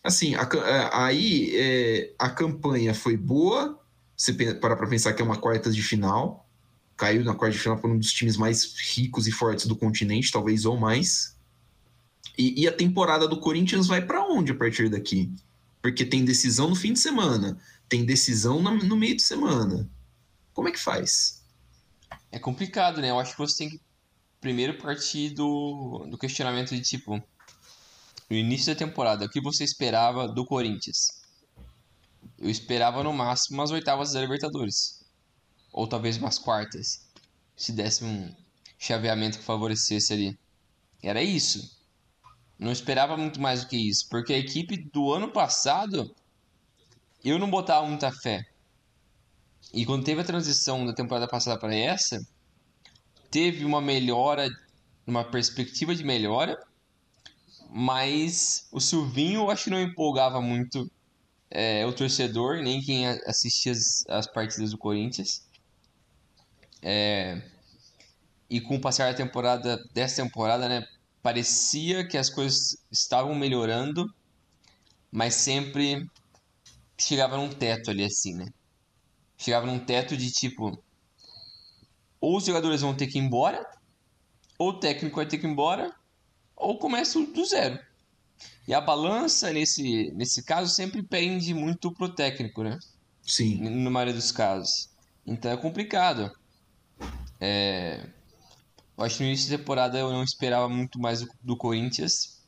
Assim, 0.02 0.34
a, 0.34 0.42
é, 0.42 0.90
aí 0.92 1.52
é, 1.54 2.14
a 2.18 2.28
campanha 2.28 2.92
foi 2.92 3.16
boa, 3.16 3.80
você 4.16 4.32
parar 4.54 4.74
para 4.74 4.88
pensar 4.88 5.12
que 5.12 5.22
é 5.22 5.24
uma 5.24 5.36
quarta 5.36 5.70
de 5.70 5.80
final, 5.80 6.48
caiu 6.96 7.24
na 7.24 7.32
quarta 7.32 7.56
de 7.56 7.62
final 7.62 7.78
por 7.78 7.88
um 7.90 7.96
dos 7.96 8.12
times 8.12 8.36
mais 8.36 8.74
ricos 8.92 9.28
e 9.28 9.32
fortes 9.32 9.66
do 9.66 9.76
continente, 9.76 10.32
talvez 10.32 10.64
ou 10.64 10.76
mais. 10.76 11.36
E, 12.36 12.62
e 12.62 12.66
a 12.66 12.72
temporada 12.72 13.28
do 13.28 13.38
Corinthians 13.38 13.86
vai 13.86 14.04
para 14.04 14.26
onde 14.26 14.50
a 14.50 14.54
partir 14.56 14.88
daqui? 14.88 15.32
Porque 15.80 16.04
tem 16.04 16.24
decisão 16.24 16.68
no 16.68 16.74
fim 16.74 16.92
de 16.92 16.98
semana, 16.98 17.56
tem 17.88 18.04
decisão 18.04 18.60
no 18.60 18.96
meio 18.96 19.14
de 19.14 19.22
semana. 19.22 19.88
Como 20.52 20.68
é 20.68 20.72
que 20.72 20.80
faz? 20.80 21.40
É 22.32 22.38
complicado, 22.38 23.00
né? 23.00 23.10
Eu 23.10 23.20
acho 23.20 23.32
que 23.32 23.38
você 23.38 23.58
tem 23.58 23.70
que 23.70 23.80
primeiro 24.42 24.76
partir 24.76 25.30
do, 25.30 26.04
do 26.10 26.18
questionamento 26.18 26.74
de 26.74 26.82
tipo, 26.82 27.22
no 28.28 28.36
início 28.36 28.74
da 28.74 28.78
temporada, 28.78 29.24
o 29.24 29.28
que 29.28 29.40
você 29.40 29.62
esperava 29.62 30.26
do 30.26 30.44
Corinthians? 30.44 31.22
Eu 32.38 32.50
esperava 32.50 33.04
no 33.04 33.12
máximo 33.12 33.58
umas 33.58 33.70
oitavas 33.70 34.12
da 34.12 34.20
Libertadores. 34.20 35.04
Ou 35.72 35.86
talvez 35.86 36.18
umas 36.18 36.38
quartas. 36.40 37.08
Se 37.56 37.72
desse 37.72 38.04
um 38.04 38.34
chaveamento 38.78 39.38
que 39.38 39.44
favorecesse 39.44 40.12
ali. 40.12 40.38
Era 41.00 41.22
isso. 41.22 41.80
Não 42.58 42.72
esperava 42.72 43.16
muito 43.16 43.40
mais 43.40 43.62
do 43.62 43.68
que 43.68 43.76
isso. 43.76 44.08
Porque 44.10 44.32
a 44.32 44.38
equipe 44.38 44.76
do 44.76 45.12
ano 45.12 45.30
passado, 45.30 46.12
eu 47.24 47.38
não 47.38 47.48
botava 47.48 47.86
muita 47.86 48.10
fé. 48.10 48.44
E 49.72 49.86
quando 49.86 50.04
teve 50.04 50.20
a 50.20 50.24
transição 50.24 50.84
da 50.84 50.92
temporada 50.92 51.28
passada 51.28 51.58
para 51.58 51.74
essa, 51.74 52.20
teve 53.32 53.64
uma 53.64 53.80
melhora, 53.80 54.46
uma 55.06 55.24
perspectiva 55.24 55.94
de 55.94 56.04
melhora, 56.04 56.62
mas 57.70 58.68
o 58.70 58.78
Silvinho 58.78 59.50
acho 59.50 59.64
que 59.64 59.70
não 59.70 59.80
empolgava 59.80 60.40
muito 60.42 60.88
é, 61.50 61.84
o 61.86 61.92
torcedor, 61.92 62.58
nem 62.58 62.82
quem 62.82 63.06
assistia 63.06 63.72
as, 63.72 64.04
as 64.06 64.26
partidas 64.26 64.70
do 64.70 64.78
Corinthians. 64.78 65.48
É, 66.82 67.40
e 68.50 68.60
com 68.60 68.76
o 68.76 68.80
passar 68.80 69.10
da 69.10 69.16
temporada, 69.16 69.82
dessa 69.94 70.22
temporada, 70.22 70.68
né, 70.68 70.86
parecia 71.22 72.06
que 72.06 72.18
as 72.18 72.28
coisas 72.28 72.76
estavam 72.90 73.34
melhorando, 73.34 74.12
mas 75.10 75.34
sempre 75.34 76.06
chegava 76.98 77.38
num 77.38 77.48
teto 77.48 77.90
ali 77.90 78.04
assim, 78.04 78.34
né? 78.34 78.52
Chegava 79.38 79.66
num 79.66 79.78
teto 79.78 80.16
de 80.16 80.30
tipo, 80.30 80.78
ou 82.22 82.36
os 82.36 82.44
jogadores 82.44 82.80
vão 82.80 82.94
ter 82.94 83.08
que 83.08 83.18
ir 83.18 83.20
embora, 83.20 83.68
ou 84.56 84.68
o 84.68 84.78
técnico 84.78 85.16
vai 85.16 85.26
ter 85.26 85.38
que 85.38 85.46
ir 85.46 85.50
embora, 85.50 85.92
ou 86.54 86.78
começa 86.78 87.20
do 87.20 87.44
zero. 87.44 87.80
E 88.66 88.72
a 88.72 88.80
balança, 88.80 89.52
nesse, 89.52 90.12
nesse 90.14 90.44
caso, 90.44 90.72
sempre 90.72 91.02
pende 91.02 91.52
muito 91.52 91.90
pro 91.92 92.08
técnico, 92.08 92.62
né? 92.62 92.78
Sim. 93.22 93.68
Na 93.68 93.90
maioria 93.90 94.14
dos 94.14 94.30
casos. 94.30 94.88
Então 95.26 95.50
é 95.50 95.56
complicado. 95.56 96.30
É... 97.40 98.06
Eu 98.96 99.04
acho 99.04 99.16
que 99.16 99.22
no 99.24 99.28
início 99.28 99.50
da 99.50 99.58
temporada 99.58 99.98
eu 99.98 100.12
não 100.12 100.22
esperava 100.22 100.68
muito 100.68 101.00
mais 101.00 101.22
do, 101.22 101.28
do 101.42 101.56
Corinthians. 101.56 102.40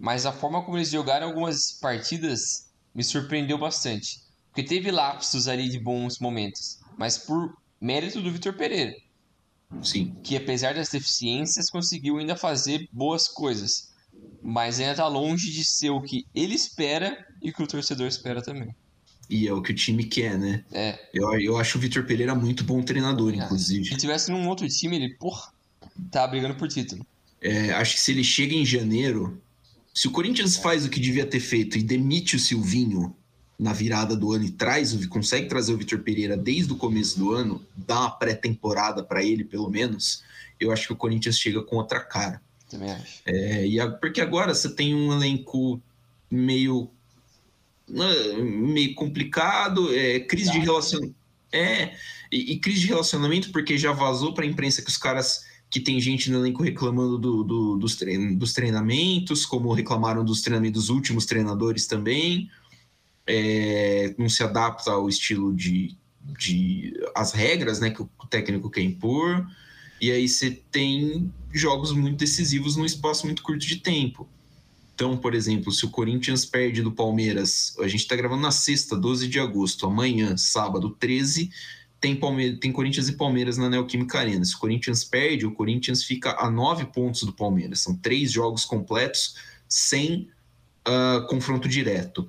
Mas 0.00 0.26
a 0.26 0.32
forma 0.32 0.64
como 0.64 0.78
eles 0.78 0.90
jogaram 0.90 1.28
algumas 1.28 1.72
partidas 1.80 2.72
me 2.92 3.04
surpreendeu 3.04 3.56
bastante. 3.56 4.20
Porque 4.48 4.64
teve 4.64 4.90
lapsos 4.90 5.46
ali 5.46 5.68
de 5.68 5.78
bons 5.78 6.18
momentos. 6.18 6.80
Mas 6.98 7.18
por 7.18 7.56
mérito 7.80 8.20
do 8.20 8.32
Vitor 8.32 8.54
Pereira. 8.54 8.94
Sim. 9.82 10.14
Que 10.22 10.36
apesar 10.36 10.74
das 10.74 10.88
deficiências, 10.88 11.70
conseguiu 11.70 12.18
ainda 12.18 12.36
fazer 12.36 12.88
boas 12.92 13.28
coisas. 13.28 13.90
Mas 14.42 14.80
ainda 14.80 14.92
está 14.92 15.06
longe 15.06 15.50
de 15.50 15.64
ser 15.64 15.90
o 15.90 16.02
que 16.02 16.26
ele 16.34 16.54
espera 16.54 17.26
e 17.40 17.50
o 17.50 17.54
que 17.54 17.62
o 17.62 17.66
torcedor 17.66 18.06
espera 18.06 18.42
também. 18.42 18.74
E 19.30 19.46
é 19.46 19.52
o 19.52 19.62
que 19.62 19.72
o 19.72 19.74
time 19.74 20.04
quer, 20.04 20.38
né? 20.38 20.64
É. 20.72 20.98
Eu, 21.14 21.32
eu 21.40 21.56
acho 21.56 21.78
o 21.78 21.80
Vitor 21.80 22.04
Pereira 22.04 22.34
muito 22.34 22.64
bom 22.64 22.82
treinador, 22.82 23.32
ah, 23.32 23.36
inclusive. 23.36 23.86
Se 23.86 23.96
tivesse 23.96 24.30
num 24.30 24.46
outro 24.48 24.68
time, 24.68 24.96
ele, 24.96 25.14
porra, 25.14 25.52
tá 26.10 26.26
brigando 26.26 26.56
por 26.56 26.68
título. 26.68 27.06
É, 27.40 27.72
acho 27.72 27.94
que 27.94 28.00
se 28.00 28.12
ele 28.12 28.22
chega 28.22 28.54
em 28.54 28.64
janeiro, 28.64 29.40
se 29.94 30.06
o 30.06 30.10
Corinthians 30.10 30.56
faz 30.56 30.84
o 30.84 30.90
que 30.90 31.00
devia 31.00 31.26
ter 31.26 31.40
feito 31.40 31.78
e 31.78 31.82
demite 31.82 32.36
o 32.36 32.38
Silvinho 32.38 33.14
na 33.58 33.72
virada 33.72 34.16
do 34.16 34.32
ano 34.32 34.44
e 34.44 34.50
traz, 34.50 34.94
consegue 35.06 35.48
trazer 35.48 35.72
o 35.72 35.76
Vitor 35.76 36.00
Pereira 36.00 36.36
desde 36.36 36.72
o 36.72 36.76
começo 36.76 37.18
do 37.18 37.32
ano, 37.32 37.64
dá 37.76 38.00
uma 38.00 38.10
pré-temporada 38.10 39.02
para 39.02 39.22
ele, 39.22 39.44
pelo 39.44 39.70
menos, 39.70 40.22
eu 40.58 40.72
acho 40.72 40.88
que 40.88 40.92
o 40.92 40.96
Corinthians 40.96 41.38
chega 41.38 41.62
com 41.62 41.76
outra 41.76 42.00
cara. 42.00 42.40
Também 42.68 42.90
acho. 42.90 43.20
É, 43.26 43.66
e 43.66 43.78
a, 43.78 43.90
porque 43.90 44.20
agora 44.20 44.54
você 44.54 44.68
tem 44.68 44.94
um 44.94 45.12
elenco 45.12 45.80
meio 46.30 46.90
né, 47.88 48.06
meio 48.38 48.94
complicado, 48.94 49.94
é, 49.94 50.20
crise 50.20 50.50
de 50.50 50.58
relacionamento. 50.58 51.14
É, 51.52 51.94
e, 52.30 52.52
e, 52.52 52.58
crise 52.58 52.80
de 52.80 52.86
relacionamento, 52.86 53.52
porque 53.52 53.76
já 53.76 53.92
vazou 53.92 54.32
para 54.32 54.44
a 54.44 54.48
imprensa 54.48 54.80
que 54.80 54.88
os 54.88 54.96
caras 54.96 55.44
que 55.68 55.80
tem 55.80 56.00
gente 56.00 56.30
no 56.30 56.38
elenco 56.38 56.62
reclamando 56.62 57.18
do, 57.18 57.44
do, 57.44 57.76
dos, 57.76 57.96
trein, 57.96 58.34
dos 58.34 58.52
treinamentos, 58.52 59.44
como 59.44 59.72
reclamaram 59.72 60.24
dos 60.24 60.40
treinamentos 60.40 60.86
dos 60.86 60.90
últimos 60.90 61.26
treinadores 61.26 61.86
também 61.86 62.50
é, 63.26 64.14
não 64.18 64.28
se 64.28 64.42
adapta 64.42 64.90
ao 64.90 65.08
estilo 65.08 65.54
de, 65.54 65.96
de 66.38 66.94
as 67.14 67.32
regras 67.32 67.80
né, 67.80 67.90
que 67.90 68.02
o 68.02 68.08
técnico 68.28 68.70
quer 68.70 68.82
impor, 68.82 69.46
e 70.00 70.10
aí 70.10 70.28
você 70.28 70.50
tem 70.70 71.32
jogos 71.52 71.92
muito 71.92 72.18
decisivos 72.18 72.76
num 72.76 72.84
espaço 72.84 73.24
muito 73.26 73.42
curto 73.42 73.64
de 73.64 73.76
tempo. 73.76 74.28
Então, 74.94 75.16
por 75.16 75.34
exemplo, 75.34 75.72
se 75.72 75.84
o 75.84 75.90
Corinthians 75.90 76.44
perde 76.44 76.82
do 76.82 76.92
Palmeiras, 76.92 77.76
a 77.78 77.88
gente 77.88 78.00
está 78.00 78.16
gravando 78.16 78.42
na 78.42 78.50
sexta, 78.50 78.96
12 78.96 79.28
de 79.28 79.38
agosto, 79.38 79.86
amanhã, 79.86 80.36
sábado 80.36 80.90
13, 80.98 81.50
tem, 82.00 82.16
Palme 82.16 82.56
tem 82.56 82.72
Corinthians 82.72 83.08
e 83.08 83.12
Palmeiras 83.12 83.56
na 83.56 83.70
Neoquímica 83.70 84.18
Arena. 84.18 84.44
Se 84.44 84.56
o 84.56 84.58
Corinthians 84.58 85.04
perde, 85.04 85.46
o 85.46 85.52
Corinthians 85.52 86.02
fica 86.02 86.36
a 86.38 86.50
nove 86.50 86.84
pontos 86.86 87.22
do 87.22 87.32
Palmeiras. 87.32 87.80
São 87.80 87.96
três 87.96 88.32
jogos 88.32 88.64
completos 88.64 89.36
sem 89.68 90.28
uh, 90.86 91.26
confronto 91.28 91.68
direto 91.68 92.28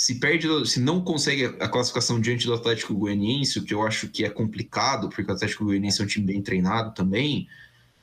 se 0.00 0.14
perde, 0.14 0.48
se 0.66 0.80
não 0.80 1.04
consegue 1.04 1.44
a 1.44 1.68
classificação 1.68 2.18
diante 2.18 2.46
do 2.46 2.54
Atlético 2.54 2.94
Goianiense, 2.94 3.58
o 3.58 3.64
que 3.64 3.74
eu 3.74 3.86
acho 3.86 4.08
que 4.08 4.24
é 4.24 4.30
complicado, 4.30 5.10
porque 5.10 5.30
o 5.30 5.34
Atlético 5.34 5.66
Goianiense 5.66 6.00
é 6.00 6.04
um 6.04 6.06
time 6.06 6.24
bem 6.24 6.40
treinado 6.40 6.94
também, 6.94 7.46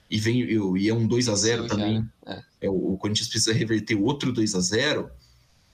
e 0.07 0.19
vem 0.19 0.43
e 0.43 0.87
é 0.87 0.93
um 0.93 1.07
2 1.07 1.27
a 1.27 1.35
0 1.35 1.65
também. 1.65 2.07
É. 2.23 2.43
É, 2.61 2.69
o 2.69 2.95
Corinthians 2.97 3.27
precisa 3.27 3.51
reverter 3.51 3.95
outro 3.95 4.31
2 4.31 4.53
a 4.53 4.59
0 4.59 5.09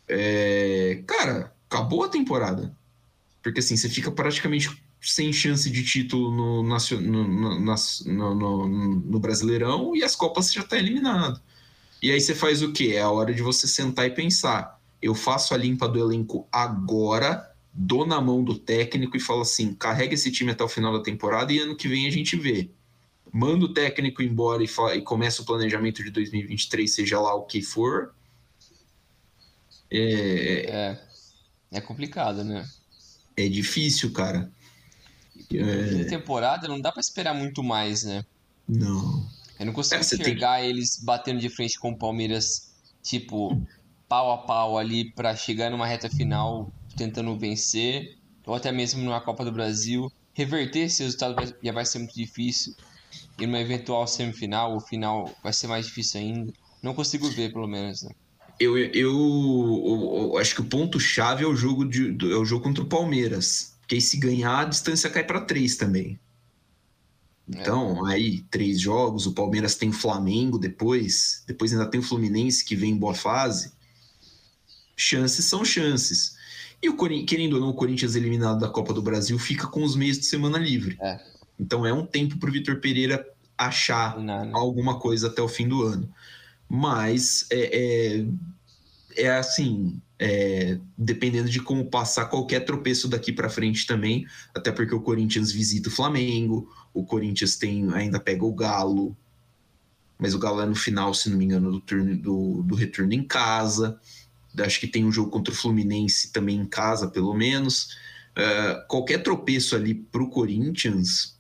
é, 0.08 1.04
cara, 1.06 1.54
acabou 1.70 2.06
a 2.06 2.10
temporada. 2.10 2.74
Porque 3.42 3.60
assim, 3.60 3.76
você 3.76 3.90
fica 3.90 4.10
praticamente 4.10 4.70
sem 5.02 5.34
chance 5.34 5.70
de 5.70 5.84
título 5.84 6.32
no, 6.32 6.64
no, 6.64 6.78
no, 8.06 8.36
no, 8.36 8.96
no 8.96 9.20
Brasileirão 9.20 9.94
e 9.94 10.02
as 10.02 10.16
Copas 10.16 10.54
já 10.54 10.62
está 10.62 10.78
eliminado. 10.78 11.42
E 12.02 12.12
aí 12.12 12.22
você 12.22 12.34
faz 12.34 12.62
o 12.62 12.72
quê? 12.72 12.94
É 12.96 13.02
a 13.02 13.12
hora 13.12 13.34
de 13.34 13.42
você 13.42 13.68
sentar 13.68 14.06
e 14.06 14.12
pensar. 14.12 14.82
Eu 15.04 15.14
faço 15.14 15.54
a 15.54 15.58
limpa 15.58 15.86
do 15.86 16.00
elenco 16.00 16.48
agora, 16.50 17.54
dou 17.74 18.08
na 18.08 18.22
mão 18.22 18.42
do 18.42 18.58
técnico 18.58 19.18
e 19.18 19.20
falo 19.20 19.42
assim: 19.42 19.74
carrega 19.74 20.14
esse 20.14 20.32
time 20.32 20.52
até 20.52 20.64
o 20.64 20.70
final 20.70 20.98
da 20.98 21.04
temporada 21.04 21.52
e 21.52 21.60
ano 21.60 21.76
que 21.76 21.90
vem 21.90 22.08
a 22.08 22.10
gente 22.10 22.38
vê. 22.38 22.72
Manda 23.30 23.66
o 23.66 23.74
técnico 23.74 24.24
embora 24.24 24.64
e, 24.64 24.68
fala, 24.68 24.96
e 24.96 25.02
começa 25.02 25.42
o 25.42 25.46
planejamento 25.46 26.02
de 26.02 26.10
2023, 26.10 26.90
seja 26.90 27.20
lá 27.20 27.36
o 27.36 27.44
que 27.44 27.62
for. 27.62 28.16
É, 29.92 30.70
é, 30.70 31.02
é 31.74 31.82
complicado, 31.82 32.46
né? 32.46 32.66
É 33.36 33.50
difícil, 33.50 34.14
cara. 34.14 34.50
É... 35.54 36.06
temporada 36.06 36.68
não 36.70 36.80
dá 36.80 36.94
para 36.94 37.02
esperar 37.02 37.34
muito 37.34 37.62
mais, 37.62 38.06
né? 38.06 38.24
Não. 38.66 39.28
Eu 39.60 39.66
não 39.66 39.74
consigo 39.74 40.02
é, 40.02 40.06
enxergar 40.06 40.60
tem... 40.60 40.70
eles 40.70 40.98
batendo 41.04 41.42
de 41.42 41.50
frente 41.50 41.78
com 41.78 41.92
o 41.92 41.98
Palmeiras, 41.98 42.72
tipo, 43.02 43.62
pau 44.14 44.32
a 44.32 44.38
pau 44.38 44.78
ali 44.78 45.12
para 45.12 45.36
chegar 45.36 45.72
numa 45.72 45.88
reta 45.88 46.08
final 46.08 46.72
tentando 46.96 47.36
vencer, 47.36 48.16
ou 48.46 48.54
até 48.54 48.72
mesmo 48.72 49.02
numa 49.02 49.20
Copa 49.20 49.44
do 49.44 49.52
Brasil. 49.52 50.12
Reverter 50.36 50.82
esse 50.82 51.02
resultado 51.02 51.56
já 51.64 51.72
vai 51.72 51.84
ser 51.84 51.98
muito 51.98 52.14
difícil. 52.14 52.76
E 53.40 53.48
numa 53.48 53.60
eventual 53.60 54.06
semifinal, 54.06 54.76
o 54.76 54.80
final 54.80 55.34
vai 55.42 55.52
ser 55.52 55.66
mais 55.66 55.88
difícil 55.88 56.22
ainda. 56.22 56.54
Não 56.84 56.94
consigo 56.94 57.28
ver, 57.32 57.52
pelo 57.52 57.68
menos. 57.68 58.04
Né? 58.04 58.12
Eu, 58.60 58.78
eu, 58.78 58.92
eu, 58.94 60.30
eu, 60.34 60.38
acho 60.38 60.54
que 60.54 60.62
o 60.62 60.66
ponto-chave 60.66 61.44
é 61.44 61.48
o 61.48 61.56
jogo 61.56 61.84
de, 61.84 62.16
é 62.32 62.36
o 62.36 62.46
jogo 62.46 62.66
contra 62.66 62.84
o 62.84 62.88
Palmeiras. 62.88 63.76
Porque 63.80 63.96
aí 63.96 64.02
se 64.02 64.18
ganhar, 64.18 64.60
a 64.60 64.66
distância 64.66 65.10
cai 65.10 65.24
para 65.24 65.42
três 65.42 65.76
também. 65.76 66.20
Então, 67.50 68.08
é. 68.08 68.14
aí, 68.14 68.42
três 68.52 68.80
jogos, 68.80 69.26
o 69.26 69.34
Palmeiras 69.34 69.74
tem 69.74 69.90
o 69.90 69.94
Flamengo 69.94 70.60
depois, 70.60 71.44
depois 71.48 71.74
ainda 71.74 71.90
tem 71.90 72.00
o 72.00 72.04
Fluminense 72.04 72.64
que 72.64 72.76
vem 72.76 72.92
em 72.92 72.98
boa 72.98 73.16
fase. 73.16 73.74
Chances 74.96 75.46
são 75.46 75.64
chances. 75.66 76.36
E 76.82 76.90
o 76.90 76.98
querendo 77.26 77.54
ou 77.54 77.62
não, 77.62 77.70
o 77.70 77.74
Corinthians 77.74 78.16
eliminado 78.16 78.60
da 78.60 78.68
Copa 78.68 78.94
do 78.94 79.02
Brasil 79.02 79.40
fica 79.40 79.68
com 79.68 79.84
os 79.84 79.96
meios 79.96 80.20
de 80.20 80.26
semana 80.26 80.58
livre. 80.58 80.98
É. 81.02 81.20
Então 81.60 81.86
é 81.86 81.94
um 81.94 82.06
tempo 82.06 82.38
para 82.38 82.50
o 82.50 82.52
Vitor 82.54 82.80
Pereira 82.82 83.26
achar 83.58 84.20
não, 84.20 84.46
não. 84.46 84.60
alguma 84.60 85.00
coisa 85.00 85.28
até 85.28 85.42
o 85.42 85.48
fim 85.48 85.68
do 85.68 85.82
ano. 85.84 86.10
Mas 86.68 87.46
é, 87.50 88.26
é, 89.16 89.24
é 89.24 89.32
assim, 89.32 90.02
é, 90.20 90.78
dependendo 90.98 91.50
de 91.50 91.62
como 91.62 91.86
passar 91.86 92.26
qualquer 92.26 92.62
tropeço 92.62 93.08
daqui 93.08 93.32
para 93.32 93.50
frente 93.50 93.88
também, 93.88 94.26
até 94.54 94.72
porque 94.72 94.94
o 94.94 95.02
Corinthians 95.02 95.52
visita 95.52 95.90
o 95.90 95.92
Flamengo, 95.92 96.70
o 96.94 97.06
Corinthians 97.06 97.56
tem 97.56 97.94
ainda 97.94 98.20
pega 98.20 98.44
o 98.44 98.54
Galo, 98.54 99.16
mas 100.18 100.34
o 100.34 100.40
Galo 100.40 100.62
é 100.62 100.66
no 100.66 100.76
final, 100.76 101.14
se 101.14 101.30
não 101.30 101.38
me 101.38 101.46
engano, 101.46 101.72
do, 101.72 101.80
turno, 101.82 102.16
do, 102.18 102.64
do 102.64 102.76
retorno 102.76 103.14
em 103.14 103.24
casa. 103.24 104.00
Acho 104.60 104.80
que 104.80 104.88
tem 104.88 105.06
um 105.06 105.12
jogo 105.12 105.30
contra 105.30 105.54
o 105.54 105.58
Fluminense 105.58 106.32
também 106.32 106.58
em 106.58 106.66
casa, 106.66 107.08
pelo 107.08 107.34
menos. 107.34 107.96
Uh, 108.38 108.88
qualquer 108.88 109.22
tropeço 109.24 109.76
ali 109.76 109.94
para 109.94 110.22
o 110.22 110.30
Corinthians, 110.30 111.38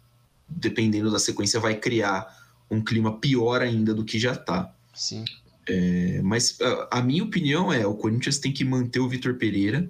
dependendo 0.47 1.11
da 1.11 1.20
sequência, 1.20 1.59
vai 1.59 1.76
criar 1.76 2.28
um 2.70 2.82
clima 2.82 3.20
pior 3.20 3.61
ainda 3.61 3.93
do 3.93 4.03
que 4.03 4.20
já 4.20 4.34
está. 4.34 4.74
Sim. 4.93 5.26
É, 5.68 6.22
mas 6.22 6.57
a, 6.61 6.99
a, 6.99 7.01
minha 7.01 7.24
opinião 7.24 7.72
é: 7.72 7.86
o 7.86 7.95
Corinthians 7.95 8.38
tem 8.38 8.51
que 8.51 8.66
manter 8.66 8.99
o 8.99 9.07
Vitor 9.07 9.36
Pereira 9.36 9.89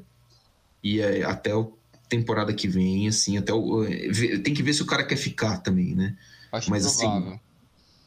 e 0.83 0.99
é, 0.99 1.23
até 1.23 1.51
a 1.51 1.65
temporada 2.07 2.53
que 2.53 2.67
vem, 2.67 3.07
assim, 3.07 3.37
até 3.37 3.53
o, 3.53 3.83
tem 4.43 4.53
que 4.53 4.61
ver 4.61 4.73
se 4.73 4.83
o 4.83 4.85
cara 4.85 5.03
quer 5.03 5.15
ficar 5.15 5.57
também, 5.57 5.95
né? 5.95 6.15
Acho 6.51 6.69
mas 6.69 6.85
assim, 6.85 7.39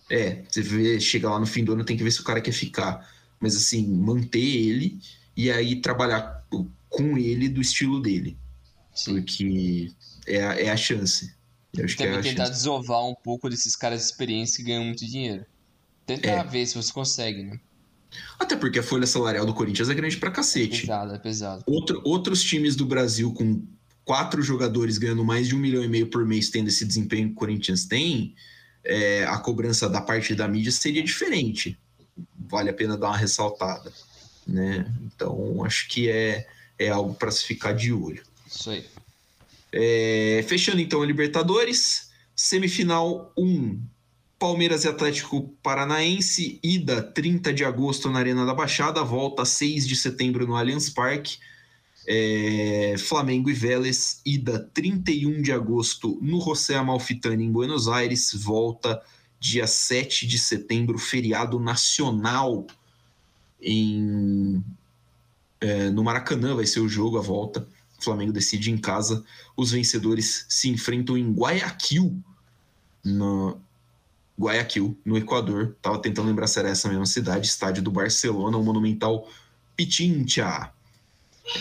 é, 0.08 0.42
você 0.48 0.62
vê, 0.62 1.00
chega 1.00 1.28
lá 1.28 1.38
no 1.40 1.46
fim 1.46 1.64
do 1.64 1.72
ano, 1.72 1.84
tem 1.84 1.96
que 1.96 2.04
ver 2.04 2.12
se 2.12 2.20
o 2.20 2.24
cara 2.24 2.40
quer 2.40 2.52
ficar. 2.52 3.15
Mas 3.40 3.56
assim, 3.56 3.86
manter 3.86 4.38
ele 4.38 4.98
e 5.36 5.50
aí 5.50 5.80
trabalhar 5.80 6.46
com 6.88 7.18
ele 7.18 7.48
do 7.48 7.60
estilo 7.60 8.00
dele. 8.00 8.36
Sim. 8.94 9.14
Porque 9.14 9.92
é 10.26 10.44
a, 10.44 10.60
é 10.60 10.70
a 10.70 10.76
chance. 10.76 11.34
Eu 11.74 11.84
acho 11.84 11.96
Também 11.96 12.14
que 12.14 12.28
é 12.28 12.30
tentar 12.30 12.46
chance. 12.46 12.58
desovar 12.58 13.04
um 13.06 13.14
pouco 13.14 13.50
desses 13.50 13.76
caras 13.76 14.00
de 14.00 14.06
experiência 14.06 14.56
que 14.56 14.70
ganham 14.70 14.84
muito 14.84 15.04
dinheiro. 15.04 15.44
Tenta 16.06 16.28
é. 16.30 16.44
ver 16.44 16.66
se 16.66 16.74
você 16.74 16.92
consegue, 16.92 17.42
né? 17.42 17.60
Até 18.38 18.56
porque 18.56 18.78
a 18.78 18.82
folha 18.82 19.06
salarial 19.06 19.44
do 19.44 19.52
Corinthians 19.52 19.90
é 19.90 19.94
grande 19.94 20.16
pra 20.16 20.30
cacete. 20.30 20.78
É 20.78 20.80
pesado, 20.82 21.14
é 21.14 21.18
pesado. 21.18 21.64
Outro, 21.66 22.00
outros 22.04 22.42
times 22.42 22.76
do 22.76 22.86
Brasil 22.86 23.32
com 23.34 23.62
quatro 24.04 24.40
jogadores 24.40 24.98
ganhando 24.98 25.24
mais 25.24 25.48
de 25.48 25.54
um 25.54 25.58
milhão 25.58 25.82
e 25.82 25.88
meio 25.88 26.06
por 26.06 26.24
mês 26.24 26.48
tendo 26.48 26.68
esse 26.68 26.84
desempenho 26.84 27.28
que 27.28 27.34
o 27.34 27.36
Corinthians 27.36 27.84
tem, 27.84 28.34
é, 28.84 29.24
a 29.24 29.36
cobrança 29.38 29.88
da 29.88 30.00
parte 30.00 30.34
da 30.34 30.46
mídia 30.46 30.70
seria 30.70 31.02
diferente. 31.02 31.78
Vale 32.48 32.70
a 32.70 32.74
pena 32.74 32.96
dar 32.96 33.08
uma 33.08 33.16
ressaltada. 33.16 33.92
Né? 34.46 34.90
Então, 35.02 35.64
acho 35.64 35.88
que 35.88 36.08
é, 36.08 36.46
é 36.78 36.88
algo 36.88 37.14
para 37.14 37.30
se 37.30 37.44
ficar 37.44 37.72
de 37.72 37.92
olho. 37.92 38.22
Isso 38.46 38.70
aí. 38.70 38.86
É, 39.72 40.44
fechando 40.48 40.80
então 40.80 41.02
a 41.02 41.06
Libertadores, 41.06 42.10
semifinal 42.34 43.32
1, 43.36 43.80
Palmeiras 44.38 44.84
e 44.84 44.88
Atlético 44.88 45.48
Paranaense, 45.62 46.60
ida 46.62 47.02
30 47.02 47.52
de 47.52 47.64
agosto 47.64 48.10
na 48.10 48.18
Arena 48.18 48.46
da 48.46 48.54
Baixada, 48.54 49.02
volta 49.02 49.44
6 49.44 49.86
de 49.86 49.96
setembro 49.96 50.46
no 50.46 50.56
Allianz 50.56 50.90
Parque. 50.90 51.38
É, 52.08 52.94
Flamengo 52.98 53.50
e 53.50 53.52
Vélez, 53.52 54.20
ida 54.24 54.60
31 54.72 55.42
de 55.42 55.50
agosto 55.50 56.18
no 56.22 56.40
José 56.40 56.76
Amalfitani, 56.76 57.44
em 57.44 57.50
Buenos 57.50 57.88
Aires, 57.88 58.30
volta 58.32 59.02
dia 59.46 59.66
7 59.66 60.26
de 60.26 60.38
setembro, 60.38 60.98
feriado 60.98 61.58
nacional 61.58 62.66
em, 63.60 64.62
é, 65.60 65.90
no 65.90 66.04
Maracanã, 66.04 66.54
vai 66.54 66.66
ser 66.66 66.80
o 66.80 66.88
jogo, 66.88 67.18
a 67.18 67.22
volta. 67.22 67.66
O 67.98 68.04
Flamengo 68.04 68.32
decide 68.32 68.70
em 68.70 68.76
casa. 68.76 69.24
Os 69.56 69.70
vencedores 69.70 70.44
se 70.48 70.68
enfrentam 70.68 71.16
em 71.16 71.32
Guayaquil, 71.32 72.22
no, 73.04 73.58
Guayaquil, 74.38 74.98
no 75.04 75.16
Equador. 75.16 75.76
Tava 75.80 75.98
tentando 76.00 76.28
lembrar 76.28 76.46
se 76.46 76.58
era 76.58 76.68
essa 76.68 76.88
mesma 76.88 77.06
cidade, 77.06 77.46
estádio 77.46 77.82
do 77.82 77.90
Barcelona, 77.90 78.56
o 78.56 78.64
monumental 78.64 79.28
Pichincha. 79.76 80.70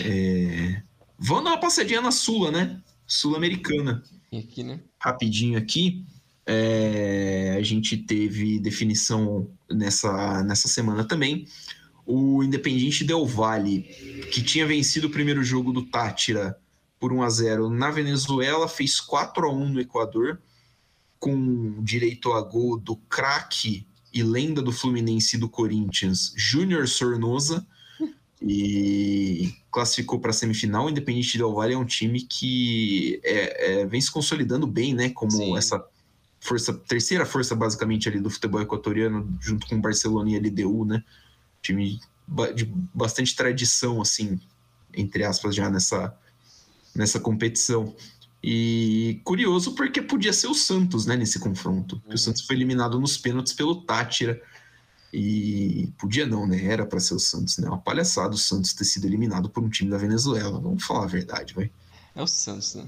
É... 0.00 0.82
Vamos 1.18 1.44
dar 1.44 1.50
uma 1.50 1.60
passadinha 1.60 2.02
na 2.02 2.10
Sula, 2.10 2.50
né? 2.50 2.80
Sul-Americana. 3.06 4.02
Aqui, 4.32 4.62
né? 4.62 4.80
Rapidinho 4.98 5.56
aqui. 5.58 6.04
É... 6.46 7.56
A 7.58 7.62
gente 7.62 7.96
teve 7.96 8.58
definição 8.58 9.48
nessa, 9.70 10.42
nessa 10.44 10.68
semana 10.68 11.04
também. 11.04 11.46
O 12.04 12.42
Independiente 12.42 13.02
Del 13.02 13.26
Valle, 13.26 13.82
que 14.32 14.40
tinha 14.42 14.66
vencido 14.66 15.08
o 15.08 15.10
primeiro 15.10 15.42
jogo 15.42 15.72
do 15.72 15.82
Tátira 15.82 16.56
por 17.00 17.12
1 17.12 17.22
a 17.22 17.30
0 17.30 17.70
na 17.70 17.90
Venezuela, 17.90 18.68
fez 18.68 19.00
4 19.00 19.46
a 19.46 19.52
1 19.52 19.68
no 19.70 19.80
Equador 19.80 20.40
com 21.18 21.82
direito 21.82 22.32
a 22.32 22.40
gol 22.40 22.78
do 22.78 22.96
craque 22.96 23.86
e 24.12 24.22
lenda 24.22 24.62
do 24.62 24.72
Fluminense 24.72 25.36
e 25.36 25.38
do 25.40 25.48
Corinthians, 25.48 26.32
Júnior 26.36 26.88
Sornosa, 26.88 27.66
e 28.40 29.52
classificou 29.70 30.20
para 30.20 30.30
a 30.30 30.34
semifinal. 30.34 30.86
O 30.86 30.90
Independente 30.90 31.36
Del 31.36 31.52
Valle 31.52 31.74
é 31.74 31.78
um 31.78 31.84
time 31.84 32.22
que 32.22 33.20
é, 33.24 33.80
é, 33.80 33.86
vem 33.86 34.00
se 34.00 34.10
consolidando 34.10 34.66
bem, 34.66 34.94
né? 34.94 35.10
Como 35.10 35.32
Sim. 35.32 35.56
essa 35.56 35.84
força, 36.40 36.72
terceira 36.72 37.26
força 37.26 37.54
basicamente 37.54 38.08
ali 38.08 38.20
do 38.20 38.30
futebol 38.30 38.60
equatoriano, 38.60 39.36
junto 39.40 39.66
com 39.66 39.76
o 39.76 39.80
Barcelona 39.80 40.30
e 40.30 40.36
a 40.36 40.38
LDU, 40.38 40.84
né? 40.84 41.02
Time 41.62 42.00
de 42.54 42.64
bastante 42.92 43.36
tradição, 43.36 44.00
assim, 44.00 44.40
entre 44.94 45.24
aspas, 45.24 45.54
já 45.54 45.70
nessa, 45.70 46.16
nessa 46.94 47.20
competição. 47.20 47.94
E 48.42 49.20
curioso 49.24 49.74
porque 49.74 50.02
podia 50.02 50.32
ser 50.32 50.48
o 50.48 50.54
Santos, 50.54 51.06
né, 51.06 51.16
nesse 51.16 51.38
confronto. 51.38 52.00
Uhum. 52.06 52.14
O 52.14 52.18
Santos 52.18 52.42
foi 52.42 52.56
eliminado 52.56 52.98
nos 52.98 53.16
pênaltis 53.16 53.52
pelo 53.52 53.82
Tátira. 53.82 54.40
E 55.12 55.92
podia 55.98 56.26
não, 56.26 56.46
né? 56.46 56.62
Era 56.64 56.84
para 56.84 57.00
ser 57.00 57.14
o 57.14 57.18
Santos, 57.18 57.58
né? 57.58 57.68
Uma 57.68 57.78
palhaçada 57.78 58.34
o 58.34 58.38
Santos 58.38 58.74
ter 58.74 58.84
sido 58.84 59.06
eliminado 59.06 59.48
por 59.48 59.62
um 59.62 59.68
time 59.68 59.90
da 59.90 59.96
Venezuela. 59.96 60.60
Vamos 60.60 60.84
falar 60.84 61.04
a 61.04 61.08
verdade, 61.08 61.54
vai. 61.54 61.70
É 62.14 62.22
o 62.22 62.26
Santos, 62.26 62.74
né? 62.74 62.86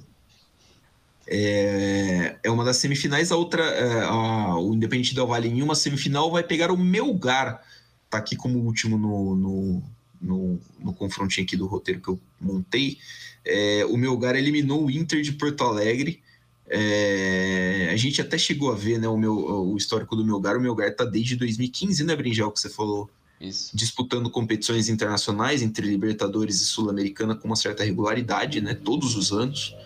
É, 1.30 2.38
é 2.42 2.50
uma 2.50 2.64
das 2.64 2.78
semifinais, 2.78 3.30
a 3.30 3.36
outra, 3.36 3.62
é, 3.62 4.04
a, 4.04 4.56
o 4.56 4.74
Independente 4.74 5.14
Del 5.14 5.26
Valle 5.26 5.48
em 5.48 5.60
uma 5.60 5.74
semifinal 5.74 6.30
vai 6.30 6.42
pegar 6.42 6.70
o 6.72 6.76
Melgar. 6.76 7.62
Tá 8.08 8.16
aqui 8.16 8.34
como 8.34 8.58
último 8.60 8.96
no, 8.96 9.36
no, 9.36 9.82
no, 10.22 10.60
no 10.80 10.94
confrontinho 10.94 11.46
aqui 11.46 11.54
do 11.54 11.66
roteiro 11.66 12.00
que 12.00 12.08
eu 12.08 12.18
montei. 12.40 12.96
É, 13.44 13.84
o 13.84 13.96
Melgar 13.98 14.36
eliminou 14.36 14.86
o 14.86 14.90
Inter 14.90 15.20
de 15.20 15.32
Porto 15.32 15.64
Alegre. 15.64 16.22
É, 16.70 17.90
a 17.92 17.96
gente 17.96 18.22
até 18.22 18.38
chegou 18.38 18.72
a 18.72 18.74
ver 18.74 18.98
né, 18.98 19.08
o, 19.08 19.16
meu, 19.16 19.34
o 19.36 19.76
histórico 19.76 20.16
do 20.16 20.24
Melgar. 20.24 20.56
O 20.56 20.60
Melgar 20.60 20.94
tá 20.96 21.04
desde 21.04 21.36
2015, 21.36 22.04
né, 22.04 22.16
Brinjel, 22.16 22.50
que 22.50 22.60
você 22.60 22.70
falou? 22.70 23.10
Isso. 23.40 23.76
disputando 23.76 24.28
competições 24.30 24.88
internacionais 24.88 25.62
entre 25.62 25.86
Libertadores 25.86 26.60
e 26.60 26.64
Sul-Americana 26.64 27.36
com 27.36 27.46
uma 27.46 27.54
certa 27.54 27.84
regularidade, 27.84 28.60
né? 28.60 28.74
Todos 28.74 29.14
os 29.14 29.30
anos. 29.30 29.76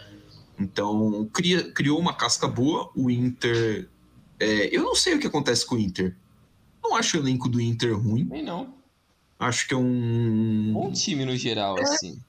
Então, 0.58 1.28
cria, 1.32 1.72
criou 1.72 1.98
uma 1.98 2.14
casca 2.14 2.46
boa. 2.46 2.90
O 2.94 3.10
Inter. 3.10 3.88
é, 4.38 4.74
eu 4.76 4.82
não 4.82 4.94
sei 4.94 5.14
o 5.14 5.18
que 5.18 5.26
acontece 5.26 5.66
com 5.66 5.74
o 5.76 5.78
Inter. 5.78 6.14
Não 6.82 6.96
acho 6.96 7.16
o 7.16 7.20
elenco 7.20 7.48
do 7.48 7.60
Inter 7.60 7.96
ruim. 7.98 8.24
Nem 8.24 8.42
não. 8.44 8.74
Acho 9.38 9.66
que 9.66 9.74
é 9.74 9.76
um. 9.76 10.70
Bom 10.72 10.92
time 10.92 11.24
no 11.24 11.36
geral, 11.36 11.76
assim. 11.80 12.20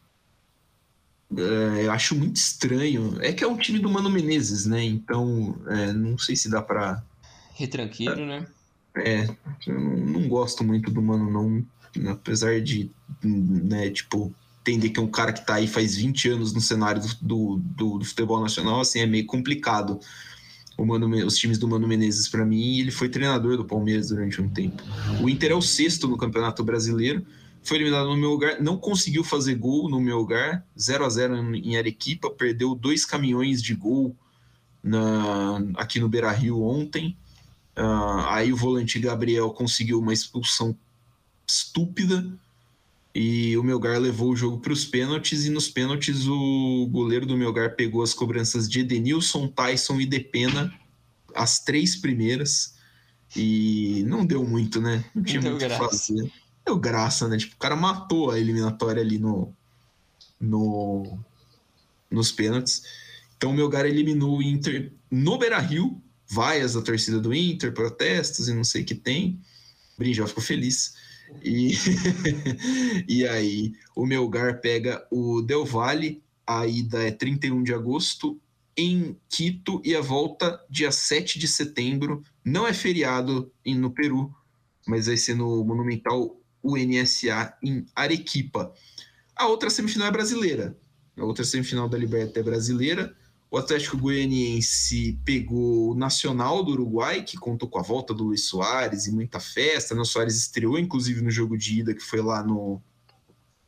é, 1.37 1.85
eu 1.85 1.91
acho 1.91 2.15
muito 2.15 2.37
estranho. 2.37 3.17
É 3.21 3.31
que 3.33 3.43
é 3.43 3.47
um 3.47 3.57
time 3.57 3.77
do 3.79 3.89
Mano 3.89 4.09
Menezes, 4.09 4.65
né? 4.65 4.83
Então, 4.83 5.55
é, 5.67 5.93
não 5.93 6.17
sei 6.17 6.35
se 6.35 6.49
dá 6.49 6.61
pra. 6.61 7.03
Retranqueiro, 7.53 8.25
né? 8.25 8.47
É, 8.95 9.27
eu 9.67 9.79
não, 9.79 9.95
não 9.97 10.27
gosto 10.27 10.63
muito 10.63 10.89
do 10.89 11.01
Mano, 11.01 11.29
não. 11.31 12.11
Apesar 12.11 12.59
de, 12.61 12.89
né, 13.23 13.91
tipo, 13.91 14.33
entender 14.63 14.89
que 14.89 14.99
é 14.99 15.03
um 15.03 15.07
cara 15.11 15.33
que 15.33 15.45
tá 15.45 15.55
aí 15.55 15.67
faz 15.67 15.95
20 15.97 16.29
anos 16.29 16.53
no 16.53 16.61
cenário 16.61 17.01
do, 17.21 17.57
do, 17.59 17.97
do- 17.99 18.05
futebol 18.05 18.41
nacional, 18.41 18.79
assim, 18.79 18.99
é 18.99 19.05
meio 19.05 19.25
complicado. 19.25 19.99
O 20.77 20.85
Mano, 20.85 21.07
os 21.25 21.37
times 21.37 21.57
do 21.57 21.67
Mano 21.67 21.87
Menezes, 21.87 22.27
pra 22.29 22.45
mim, 22.45 22.79
ele 22.79 22.89
foi 22.89 23.09
treinador 23.09 23.57
do 23.57 23.65
Palmeiras 23.65 24.07
durante 24.07 24.41
um 24.41 24.49
tempo. 24.49 24.81
O 25.21 25.29
Inter 25.29 25.51
é 25.51 25.55
o 25.55 25.61
sexto 25.61 26.07
no 26.07 26.17
Campeonato 26.17 26.63
Brasileiro, 26.63 27.25
foi 27.61 27.77
eliminado 27.77 28.07
no 28.07 28.17
meu 28.17 28.31
lugar, 28.31 28.61
não 28.61 28.77
conseguiu 28.77 29.23
fazer 29.23 29.55
gol 29.55 29.89
no 29.89 29.99
meu 30.01 30.17
lugar, 30.17 30.65
0 30.79 31.05
a 31.05 31.09
0 31.09 31.55
em 31.55 31.77
Arequipa, 31.77 32.29
perdeu 32.29 32.73
dois 32.73 33.05
caminhões 33.05 33.61
de 33.61 33.75
gol 33.75 34.15
na, 34.81 35.61
aqui 35.75 35.99
no 35.99 36.09
Beira 36.09 36.31
Rio 36.31 36.61
ontem. 36.63 37.15
Ah, 37.75 38.35
aí 38.35 38.51
o 38.51 38.55
volante 38.57 38.97
Gabriel 38.99 39.49
conseguiu 39.51 39.99
uma 39.99 40.13
expulsão 40.13 40.75
estúpida 41.47 42.25
e 43.15 43.55
o 43.57 43.63
Melgar 43.63 43.99
levou 43.99 44.31
o 44.31 44.35
jogo 44.35 44.59
para 44.59 44.73
os 44.73 44.85
pênaltis 44.85 45.45
e 45.45 45.49
nos 45.49 45.69
pênaltis 45.69 46.25
o 46.27 46.87
goleiro 46.91 47.25
do 47.25 47.37
Melgar 47.37 47.75
pegou 47.75 48.01
as 48.01 48.13
cobranças 48.13 48.67
de 48.67 48.79
Edenilson, 48.79 49.47
Tyson 49.47 49.99
e 49.99 50.05
Depena, 50.05 50.73
as 51.35 51.59
três 51.59 51.95
primeiras 51.95 52.73
e 53.35 54.03
não 54.07 54.25
deu 54.25 54.43
muito, 54.43 54.81
né? 54.81 55.05
Não 55.13 55.23
tinha 55.23 55.41
Deu 55.41 55.51
muito 55.51 55.65
o 55.65 55.69
que 55.69 55.75
fazer. 55.75 56.31
Deu 56.65 56.77
graça, 56.77 57.27
né? 57.27 57.37
Tipo, 57.37 57.55
o 57.55 57.59
cara 57.59 57.75
matou 57.75 58.31
a 58.31 58.39
eliminatória 58.39 59.01
ali 59.01 59.19
no, 59.19 59.53
no 60.39 61.19
nos 62.09 62.31
pênaltis. 62.31 62.83
Então 63.37 63.51
o 63.51 63.53
Melgar 63.53 63.85
eliminou 63.85 64.37
o 64.37 64.41
Inter 64.41 64.91
no 65.11 65.37
Beira-Rio, 65.37 66.01
vaias 66.27 66.73
da 66.73 66.81
torcida 66.81 67.19
do 67.19 67.33
Inter, 67.33 67.73
protestos 67.73 68.47
e 68.47 68.53
não 68.53 68.63
sei 68.63 68.81
o 68.81 68.85
que 68.85 68.95
tem. 68.95 69.39
Brinjal 69.97 70.27
ficou 70.27 70.43
feliz. 70.43 70.95
E, 71.41 71.73
e 73.07 73.27
aí 73.27 73.73
o 73.95 74.05
Melgar 74.05 74.59
pega 74.61 75.05
o 75.11 75.41
Del 75.41 75.65
Valle, 75.65 76.21
a 76.45 76.67
ida 76.67 77.03
é 77.03 77.11
31 77.11 77.63
de 77.63 77.73
agosto 77.73 78.39
em 78.75 79.17
Quito 79.29 79.81
e 79.83 79.95
a 79.95 80.01
volta 80.01 80.59
dia 80.69 80.91
7 80.91 81.39
de 81.39 81.47
setembro. 81.47 82.23
Não 82.43 82.67
é 82.67 82.73
feriado 82.73 83.51
no 83.65 83.91
Peru, 83.91 84.33
mas 84.87 85.07
vai 85.07 85.17
ser 85.17 85.35
no 85.35 85.63
Monumental 85.63 86.39
UNSA 86.63 87.55
em 87.63 87.85
Arequipa. 87.95 88.73
A 89.35 89.47
outra 89.47 89.69
semifinal 89.69 90.07
é 90.07 90.11
brasileira. 90.11 90.77
A 91.17 91.23
outra 91.23 91.43
semifinal 91.43 91.87
da 91.87 91.97
Libertad 91.97 92.37
é 92.37 92.43
brasileira. 92.43 93.15
O 93.53 93.57
Atlético 93.59 93.99
Goianiense 93.99 95.19
pegou 95.23 95.91
o 95.91 95.93
Nacional 95.95 96.63
do 96.63 96.71
Uruguai, 96.71 97.21
que 97.21 97.37
contou 97.37 97.69
com 97.69 97.77
a 97.77 97.83
volta 97.83 98.11
do 98.11 98.23
Luiz 98.23 98.47
Soares 98.47 99.05
e 99.05 99.11
muita 99.11 99.39
festa. 99.39 99.93
né? 99.93 100.03
Soares 100.03 100.35
estreou, 100.35 100.79
inclusive, 100.79 101.21
no 101.21 101.29
jogo 101.29 101.55
de 101.55 101.81
ida, 101.81 101.93
que 101.93 102.01
foi 102.01 102.19
lá 102.19 102.41
no 102.43 102.81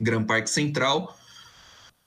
Gran 0.02 0.24
Parque 0.24 0.50
Central. 0.50 1.16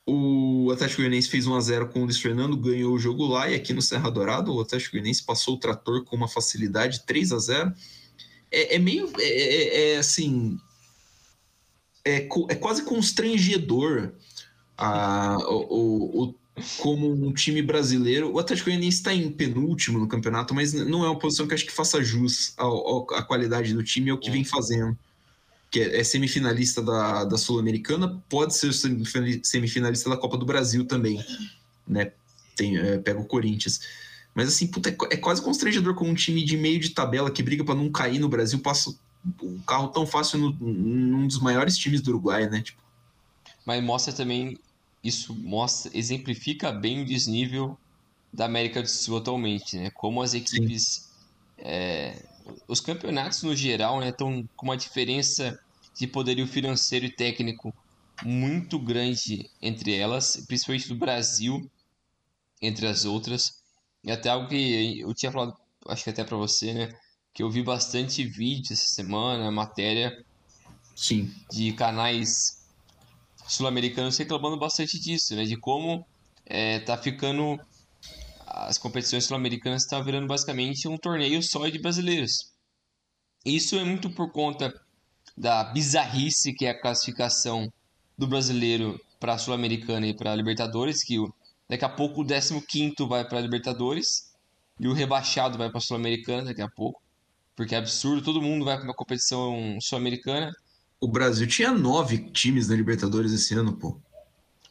O 0.04 0.72
Atlético 0.72 1.02
Goianiense 1.02 1.28
fez 1.28 1.46
1x0 1.46 1.88
com 1.92 2.00
o 2.00 2.04
Luiz 2.06 2.18
Fernando, 2.18 2.56
ganhou 2.56 2.92
o 2.94 2.98
jogo 2.98 3.24
lá. 3.28 3.48
E 3.48 3.54
aqui 3.54 3.72
no 3.72 3.80
Serra 3.80 4.10
Dourado, 4.10 4.52
o 4.52 4.60
Atlético 4.60 4.92
Goianiense 4.96 5.22
passou 5.24 5.54
o 5.54 5.60
trator 5.60 6.04
com 6.04 6.16
uma 6.16 6.26
facilidade 6.26 7.04
3 7.06 7.30
a 7.30 7.38
0 7.38 7.72
É, 8.50 8.74
é 8.74 8.78
meio. 8.80 9.08
É, 9.20 9.22
é- 9.22 9.92
é, 9.92 9.98
assim. 9.98 10.58
É, 12.04 12.26
é 12.48 12.54
quase 12.56 12.82
constrangedor 12.82 14.14
a, 14.76 15.36
o- 15.48 16.24
o- 16.24 16.34
como 16.78 17.10
um 17.12 17.32
time 17.32 17.60
brasileiro. 17.62 18.32
O 18.32 18.38
Atlético 18.38 18.70
Goianiense 18.70 18.98
está 18.98 19.12
em 19.14 19.30
penúltimo 19.30 19.98
no 19.98 20.06
campeonato, 20.08 20.54
mas 20.54 20.72
não 20.72 21.04
é 21.04 21.08
uma 21.08 21.18
posição 21.18 21.46
que 21.46 21.54
acho 21.54 21.64
que 21.66 21.72
faça 21.72 22.02
jus 22.02 22.54
à 23.12 23.22
qualidade 23.22 23.72
do 23.74 23.82
time 23.82 24.08
e 24.08 24.10
ao 24.10 24.18
que 24.18 24.28
É. 24.28 24.32
vem 24.32 24.44
fazendo. 24.44 24.96
Que 25.70 25.80
é, 25.80 26.00
é 26.00 26.04
semifinalista 26.04 26.80
da, 26.82 27.24
da 27.24 27.36
Sul-Americana, 27.36 28.22
pode 28.28 28.56
ser 28.56 28.72
semifina- 28.72 29.40
semifinalista 29.42 30.08
da 30.08 30.16
Copa 30.16 30.36
do 30.38 30.46
Brasil 30.46 30.84
também, 30.86 31.22
né? 31.86 32.12
Tem, 32.56 32.76
é, 32.78 32.98
pega 32.98 33.20
o 33.20 33.24
Corinthians. 33.24 33.80
Mas 34.34 34.48
assim, 34.48 34.66
puta, 34.66 34.88
é, 34.88 34.92
qu- 34.92 35.08
é 35.10 35.16
quase 35.16 35.42
constrangedor 35.42 35.94
com 35.94 36.08
um 36.08 36.14
time 36.14 36.44
de 36.44 36.56
meio 36.56 36.78
de 36.80 36.90
tabela 36.90 37.30
que 37.30 37.42
briga 37.42 37.64
para 37.64 37.74
não 37.74 37.90
cair 37.90 38.18
no 38.18 38.28
Brasil, 38.28 38.58
passa 38.60 38.94
o 39.42 39.58
carro 39.66 39.88
tão 39.88 40.06
fácil 40.06 40.38
no- 40.38 40.52
num 40.60 41.26
dos 41.26 41.38
maiores 41.40 41.76
times 41.76 42.00
do 42.00 42.10
Uruguai, 42.12 42.48
né? 42.48 42.62
Tipo, 42.62 42.80
Mas 43.66 43.82
mostra 43.84 44.12
também, 44.12 44.56
isso 45.02 45.34
mostra, 45.34 45.96
exemplifica 45.96 46.72
bem 46.72 47.02
o 47.02 47.04
desnível 47.04 47.78
da 48.32 48.44
América 48.44 48.82
do 48.82 48.88
Sul 48.88 49.18
atualmente, 49.18 49.76
né? 49.76 49.90
Como 49.90 50.22
as 50.22 50.34
equipes, 50.34 51.08
é, 51.56 52.24
os 52.66 52.80
campeonatos 52.80 53.42
no 53.42 53.54
geral, 53.54 54.00
né, 54.00 54.10
estão 54.10 54.48
com 54.56 54.66
uma 54.66 54.76
diferença 54.76 55.58
de 55.96 56.06
poderio 56.06 56.46
financeiro 56.46 57.06
e 57.06 57.10
técnico 57.10 57.74
muito 58.22 58.78
grande 58.78 59.48
entre 59.62 59.94
elas, 59.94 60.44
principalmente 60.46 60.88
do 60.88 60.96
Brasil, 60.96 61.70
entre 62.60 62.86
as 62.86 63.04
outras. 63.04 63.62
E 64.04 64.10
até 64.10 64.28
algo 64.28 64.48
que 64.48 65.00
eu 65.00 65.14
tinha 65.14 65.32
falado, 65.32 65.56
acho 65.86 66.04
que 66.04 66.10
até 66.10 66.24
pra 66.24 66.36
você, 66.36 66.72
né? 66.72 66.88
Que 67.32 67.42
eu 67.42 67.50
vi 67.50 67.62
bastante 67.62 68.24
vídeo 68.24 68.72
essa 68.72 68.86
semana, 68.86 69.50
matéria 69.50 70.24
sim. 70.94 71.32
de 71.50 71.72
canais 71.72 72.57
sul-americanos 73.48 74.16
reclamando 74.16 74.58
bastante 74.58 75.00
disso, 75.00 75.34
né? 75.34 75.44
De 75.44 75.56
como 75.56 76.06
é, 76.46 76.78
tá 76.80 76.96
ficando 76.96 77.58
as 78.46 78.78
competições 78.78 79.24
sul-americanas 79.24 79.82
estão 79.82 80.02
virando 80.02 80.26
basicamente 80.26 80.88
um 80.88 80.96
torneio 80.96 81.42
só 81.42 81.66
de 81.68 81.78
brasileiros. 81.78 82.52
Isso 83.44 83.76
é 83.76 83.84
muito 83.84 84.10
por 84.10 84.32
conta 84.32 84.72
da 85.36 85.64
bizarrice 85.64 86.52
que 86.52 86.66
é 86.66 86.70
a 86.70 86.80
classificação 86.80 87.72
do 88.16 88.26
brasileiro 88.26 89.00
para 89.20 89.34
a 89.34 89.38
sul-americana 89.38 90.06
e 90.06 90.14
para 90.14 90.32
a 90.32 90.34
Libertadores, 90.34 91.04
que 91.04 91.16
daqui 91.68 91.84
a 91.84 91.88
pouco 91.88 92.22
o 92.22 92.24
15º 92.24 93.08
vai 93.08 93.26
para 93.26 93.38
a 93.38 93.42
Libertadores 93.42 94.32
e 94.80 94.88
o 94.88 94.92
rebaixado 94.92 95.56
vai 95.56 95.68
para 95.68 95.78
a 95.78 95.80
sul-americana 95.80 96.44
daqui 96.44 96.62
a 96.62 96.68
pouco. 96.68 97.00
Porque 97.54 97.74
é 97.74 97.78
absurdo, 97.78 98.22
todo 98.22 98.42
mundo 98.42 98.64
vai 98.64 98.76
para 98.76 98.84
uma 98.84 98.94
competição 98.94 99.78
sul-americana 99.80 100.52
O 101.00 101.08
Brasil 101.08 101.46
tinha 101.46 101.72
nove 101.72 102.18
times 102.32 102.68
na 102.68 102.74
Libertadores 102.74 103.32
esse 103.32 103.54
ano, 103.54 103.72
pô. 103.72 103.96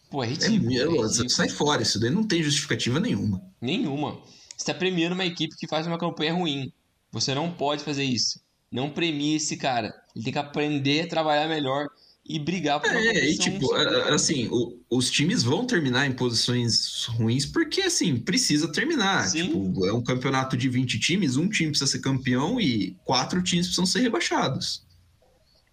Pô, 0.10 0.24
é 0.24 0.28
É, 0.28 0.30
ridículo. 0.32 0.72
é 0.72 0.76
é, 0.76 0.86
ridículo. 0.86 1.30
sai 1.30 1.50
fora, 1.50 1.82
isso 1.82 2.00
daí 2.00 2.10
não 2.10 2.24
tem 2.24 2.44
justificativa 2.44 3.00
nenhuma. 3.00 3.42
Nenhuma. 3.62 4.14
Você 4.56 4.64
está 4.64 4.74
premiando 4.74 5.16
uma 5.16 5.26
equipe 5.26 5.56
que 5.58 5.68
faz 5.68 5.86
uma 5.88 5.98
campanha 5.98 6.34
ruim. 6.34 6.72
Você 7.12 7.34
não 7.34 7.52
pode 7.52 7.84
fazer 7.84 8.04
isso. 8.04 8.40
Não 8.72 8.90
premie 8.90 9.36
esse 9.36 9.56
cara. 9.56 9.94
Ele 10.16 10.24
tem 10.26 10.34
que 10.34 10.40
aprender 10.40 11.02
a 11.02 11.08
trabalhar 11.08 11.48
melhor 11.48 11.88
e 12.28 12.38
brigar 12.40 12.82
por 12.82 12.90
uma 12.90 13.00
É, 13.00 13.30
e 13.30 13.38
tipo, 13.38 13.74
assim, 14.14 14.50
o- 14.52 14.78
os 14.90 15.10
times 15.10 15.44
vão 15.44 15.66
terminar 15.66 16.06
em 16.06 16.12
posições 16.12 17.06
ruins 17.06 17.46
porque, 17.46 17.82
assim, 17.84 18.18
precisa 18.18 18.70
terminar. 18.70 19.26
Sim. 19.30 19.48
Tipo, 19.48 19.86
é 19.86 19.94
um 19.94 20.04
campeonato 20.04 20.58
de 20.58 20.68
20 20.68 21.00
times, 21.00 21.38
um 21.38 21.48
time 21.48 21.70
precisa 21.70 21.90
ser 21.90 22.00
campeão 22.00 22.60
e 22.60 22.98
quatro 23.06 23.42
times 23.42 23.68
precisam 23.68 23.86
ser 23.86 24.02
rebaixados. 24.02 24.86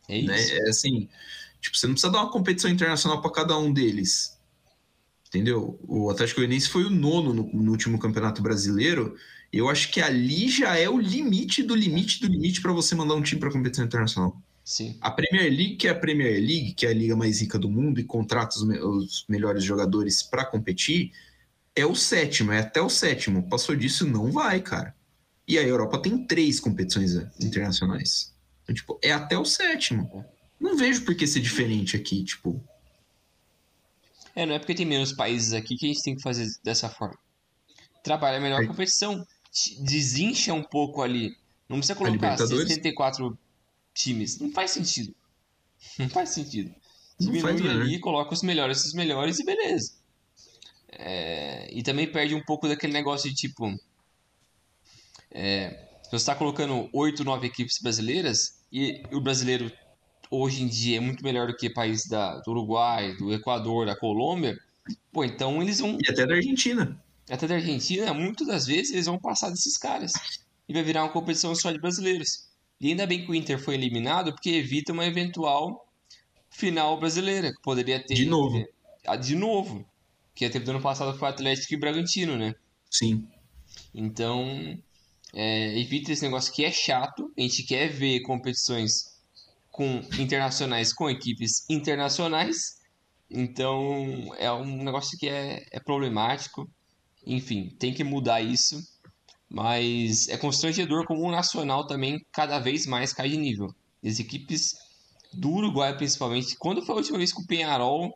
É 0.09 0.19
isso. 0.19 0.27
né? 0.27 0.59
É 0.59 0.69
assim, 0.69 1.09
tipo, 1.61 1.77
você 1.77 1.87
não 1.87 1.95
precisa 1.95 2.13
dar 2.13 2.21
uma 2.23 2.31
competição 2.31 2.71
internacional 2.71 3.21
para 3.21 3.31
cada 3.33 3.57
um 3.59 3.73
deles. 3.73 4.39
Entendeu? 5.29 5.79
O 5.89 6.11
Atlético 6.11 6.41
Goianiense 6.41 6.69
foi 6.69 6.85
o 6.85 6.91
nono 6.91 7.35
no, 7.35 7.43
no 7.53 7.71
último 7.73 7.99
Campeonato 7.99 8.41
Brasileiro. 8.41 9.17
Eu 9.53 9.69
acho 9.69 9.91
que 9.91 10.01
ali 10.01 10.49
já 10.49 10.77
é 10.79 10.89
o 10.89 10.99
limite 10.99 11.63
do 11.63 11.75
limite 11.75 12.21
do 12.21 12.29
limite 12.29 12.61
para 12.61 12.73
você 12.73 12.95
mandar 12.95 13.15
um 13.15 13.23
time 13.23 13.41
para 13.41 13.51
competição 13.51 13.85
internacional. 13.85 14.41
Sim. 14.65 14.97
A 15.01 15.11
Premier 15.11 15.51
League, 15.51 15.77
que 15.77 15.89
é 15.89 15.91
a 15.91 15.95
Premier 15.95 16.35
League, 16.41 16.73
que 16.75 16.87
é 16.87 16.91
a 16.91 16.95
liga 16.95 17.15
mais 17.17 17.41
rica 17.41 17.59
do 17.59 17.69
mundo 17.69 18.01
e 18.01 18.05
contrata 18.05 18.57
os, 18.57 18.65
me- 18.67 18.79
os 18.79 19.25
melhores 19.29 19.63
jogadores 19.63 20.23
para 20.23 20.45
competir, 20.45 21.13
é 21.77 21.85
o 21.85 21.95
sétimo, 21.95 22.53
é 22.53 22.61
até 22.61 22.81
o 22.81 22.89
sétimo. 22.89 23.49
Passou 23.49 23.75
disso, 23.77 24.07
não 24.07 24.31
vai, 24.33 24.61
cara. 24.61 24.95
E 25.47 25.59
a 25.59 25.63
Europa 25.63 25.99
tem 26.01 26.27
três 26.27 26.59
competições 26.61 27.15
eh, 27.17 27.29
internacionais. 27.41 28.34
Então, 28.65 28.75
tipo, 28.75 28.99
é 29.03 29.13
até 29.13 29.39
o 29.39 29.45
sétimo. 29.45 30.25
Não 30.59 30.77
vejo 30.77 31.05
por 31.05 31.15
que 31.15 31.27
ser 31.27 31.41
diferente 31.41 31.97
aqui, 31.97 32.25
tipo. 32.25 32.63
É, 34.35 34.45
não 34.45 34.55
é 34.55 34.59
porque 34.59 34.75
tem 34.75 34.87
menos 34.87 35.13
países 35.13 35.53
aqui 35.53 35.77
que 35.77 35.87
a 35.87 35.89
gente 35.89 36.03
tem 36.03 36.17
que 36.17 36.23
fazer 36.23 36.49
dessa 36.65 36.89
forma. 36.89 37.17
Trabalha 38.03 38.41
melhor 38.41 38.63
a 38.63 38.67
competição. 38.67 39.25
Desincha 39.81 40.53
um 40.53 40.63
pouco 40.63 41.03
ali. 41.03 41.37
Não 41.69 41.79
precisa 41.79 41.95
colocar 41.95 42.13
Libertadores? 42.13 42.69
64 42.69 43.39
times. 43.95 44.39
Não 44.41 44.51
faz 44.51 44.73
sentido. 44.73 45.15
Não 45.99 46.09
faz 46.09 46.31
sentido. 46.31 46.75
Diminui 47.19 47.69
ali, 47.69 48.01
coloca 48.01 48.35
os 48.35 48.43
melhores 48.43 48.83
dos 48.83 48.95
melhores 48.95 49.39
e 49.39 49.45
beleza. 49.45 49.95
É, 50.91 51.69
e 51.73 51.83
também 51.83 52.11
perde 52.11 52.35
um 52.35 52.43
pouco 52.43 52.67
daquele 52.69 52.93
negócio 52.93 53.29
de 53.29 53.37
tipo. 53.37 53.73
É, 55.31 55.84
você 56.09 56.17
está 56.17 56.35
colocando 56.35 56.89
8, 56.93 57.25
9 57.25 57.47
equipes 57.47 57.81
brasileiras 57.81 58.61
e 58.73 59.03
o 59.13 59.21
brasileiro 59.21 59.71
hoje 60.31 60.63
em 60.63 60.69
dia 60.69 60.99
é 60.99 61.01
muito 61.01 61.23
melhor 61.23 61.47
do 61.47 61.57
que 61.57 61.71
países 61.71 62.09
da, 62.09 62.41
do 62.41 62.51
Uruguai, 62.51 63.15
do 63.17 63.33
Equador, 63.33 63.87
da 63.87 63.97
Colômbia. 63.97 64.57
Pô, 65.13 65.25
então 65.25 65.63
eles 65.63 65.81
vão. 65.81 65.99
E 66.01 66.11
até 66.11 66.27
da 66.27 66.35
Argentina. 66.35 67.01
Até 67.31 67.47
da 67.47 67.55
Argentina, 67.55 68.13
muitas 68.13 68.47
das 68.47 68.67
vezes 68.67 68.93
eles 68.93 69.07
vão 69.07 69.19
passar 69.19 69.51
desses 69.51 69.79
caras. 69.79 70.13
E 70.69 70.73
vai 70.73 70.83
virar 70.83 71.05
uma 71.05 71.13
competição 71.13 71.55
só 71.55 71.71
de 71.71 71.81
brasileiros. 71.81 72.49
E 72.81 72.89
ainda 72.89 73.07
bem 73.07 73.25
que 73.25 73.31
o 73.31 73.35
Inter 73.35 73.59
foi 73.59 73.75
eliminado, 73.75 74.33
porque 74.33 74.51
evita 74.51 74.93
uma 74.93 75.07
eventual 75.07 75.87
final 76.51 76.99
brasileira, 76.99 77.53
que 77.53 77.63
poderia 77.63 78.05
ter. 78.05 78.15
De 78.15 78.27
novo. 78.27 78.65
Ah, 79.07 79.17
de 79.17 79.35
novo. 79.35 79.85
Que 80.35 80.49
teve 80.51 80.65
do 80.65 80.73
ano 80.73 80.81
passado 80.81 81.17
foi 81.17 81.29
Atlético 81.29 81.75
e 81.75 81.77
Bragantino, 81.77 82.37
né? 82.37 82.55
Sim. 82.91 83.27
Então, 83.95 84.77
é, 85.35 85.79
evita 85.79 86.13
esse 86.13 86.23
negócio 86.23 86.53
que 86.53 86.65
é 86.65 86.71
chato. 86.71 87.33
A 87.37 87.41
gente 87.41 87.65
quer 87.65 87.89
ver 87.89 88.21
competições 88.21 89.15
com 89.75 90.01
internacionais 90.21 90.93
com 90.93 91.11
equipes 91.11 91.69
internacionais. 91.69 92.81
Então, 93.29 94.33
é 94.39 94.51
um 94.53 94.85
negócio 94.85 95.19
que 95.19 95.29
é, 95.29 95.67
é 95.73 95.81
problemático. 95.81 96.71
Enfim, 97.27 97.75
tem 97.79 97.93
que 97.93 98.05
mudar 98.05 98.41
isso. 98.41 98.81
Mas 99.51 100.29
é 100.29 100.37
constrangedor 100.37 101.05
como 101.07 101.23
o 101.23 101.31
Nacional 101.31 101.87
também 101.87 102.25
cada 102.33 102.61
vez 102.61 102.87
mais 102.87 103.13
cai 103.13 103.29
de 103.29 103.37
nível. 103.37 103.75
As 104.05 104.21
equipes 104.21 104.77
do 105.33 105.51
Uruguai, 105.51 105.97
principalmente. 105.97 106.57
Quando 106.57 106.85
foi 106.87 106.95
a 106.95 106.99
última 106.99 107.19
vez 107.19 107.33
que 107.33 107.41
o 107.41 107.47
Penharol 107.47 108.15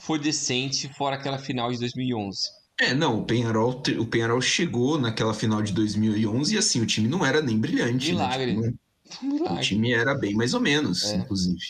foi 0.00 0.18
decente, 0.18 0.92
fora 0.94 1.14
aquela 1.14 1.38
final 1.38 1.70
de 1.70 1.78
2011? 1.78 2.61
É, 2.82 2.94
não, 2.94 3.20
o 3.20 3.24
Penharol, 3.24 3.82
o 3.98 4.06
Penharol 4.06 4.40
chegou 4.40 4.98
naquela 4.98 5.32
final 5.34 5.62
de 5.62 5.72
2011 5.72 6.54
e 6.54 6.58
assim, 6.58 6.80
o 6.80 6.86
time 6.86 7.08
não 7.08 7.24
era 7.24 7.40
nem 7.40 7.58
brilhante. 7.58 8.10
Milagre. 8.10 8.56
Né? 8.56 8.72
Tipo, 9.08 9.24
Milagre. 9.26 9.58
O 9.58 9.60
time 9.60 9.92
era 9.92 10.14
bem 10.14 10.34
mais 10.34 10.52
ou 10.54 10.60
menos, 10.60 11.04
É. 11.04 11.16
inclusive. 11.16 11.60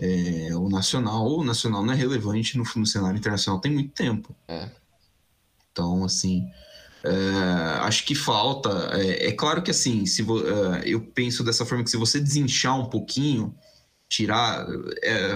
É, 0.00 0.48
o 0.56 0.68
Nacional, 0.68 1.24
o 1.38 1.44
Nacional 1.44 1.84
não 1.84 1.92
é 1.92 1.96
relevante 1.96 2.58
no, 2.58 2.64
no 2.76 2.84
cenário 2.86 3.16
internacional 3.16 3.60
tem 3.60 3.72
muito 3.72 3.92
tempo. 3.92 4.34
É. 4.48 4.68
Então, 5.70 6.04
assim, 6.04 6.46
é, 7.04 7.10
acho 7.82 8.04
que 8.04 8.14
falta. 8.14 8.70
É, 8.94 9.28
é 9.28 9.32
claro 9.32 9.62
que 9.62 9.70
assim, 9.70 10.04
se 10.04 10.22
vo- 10.22 10.42
é, 10.46 10.82
eu 10.84 11.00
penso 11.00 11.44
dessa 11.44 11.64
forma 11.64 11.84
que 11.84 11.90
se 11.90 11.96
você 11.96 12.18
desinchar 12.18 12.78
um 12.78 12.86
pouquinho, 12.86 13.54
tirar, 14.08 14.66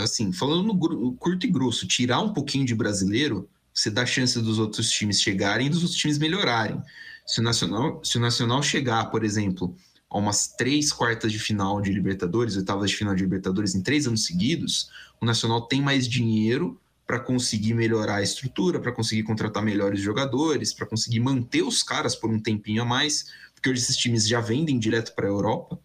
assim, 0.02 0.32
falando 0.32 0.64
no 0.64 1.14
curto 1.16 1.46
e 1.46 1.50
grosso, 1.50 1.86
tirar 1.86 2.20
um 2.20 2.32
pouquinho 2.32 2.64
de 2.66 2.74
brasileiro, 2.74 3.48
você 3.78 3.90
dá 3.90 4.04
chance 4.04 4.40
dos 4.42 4.58
outros 4.58 4.90
times 4.90 5.22
chegarem 5.22 5.68
e 5.68 5.70
dos 5.70 5.82
outros 5.82 5.96
times 5.96 6.18
melhorarem. 6.18 6.82
Se 7.24 7.38
o 7.38 7.44
Nacional, 7.44 8.04
se 8.04 8.18
o 8.18 8.20
Nacional 8.20 8.60
chegar, 8.60 9.04
por 9.04 9.22
exemplo, 9.22 9.76
a 10.10 10.18
umas 10.18 10.48
três 10.48 10.92
quartas 10.92 11.30
de 11.30 11.38
final 11.38 11.80
de 11.80 11.92
Libertadores, 11.92 12.56
oitavas 12.56 12.90
de 12.90 12.96
final 12.96 13.14
de 13.14 13.22
Libertadores 13.22 13.76
em 13.76 13.82
três 13.82 14.08
anos 14.08 14.24
seguidos, 14.24 14.90
o 15.20 15.24
Nacional 15.24 15.62
tem 15.62 15.80
mais 15.80 16.08
dinheiro 16.08 16.80
para 17.06 17.20
conseguir 17.20 17.72
melhorar 17.72 18.16
a 18.16 18.22
estrutura, 18.22 18.80
para 18.80 18.90
conseguir 18.90 19.22
contratar 19.22 19.62
melhores 19.62 20.00
jogadores, 20.00 20.74
para 20.74 20.86
conseguir 20.86 21.20
manter 21.20 21.62
os 21.62 21.80
caras 21.80 22.16
por 22.16 22.30
um 22.30 22.40
tempinho 22.40 22.82
a 22.82 22.84
mais, 22.84 23.26
porque 23.54 23.70
hoje 23.70 23.80
esses 23.80 23.96
times 23.96 24.26
já 24.26 24.40
vendem 24.40 24.76
direto 24.76 25.14
para 25.14 25.26
a 25.26 25.30
Europa, 25.30 25.78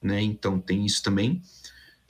né? 0.00 0.22
Então 0.22 0.58
tem 0.58 0.86
isso 0.86 1.02
também. 1.02 1.42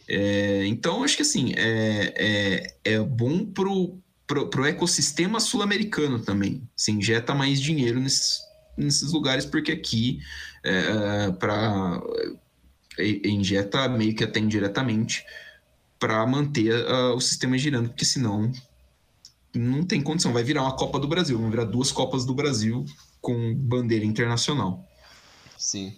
É, 0.06 0.64
então 0.66 1.02
acho 1.02 1.16
que 1.16 1.22
assim 1.22 1.52
é, 1.56 2.14
é, 2.16 2.76
é 2.92 3.00
bom 3.00 3.44
pro, 3.44 4.00
pro, 4.33 4.49
pro 4.49 4.64
ecossistema 4.64 5.39
sul-americano 5.39 6.18
também. 6.18 6.66
Se 6.74 6.91
injeta 6.91 7.35
mais 7.35 7.61
dinheiro 7.61 8.01
nesses, 8.01 8.41
nesses 8.74 9.12
lugares, 9.12 9.45
porque 9.45 9.72
aqui 9.72 10.20
é, 10.64 11.30
para 11.33 12.03
injeta 12.99 13.89
meio 13.89 14.14
que 14.14 14.24
até 14.24 14.41
indiretamente 14.41 15.22
para 15.99 16.26
manter 16.26 16.72
ah, 16.87 17.14
o 17.14 17.20
sistema 17.20 17.59
girando, 17.59 17.91
porque 17.91 18.07
senão 18.07 18.51
não 19.55 19.85
tem 19.85 20.01
condição. 20.01 20.33
Vai 20.33 20.43
virar 20.43 20.62
uma 20.62 20.76
Copa 20.76 20.99
do 20.99 21.07
Brasil, 21.07 21.39
vão 21.39 21.51
virar 21.51 21.64
duas 21.64 21.93
Copas 21.93 22.24
do 22.24 22.35
Brasil 22.35 22.87
com 23.20 23.55
bandeira 23.55 24.05
internacional. 24.05 24.89
Sim. 25.59 25.95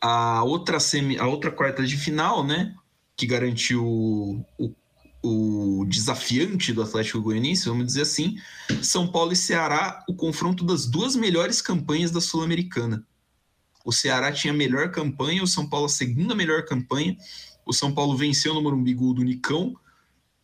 A 0.00 0.42
outra, 0.42 0.80
semi, 0.80 1.16
a 1.16 1.28
outra 1.28 1.52
quarta 1.52 1.86
de 1.86 1.96
final, 1.96 2.44
né? 2.44 2.74
Que 3.16 3.26
garantiu 3.26 3.84
o, 3.86 4.74
o 5.22 5.84
desafiante 5.88 6.72
do 6.72 6.82
Atlético 6.82 7.20
Goianiense, 7.20 7.68
vamos 7.68 7.86
dizer 7.86 8.02
assim, 8.02 8.36
São 8.82 9.10
Paulo 9.10 9.32
e 9.32 9.36
Ceará, 9.36 10.04
o 10.08 10.14
confronto 10.14 10.64
das 10.64 10.86
duas 10.86 11.16
melhores 11.16 11.60
campanhas 11.60 12.10
da 12.10 12.20
Sul-Americana. 12.20 13.04
O 13.84 13.92
Ceará 13.92 14.30
tinha 14.30 14.52
a 14.52 14.56
melhor 14.56 14.90
campanha, 14.90 15.42
o 15.42 15.46
São 15.46 15.68
Paulo 15.68 15.86
a 15.86 15.88
segunda 15.88 16.34
melhor 16.34 16.64
campanha. 16.64 17.16
O 17.64 17.72
São 17.72 17.92
Paulo 17.92 18.16
venceu 18.16 18.54
no 18.54 18.62
Morumbi 18.62 18.94
Gol 18.94 19.14
do 19.14 19.22
Nicão, 19.22 19.74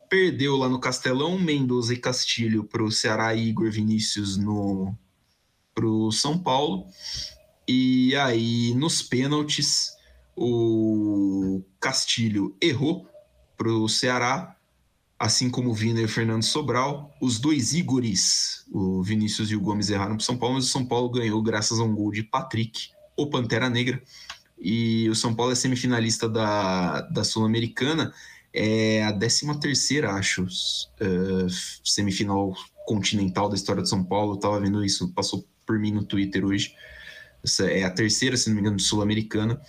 perdeu 0.09 0.57
lá 0.57 0.69
no 0.69 0.81
Castelão, 0.81 1.39
Mendoza 1.39 1.93
e 1.93 1.99
Castilho 1.99 2.65
para 2.65 2.83
o 2.83 2.91
Ceará 2.91 3.35
e 3.35 3.49
Igor 3.49 3.71
Vinícius 3.71 4.37
no 4.37 4.97
para 5.75 5.87
o 5.87 6.13
São 6.13 6.39
Paulo. 6.39 6.87
E 7.67 8.15
aí, 8.17 8.75
nos 8.75 9.03
pênaltis, 9.03 9.91
o 10.37 11.63
Castilho 11.81 12.57
errou 12.61 13.09
para 13.57 13.73
o 13.73 13.89
Ceará, 13.89 14.57
assim 15.19 15.49
como 15.51 15.71
o 15.71 15.75
Vina 15.75 16.01
e 16.01 16.05
o 16.05 16.09
Fernando 16.09 16.43
Sobral. 16.43 17.15
Os 17.21 17.39
dois 17.39 17.73
Igores, 17.73 18.65
o 18.73 19.03
Vinícius 19.03 19.51
e 19.51 19.57
o 19.57 19.61
Gomes, 19.61 19.91
erraram 19.91 20.17
para 20.17 20.23
o 20.23 20.25
São 20.25 20.37
Paulo, 20.37 20.57
mas 20.57 20.67
o 20.67 20.71
São 20.71 20.85
Paulo 20.85 21.09
ganhou 21.11 21.43
graças 21.43 21.79
a 21.79 21.85
um 21.85 21.95
gol 21.95 22.11
de 22.11 22.23
Patrick, 22.23 22.91
o 23.17 23.29
Pantera 23.29 23.71
Negra. 23.71 24.03
E 24.59 25.09
o 25.11 25.15
São 25.15 25.35
Paulo 25.35 25.53
é 25.53 25.55
semifinalista 25.55 26.29
da, 26.29 27.03
da 27.03 27.25
Sul-Americana, 27.25 28.13
é 28.53 29.05
a 29.05 29.13
13 29.13 29.59
terceira, 29.59 30.13
acho, 30.13 30.47
eh, 31.01 31.47
semifinal 31.83 32.55
continental 32.87 33.49
da 33.49 33.57
história 33.57 33.83
de 33.83 33.89
São 33.89 34.05
Paulo. 34.05 34.35
Eu 34.35 34.39
tava 34.39 34.61
vendo 34.61 34.85
isso, 34.85 35.13
passou 35.13 35.45
por 35.67 35.79
mim 35.79 35.91
no 35.91 36.05
Twitter 36.05 36.45
hoje. 36.45 36.73
Essa 37.43 37.65
é 37.67 37.83
a 37.83 37.91
terceira, 37.91 38.37
se 38.37 38.49
não 38.49 38.55
me 38.55 38.61
engano, 38.61 38.79
sul-americana, 38.79 39.61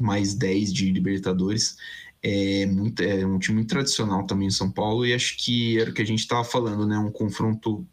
mais 0.00 0.34
10 0.34 0.72
de 0.72 0.90
Libertadores. 0.90 1.76
É, 2.22 2.66
muito, 2.66 3.02
é 3.02 3.26
um 3.26 3.38
time 3.38 3.56
muito 3.56 3.68
tradicional 3.70 4.24
também 4.26 4.46
em 4.48 4.50
São 4.52 4.70
Paulo, 4.70 5.04
e 5.04 5.12
acho 5.12 5.36
que 5.38 5.78
era 5.80 5.90
o 5.90 5.94
que 5.94 6.02
a 6.02 6.06
gente 6.06 6.20
estava 6.20 6.44
falando, 6.44 6.86
né? 6.86 6.96
Um 6.98 7.10
confronto 7.10 7.84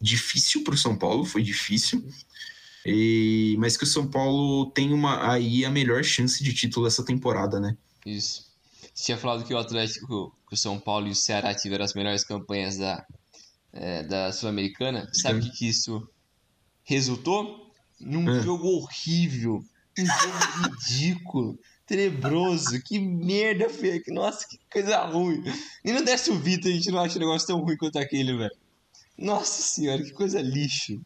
difícil 0.00 0.64
para 0.64 0.74
o 0.74 0.78
São 0.78 0.96
Paulo, 0.96 1.24
foi 1.24 1.42
difícil. 1.42 2.04
E, 2.84 3.56
mas 3.58 3.76
que 3.76 3.84
o 3.84 3.86
São 3.86 4.06
Paulo 4.06 4.66
tem 4.70 4.92
uma 4.92 5.30
aí 5.32 5.64
a 5.64 5.70
melhor 5.70 6.02
chance 6.02 6.42
de 6.42 6.52
título 6.54 6.86
essa 6.86 7.04
temporada, 7.04 7.60
né? 7.60 7.76
Isso. 8.04 8.46
Você 8.94 9.04
tinha 9.04 9.18
falado 9.18 9.44
que 9.44 9.52
o 9.54 9.58
Atlético, 9.58 10.36
que 10.48 10.54
o 10.54 10.56
São 10.58 10.78
Paulo 10.78 11.06
e 11.06 11.10
o 11.10 11.14
Ceará 11.14 11.54
tiveram 11.54 11.84
as 11.84 11.94
melhores 11.94 12.24
campanhas 12.24 12.78
da, 12.78 13.04
é, 13.72 14.02
da 14.04 14.32
Sul-Americana. 14.32 15.08
Sabe 15.12 15.38
o 15.38 15.42
que, 15.42 15.50
que 15.50 15.68
isso 15.68 16.08
resultou? 16.82 17.70
Num 18.00 18.28
É. 18.28 18.42
jogo 18.42 18.66
horrível. 18.68 19.62
Um 19.98 20.06
jogo 20.06 20.38
ridículo. 20.88 21.58
Tenebroso. 21.88 22.80
Que 22.84 22.98
merda 22.98 23.68
feia. 23.68 24.00
que- 24.02 24.12
Nossa, 24.12 24.46
que 24.48 24.58
coisa 24.70 25.04
ruim. 25.06 25.42
E 25.84 25.90
não 25.92 26.04
desce 26.04 26.30
o 26.30 26.38
Vitor, 26.38 26.70
a 26.70 26.74
gente 26.74 26.90
não 26.90 27.00
acha 27.00 27.16
o 27.16 27.20
negócio 27.20 27.46
tão 27.48 27.60
ruim 27.60 27.76
quanto 27.76 27.98
aquele, 27.98 28.36
velho. 28.36 28.54
Nossa 29.16 29.62
senhora, 29.62 30.02
que 30.02 30.12
coisa 30.12 30.40
lixo. 30.40 31.00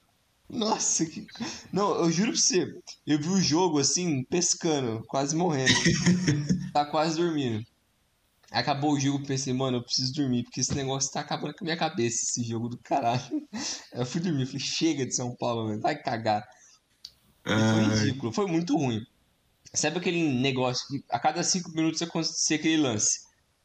Nossa, 0.50 1.06
que. 1.06 1.26
Não, 1.72 1.94
eu 1.94 2.10
juro 2.10 2.32
pra 2.32 2.40
você, 2.40 2.66
eu 3.06 3.18
vi 3.18 3.28
o 3.28 3.40
jogo 3.40 3.78
assim, 3.78 4.22
pescando, 4.24 5.02
quase 5.06 5.34
morrendo. 5.34 5.72
tá 6.74 6.84
quase 6.84 7.16
dormindo. 7.16 7.64
Acabou 8.50 8.92
o 8.92 9.00
jogo, 9.00 9.24
pensei, 9.26 9.54
mano, 9.54 9.78
eu 9.78 9.82
preciso 9.82 10.12
dormir, 10.12 10.42
porque 10.42 10.60
esse 10.60 10.74
negócio 10.74 11.10
tá 11.10 11.20
acabando 11.20 11.54
com 11.54 11.64
a 11.64 11.66
minha 11.66 11.76
cabeça, 11.76 12.16
esse 12.22 12.44
jogo 12.44 12.68
do 12.68 12.76
caralho. 12.76 13.22
Eu 13.94 14.04
fui 14.04 14.20
dormir, 14.20 14.44
falei, 14.44 14.60
chega 14.60 15.06
de 15.06 15.14
São 15.16 15.34
Paulo, 15.36 15.68
velho, 15.68 15.80
vai 15.80 15.96
cagar. 15.96 16.44
Foi 17.44 17.84
ridículo, 18.04 18.30
foi 18.32 18.46
muito 18.46 18.76
ruim. 18.76 19.00
Sabe 19.74 19.98
aquele 19.98 20.22
negócio 20.22 20.86
que 20.86 21.02
a 21.10 21.18
cada 21.18 21.42
cinco 21.42 21.70
minutos 21.70 22.02
acontecia 22.02 22.58
aquele 22.58 22.76
lance? 22.76 23.20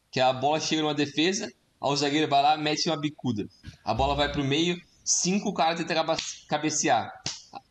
Que 0.10 0.22
a 0.22 0.32
bola 0.32 0.58
chega 0.58 0.82
numa 0.82 0.94
defesa, 0.94 1.52
o 1.82 1.96
zagueiro 1.96 2.30
vai 2.30 2.42
lá 2.42 2.56
mete 2.56 2.88
uma 2.88 2.96
bicuda. 2.96 3.46
A 3.84 3.94
bola 3.94 4.16
vai 4.16 4.32
pro 4.32 4.42
meio, 4.42 4.82
cinco 5.04 5.54
caras 5.54 5.84
tentam 5.84 6.16
cabecear. 6.48 7.12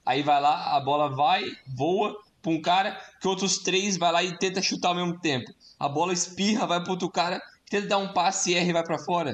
Aí 0.04 0.22
vai 0.22 0.38
lá, 0.38 0.76
a 0.76 0.80
bola 0.80 1.08
vai, 1.16 1.44
voa 1.74 2.14
pra 2.42 2.52
um 2.52 2.60
cara, 2.60 3.00
que 3.20 3.26
outros 3.26 3.58
três 3.58 3.96
vai 3.96 4.12
lá 4.12 4.22
e 4.22 4.36
tenta 4.36 4.60
chutar 4.60 4.88
ao 4.88 4.94
mesmo 4.94 5.18
tempo. 5.18 5.50
A 5.78 5.88
bola 5.88 6.12
espirra, 6.12 6.66
vai 6.66 6.82
pro 6.82 6.92
outro 6.92 7.10
cara, 7.10 7.40
tenta 7.70 7.88
dar 7.88 7.98
um 7.98 8.12
passe 8.12 8.50
e 8.50 8.54
erra 8.54 8.74
vai 8.74 8.84
pra 8.84 8.98
fora. 8.98 9.32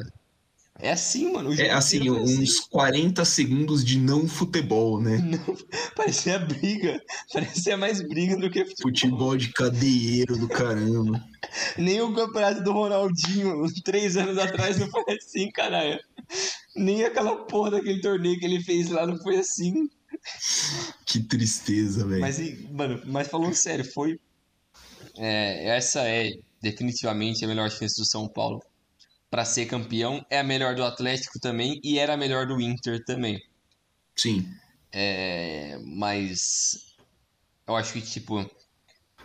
É 0.83 0.91
assim, 0.91 1.33
mano. 1.33 1.55
é 1.55 1.71
assim, 1.71 2.11
uns 2.11 2.59
assim. 2.59 2.69
40 2.69 3.25
segundos 3.25 3.85
de 3.85 4.01
não 4.01 4.27
futebol, 4.27 5.01
né? 5.01 5.17
Não, 5.23 5.57
parecia 5.95 6.41
briga. 6.41 7.01
Parecia 7.33 7.77
mais 7.77 8.03
briga 8.03 8.37
do 8.37 8.51
que 8.51 8.65
futebol. 8.65 8.91
Futebol 8.91 9.37
de 9.37 9.53
cadeiro 9.53 10.37
do 10.37 10.49
caramba. 10.49 11.25
Nem 11.79 12.01
o 12.01 12.13
campeonato 12.13 12.65
do 12.65 12.73
Ronaldinho, 12.73 13.65
três 13.85 14.17
anos 14.17 14.37
atrás, 14.37 14.77
não 14.77 14.91
foi 14.91 15.05
assim, 15.17 15.53
caralho. 15.53 16.01
Nem 16.75 17.05
aquela 17.05 17.45
porra 17.45 17.71
daquele 17.73 18.01
torneio 18.01 18.41
que 18.41 18.45
ele 18.45 18.61
fez 18.61 18.91
lá 18.91 19.07
não 19.07 19.17
foi 19.23 19.37
assim. 19.37 19.89
Que 21.07 21.21
tristeza, 21.23 22.05
velho. 22.05 22.21
Mas, 22.21 22.41
mano, 22.73 23.01
mas 23.07 23.29
falando 23.29 23.55
sério, 23.55 23.85
foi. 23.85 24.19
É, 25.17 25.77
essa 25.77 26.01
é 26.09 26.33
definitivamente 26.61 27.45
a 27.45 27.49
melhor 27.49 27.71
chance 27.71 27.95
do 27.97 28.05
São 28.05 28.27
Paulo 28.27 28.61
para 29.33 29.47
ser 29.47 29.65
campeão. 29.65 30.23
É 30.29 30.41
a 30.41 30.45
melhor 30.45 30.75
do 30.75 30.85
Atlético 30.85 31.41
também 31.41 31.81
e 31.83 31.99
era 31.99 32.13
a 32.13 32.17
melhor 32.19 32.47
do 32.47 32.61
Inter 32.61 33.03
também. 33.03 33.43
Sim. 34.15 34.47
É, 34.93 35.79
mas 35.87 36.95
eu 37.67 37.75
acho 37.75 37.95
que, 37.95 38.03
tipo, 38.03 38.41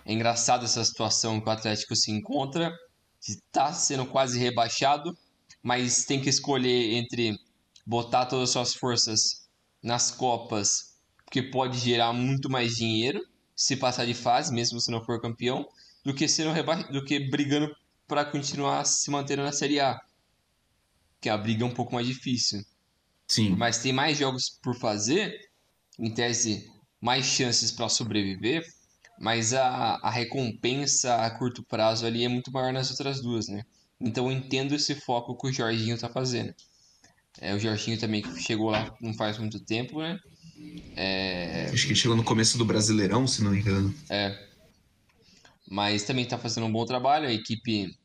é 0.06 0.14
engraçado 0.14 0.64
essa 0.64 0.86
situação 0.86 1.42
que 1.42 1.50
o 1.50 1.52
Atlético 1.52 1.94
se 1.94 2.10
encontra, 2.10 2.74
que 3.22 3.36
tá 3.52 3.74
sendo 3.74 4.06
quase 4.06 4.40
rebaixado, 4.40 5.16
mas 5.62 6.06
tem 6.06 6.22
que 6.22 6.30
escolher 6.30 6.94
entre 6.94 7.38
botar 7.86 8.28
todas 8.28 8.48
as 8.48 8.54
suas 8.54 8.74
forças 8.76 9.20
nas 9.84 10.10
Copas, 10.10 10.96
porque 11.26 11.44
pode 11.44 11.78
gerar 11.80 12.14
muito 12.14 12.50
mais 12.50 12.76
dinheiro 12.76 13.22
se 13.54 13.76
passar 13.76 14.06
de 14.06 14.14
fase, 14.14 14.54
mesmo 14.54 14.80
se 14.80 14.90
não 14.90 15.04
for 15.04 15.20
campeão, 15.20 15.68
do 16.06 16.14
que 16.14 16.30
sendo 16.30 16.54
reba... 16.54 16.82
do 16.84 17.04
que 17.04 17.20
brigando 17.30 17.76
para 18.08 18.26
continuar 18.26 18.86
se 18.86 19.10
mantendo 19.12 19.44
na 19.44 19.52
Série 19.52 19.80
A. 19.80 20.00
Que 21.20 21.30
a 21.30 21.38
briga 21.38 21.64
é 21.64 21.68
um 21.68 21.74
pouco 21.74 21.94
mais 21.94 22.08
difícil. 22.08 22.64
Sim. 23.28 23.56
Mas 23.56 23.80
tem 23.80 23.92
mais 23.92 24.18
jogos 24.18 24.58
por 24.62 24.76
fazer, 24.76 25.38
em 26.00 26.14
tese, 26.14 26.72
mais 27.02 27.26
chances 27.26 27.72
para 27.72 27.90
sobreviver, 27.90 28.66
mas 29.20 29.54
a, 29.54 29.96
a 30.02 30.10
recompensa 30.10 31.16
a 31.26 31.30
curto 31.32 31.64
prazo 31.64 32.06
ali 32.06 32.24
é 32.24 32.30
muito 32.30 32.52
maior 32.52 32.72
nas 32.72 32.90
outras 32.92 33.22
duas, 33.22 33.48
né? 33.48 33.64
Então 34.00 34.32
eu 34.32 34.38
entendo 34.38 34.76
esse 34.76 34.96
foco 34.96 35.36
que 35.36 35.48
o 35.48 35.52
Jorginho 35.52 35.98
tá 35.98 36.08
fazendo. 36.08 36.54
É, 37.40 37.54
o 37.54 37.60
Jorginho 37.60 38.00
também 38.00 38.22
que 38.22 38.42
chegou 38.42 38.70
lá 38.70 38.96
não 39.02 39.14
faz 39.14 39.38
muito 39.38 39.60
tempo, 39.60 40.00
né? 40.00 40.20
É... 40.96 41.70
Acho 41.72 41.88
que 41.88 41.96
chegou 41.96 42.18
no 42.18 42.24
começo 42.24 42.58
do 42.58 42.66
Brasileirão, 42.66 43.28
se 43.28 43.44
não 43.44 43.52
me 43.52 43.60
engano. 43.60 43.94
É. 44.10 44.47
Mas 45.70 46.04
também 46.04 46.24
está 46.24 46.38
fazendo 46.38 46.66
um 46.66 46.72
bom 46.72 46.86
trabalho. 46.86 47.28
A 47.28 47.34
equipe 47.34 47.98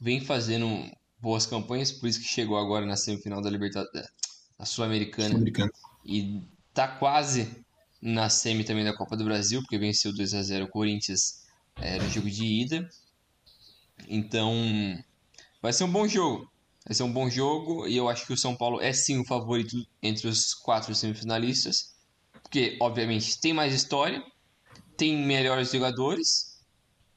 vem 0.00 0.20
fazendo 0.20 0.90
boas 1.20 1.46
campanhas, 1.46 1.90
por 1.90 2.08
isso 2.08 2.20
que 2.20 2.28
chegou 2.28 2.56
agora 2.56 2.86
na 2.86 2.96
semifinal 2.96 3.42
da 3.42 3.50
Libertadores, 3.50 4.08
da 4.58 4.64
Sul-Americana. 4.64 5.38
Sul 5.38 5.70
e 6.04 6.42
tá 6.72 6.86
quase 6.86 7.64
na 8.00 8.28
semi 8.28 8.64
também 8.64 8.84
da 8.84 8.96
Copa 8.96 9.16
do 9.16 9.24
Brasil, 9.24 9.60
porque 9.60 9.78
venceu 9.78 10.14
2 10.14 10.34
a 10.34 10.42
0 10.42 10.66
o 10.66 10.68
Corinthians 10.68 11.44
é, 11.76 11.98
no 11.98 12.08
jogo 12.08 12.30
de 12.30 12.44
ida. 12.44 12.88
Então, 14.08 14.54
vai 15.60 15.72
ser 15.72 15.84
um 15.84 15.90
bom 15.90 16.06
jogo. 16.06 16.48
Vai 16.86 16.94
ser 16.94 17.02
um 17.02 17.12
bom 17.12 17.28
jogo 17.28 17.86
e 17.86 17.96
eu 17.96 18.08
acho 18.08 18.26
que 18.26 18.32
o 18.32 18.38
São 18.38 18.56
Paulo 18.56 18.80
é 18.80 18.92
sim 18.92 19.18
o 19.18 19.24
favorito 19.24 19.76
entre 20.02 20.28
os 20.28 20.54
quatro 20.54 20.94
semifinalistas, 20.94 21.94
porque 22.42 22.78
obviamente 22.80 23.38
tem 23.40 23.52
mais 23.52 23.74
história, 23.74 24.22
tem 24.96 25.16
melhores 25.16 25.70
jogadores, 25.70 26.47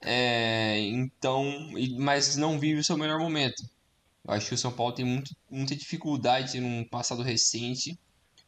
é, 0.01 0.79
então, 0.79 1.69
mas 1.97 2.35
não 2.35 2.59
vive 2.59 2.79
o 2.79 2.83
seu 2.83 2.97
melhor 2.97 3.19
momento. 3.19 3.63
Eu 4.25 4.33
acho 4.33 4.47
que 4.47 4.53
o 4.53 4.57
São 4.57 4.71
Paulo 4.71 4.93
tem 4.93 5.05
muito, 5.05 5.35
muita 5.49 5.75
dificuldade 5.75 6.59
num 6.59 6.83
passado 6.83 7.21
recente 7.21 7.99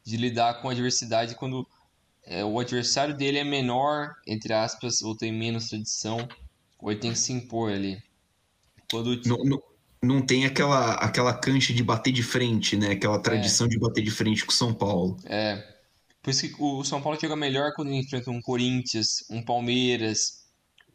de 0.04 0.18
lidar 0.18 0.62
com 0.62 0.70
a 0.70 0.72
adversidade 0.72 1.36
quando 1.36 1.68
é, 2.26 2.44
o 2.44 2.60
adversário 2.60 3.16
dele 3.16 3.40
é 3.40 3.44
menor, 3.44 4.16
entre 4.28 4.54
aspas, 4.54 5.02
ou 5.02 5.16
tem 5.16 5.32
menos 5.32 5.70
tradição, 5.70 6.28
ou 6.80 6.92
ele 6.92 7.00
tem 7.00 7.12
que 7.12 7.20
se 7.20 7.34
impor 7.34 7.72
ali. 7.72 8.02
Quando... 8.90 9.20
No, 9.26 9.44
no, 9.44 9.64
não 10.02 10.22
tem 10.22 10.46
aquela, 10.46 10.96
aquela 10.96 11.34
cancha 11.34 11.74
de 11.74 11.82
bater 11.82 12.12
de 12.12 12.24
frente, 12.24 12.76
né? 12.76 12.92
Aquela 12.92 13.20
tradição 13.20 13.68
é. 13.68 13.70
de 13.70 13.80
bater 13.80 14.04
de 14.04 14.12
frente 14.12 14.46
com 14.46 14.52
o 14.52 14.56
São 14.56 14.74
Paulo. 14.74 15.18
É. 15.26 15.74
Por 16.22 16.30
isso 16.30 16.48
que 16.48 16.56
o 16.62 16.84
São 16.84 17.02
Paulo 17.02 17.20
chega 17.20 17.36
melhor 17.36 17.74
quando 17.74 17.90
ele 17.90 17.98
enfrenta 17.98 18.30
um 18.30 18.42
Corinthians, 18.42 19.26
um 19.30 19.42
Palmeiras, 19.42 20.43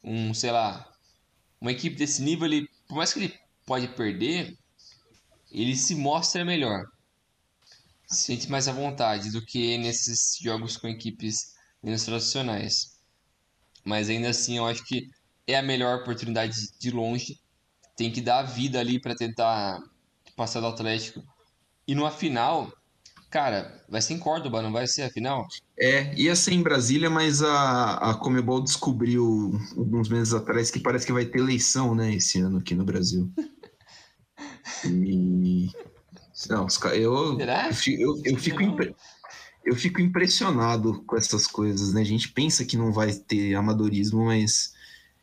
um, 0.02 0.32
sei 0.34 0.50
lá, 0.50 0.90
uma 1.60 1.72
equipe 1.72 1.96
desse 1.96 2.22
nível, 2.22 2.46
ele, 2.46 2.68
por 2.86 2.96
mais 2.96 3.12
que 3.12 3.20
ele 3.20 3.38
pode 3.66 3.88
perder, 3.88 4.56
ele 5.50 5.76
se 5.76 5.94
mostra 5.94 6.44
melhor. 6.44 6.84
Se 8.06 8.22
sente 8.22 8.50
mais 8.50 8.68
à 8.68 8.72
vontade 8.72 9.30
do 9.30 9.44
que 9.44 9.76
nesses 9.78 10.38
jogos 10.40 10.76
com 10.76 10.88
equipes 10.88 11.54
menos 11.82 12.04
tradicionais. 12.04 12.98
Mas 13.84 14.08
ainda 14.08 14.30
assim, 14.30 14.56
eu 14.58 14.66
acho 14.66 14.84
que 14.84 15.08
é 15.46 15.56
a 15.56 15.62
melhor 15.62 16.00
oportunidade 16.00 16.54
de 16.78 16.90
longe 16.90 17.38
tem 17.96 18.12
que 18.12 18.20
dar 18.20 18.38
a 18.38 18.42
vida 18.44 18.78
ali 18.78 19.00
para 19.00 19.16
tentar 19.16 19.80
passar 20.36 20.60
do 20.60 20.68
Atlético. 20.68 21.20
E 21.86 21.96
numa 21.96 22.12
final, 22.12 22.72
cara, 23.30 23.84
vai 23.88 24.00
ser 24.00 24.14
em 24.14 24.18
Córdoba, 24.18 24.62
não 24.62 24.72
vai 24.72 24.86
ser 24.86 25.02
a 25.02 25.10
final? 25.10 25.46
É, 25.78 26.14
ia 26.14 26.34
ser 26.34 26.52
em 26.52 26.62
Brasília, 26.62 27.10
mas 27.10 27.42
a, 27.42 27.94
a 27.94 28.14
Comebol 28.14 28.62
descobriu 28.62 29.58
alguns 29.76 30.08
meses 30.08 30.34
atrás 30.34 30.70
que 30.70 30.80
parece 30.80 31.06
que 31.06 31.12
vai 31.12 31.24
ter 31.24 31.38
eleição, 31.38 31.94
né, 31.94 32.14
esse 32.14 32.40
ano 32.40 32.58
aqui 32.58 32.74
no 32.74 32.84
Brasil. 32.84 33.30
e... 34.84 35.70
Não, 36.48 36.66
eu, 36.94 37.36
Será? 37.36 37.70
eu, 37.98 38.22
eu, 38.24 38.36
fico 38.36 38.62
impre... 38.62 38.94
eu 39.64 39.74
fico 39.74 40.00
impressionado 40.00 41.02
com 41.02 41.16
essas 41.16 41.48
coisas, 41.48 41.92
né? 41.92 42.00
A 42.00 42.04
gente 42.04 42.28
pensa 42.28 42.64
que 42.64 42.76
não 42.76 42.92
vai 42.92 43.12
ter 43.12 43.56
amadorismo, 43.56 44.24
mas 44.24 44.72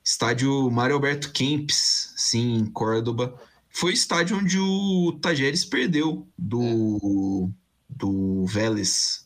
Estádio 0.04 0.70
Mário 0.70 0.96
Alberto 0.96 1.32
Kempis, 1.32 2.14
sim, 2.18 2.56
em 2.56 2.66
Córdoba. 2.66 3.34
Foi 3.70 3.92
o 3.92 3.94
estádio 3.94 4.38
onde 4.38 4.60
o 4.60 5.18
Tajeres 5.22 5.64
perdeu 5.66 6.28
do, 6.38 7.50
é. 7.50 7.65
Do 7.96 8.46
Vélez 8.46 9.26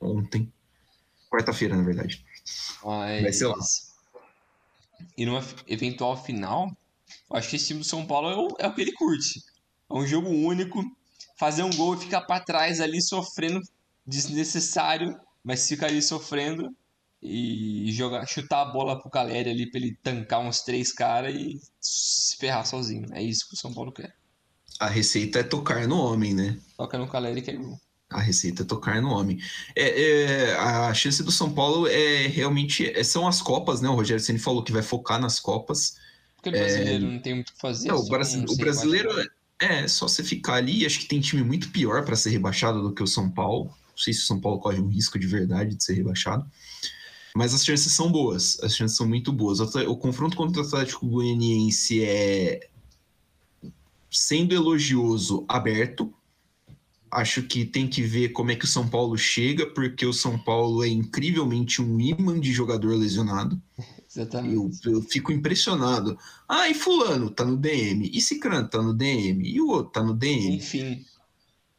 ontem. 0.00 0.52
Quarta-feira, 1.30 1.76
na 1.76 1.84
verdade. 1.84 2.24
Mas... 2.84 3.22
Vai 3.22 3.32
ser 3.32 3.46
lá. 3.46 3.56
E 5.16 5.24
numa 5.24 5.44
eventual 5.66 6.22
final, 6.22 6.76
acho 7.32 7.50
que 7.50 7.56
esse 7.56 7.68
time 7.68 7.80
do 7.80 7.86
São 7.86 8.06
Paulo 8.06 8.28
é 8.28 8.36
o, 8.36 8.48
é 8.58 8.68
o 8.68 8.74
que 8.74 8.82
ele 8.82 8.92
curte. 8.92 9.42
É 9.88 9.94
um 9.94 10.06
jogo 10.06 10.28
único. 10.28 10.82
Fazer 11.36 11.62
um 11.62 11.70
gol 11.70 11.94
e 11.94 11.98
ficar 11.98 12.22
para 12.22 12.44
trás 12.44 12.80
ali 12.80 13.00
sofrendo 13.00 13.60
desnecessário, 14.04 15.16
mas 15.44 15.68
ficar 15.68 15.86
ali 15.86 16.02
sofrendo 16.02 16.74
e 17.22 17.92
jogar, 17.92 18.26
chutar 18.26 18.62
a 18.62 18.72
bola 18.72 19.00
pro 19.00 19.10
Caleri 19.10 19.50
ali 19.50 19.70
pra 19.70 19.80
ele 19.80 19.96
tancar 20.02 20.40
uns 20.40 20.62
três 20.62 20.92
caras 20.92 21.34
e 21.34 21.60
se 21.80 22.36
ferrar 22.36 22.66
sozinho. 22.66 23.06
É 23.12 23.22
isso 23.22 23.48
que 23.48 23.54
o 23.54 23.58
São 23.58 23.72
Paulo 23.72 23.92
quer. 23.92 24.14
A 24.80 24.88
receita 24.88 25.40
é 25.40 25.42
tocar 25.42 25.86
no 25.86 26.00
homem, 26.00 26.34
né? 26.34 26.58
Toca 26.76 26.98
no 26.98 27.08
Caleri 27.08 27.42
que 27.42 27.50
é 27.50 27.56
gol. 27.56 27.78
A 28.10 28.20
receita 28.20 28.62
é 28.62 28.66
tocar 28.66 29.02
no 29.02 29.10
homem. 29.10 29.38
É, 29.76 30.02
é, 30.02 30.54
a 30.56 30.94
chance 30.94 31.22
do 31.22 31.30
São 31.30 31.52
Paulo 31.52 31.86
é 31.86 32.26
realmente. 32.26 32.90
É, 32.90 33.04
são 33.04 33.26
as 33.26 33.42
Copas, 33.42 33.80
né? 33.80 33.88
O 33.88 33.94
Rogério 33.94 34.22
Ceni 34.22 34.38
falou 34.38 34.62
que 34.62 34.72
vai 34.72 34.82
focar 34.82 35.20
nas 35.20 35.38
Copas. 35.38 35.96
Porque 36.36 36.48
o 36.48 36.52
brasileiro 36.52 37.04
é... 37.04 37.10
não 37.10 37.18
tem 37.18 37.34
muito 37.34 37.50
o 37.50 37.52
que 37.52 37.60
fazer. 37.60 37.88
Não, 37.88 37.96
o, 37.96 38.52
o 38.52 38.56
brasileiro 38.56 39.10
é, 39.60 39.82
é 39.82 39.88
só 39.88 40.08
você 40.08 40.24
ficar 40.24 40.54
ali. 40.54 40.86
Acho 40.86 41.00
que 41.00 41.06
tem 41.06 41.20
time 41.20 41.42
muito 41.42 41.70
pior 41.70 42.04
para 42.04 42.16
ser 42.16 42.30
rebaixado 42.30 42.80
do 42.80 42.94
que 42.94 43.02
o 43.02 43.06
São 43.06 43.30
Paulo. 43.30 43.66
Não 43.66 43.98
sei 43.98 44.14
se 44.14 44.20
o 44.20 44.26
São 44.26 44.40
Paulo 44.40 44.58
corre 44.58 44.80
um 44.80 44.88
risco 44.88 45.18
de 45.18 45.26
verdade 45.26 45.74
de 45.74 45.84
ser 45.84 45.94
rebaixado. 45.94 46.46
Mas 47.34 47.52
as 47.52 47.64
chances 47.64 47.92
são 47.92 48.10
boas, 48.10 48.58
as 48.62 48.74
chances 48.74 48.96
são 48.96 49.06
muito 49.06 49.32
boas. 49.32 49.60
O 49.60 49.96
confronto 49.96 50.36
contra 50.36 50.62
o 50.62 50.64
Atlético 50.64 51.06
Goianiense 51.06 52.02
é 52.02 52.68
sendo 54.10 54.54
elogioso, 54.54 55.44
aberto. 55.46 56.12
Acho 57.10 57.42
que 57.42 57.64
tem 57.64 57.88
que 57.88 58.02
ver 58.02 58.30
como 58.30 58.50
é 58.50 58.56
que 58.56 58.64
o 58.64 58.68
São 58.68 58.88
Paulo 58.88 59.16
chega, 59.16 59.66
porque 59.66 60.04
o 60.04 60.12
São 60.12 60.38
Paulo 60.38 60.84
é 60.84 60.88
incrivelmente 60.88 61.80
um 61.80 62.00
imã 62.00 62.38
de 62.38 62.52
jogador 62.52 62.94
lesionado. 62.94 63.60
Exatamente. 64.10 64.86
Eu, 64.86 64.92
eu 64.92 65.02
fico 65.02 65.30
impressionado. 65.30 66.18
Ah, 66.48 66.68
e 66.68 66.74
fulano 66.74 67.30
tá 67.30 67.44
no 67.44 67.56
DM, 67.56 68.10
e 68.12 68.20
Cicrano 68.20 68.68
tá 68.68 68.82
no 68.82 68.94
DM, 68.94 69.46
e 69.46 69.60
o 69.60 69.68
outro 69.68 69.92
tá 69.92 70.02
no 70.02 70.14
DM. 70.14 70.56
Enfim. 70.56 71.04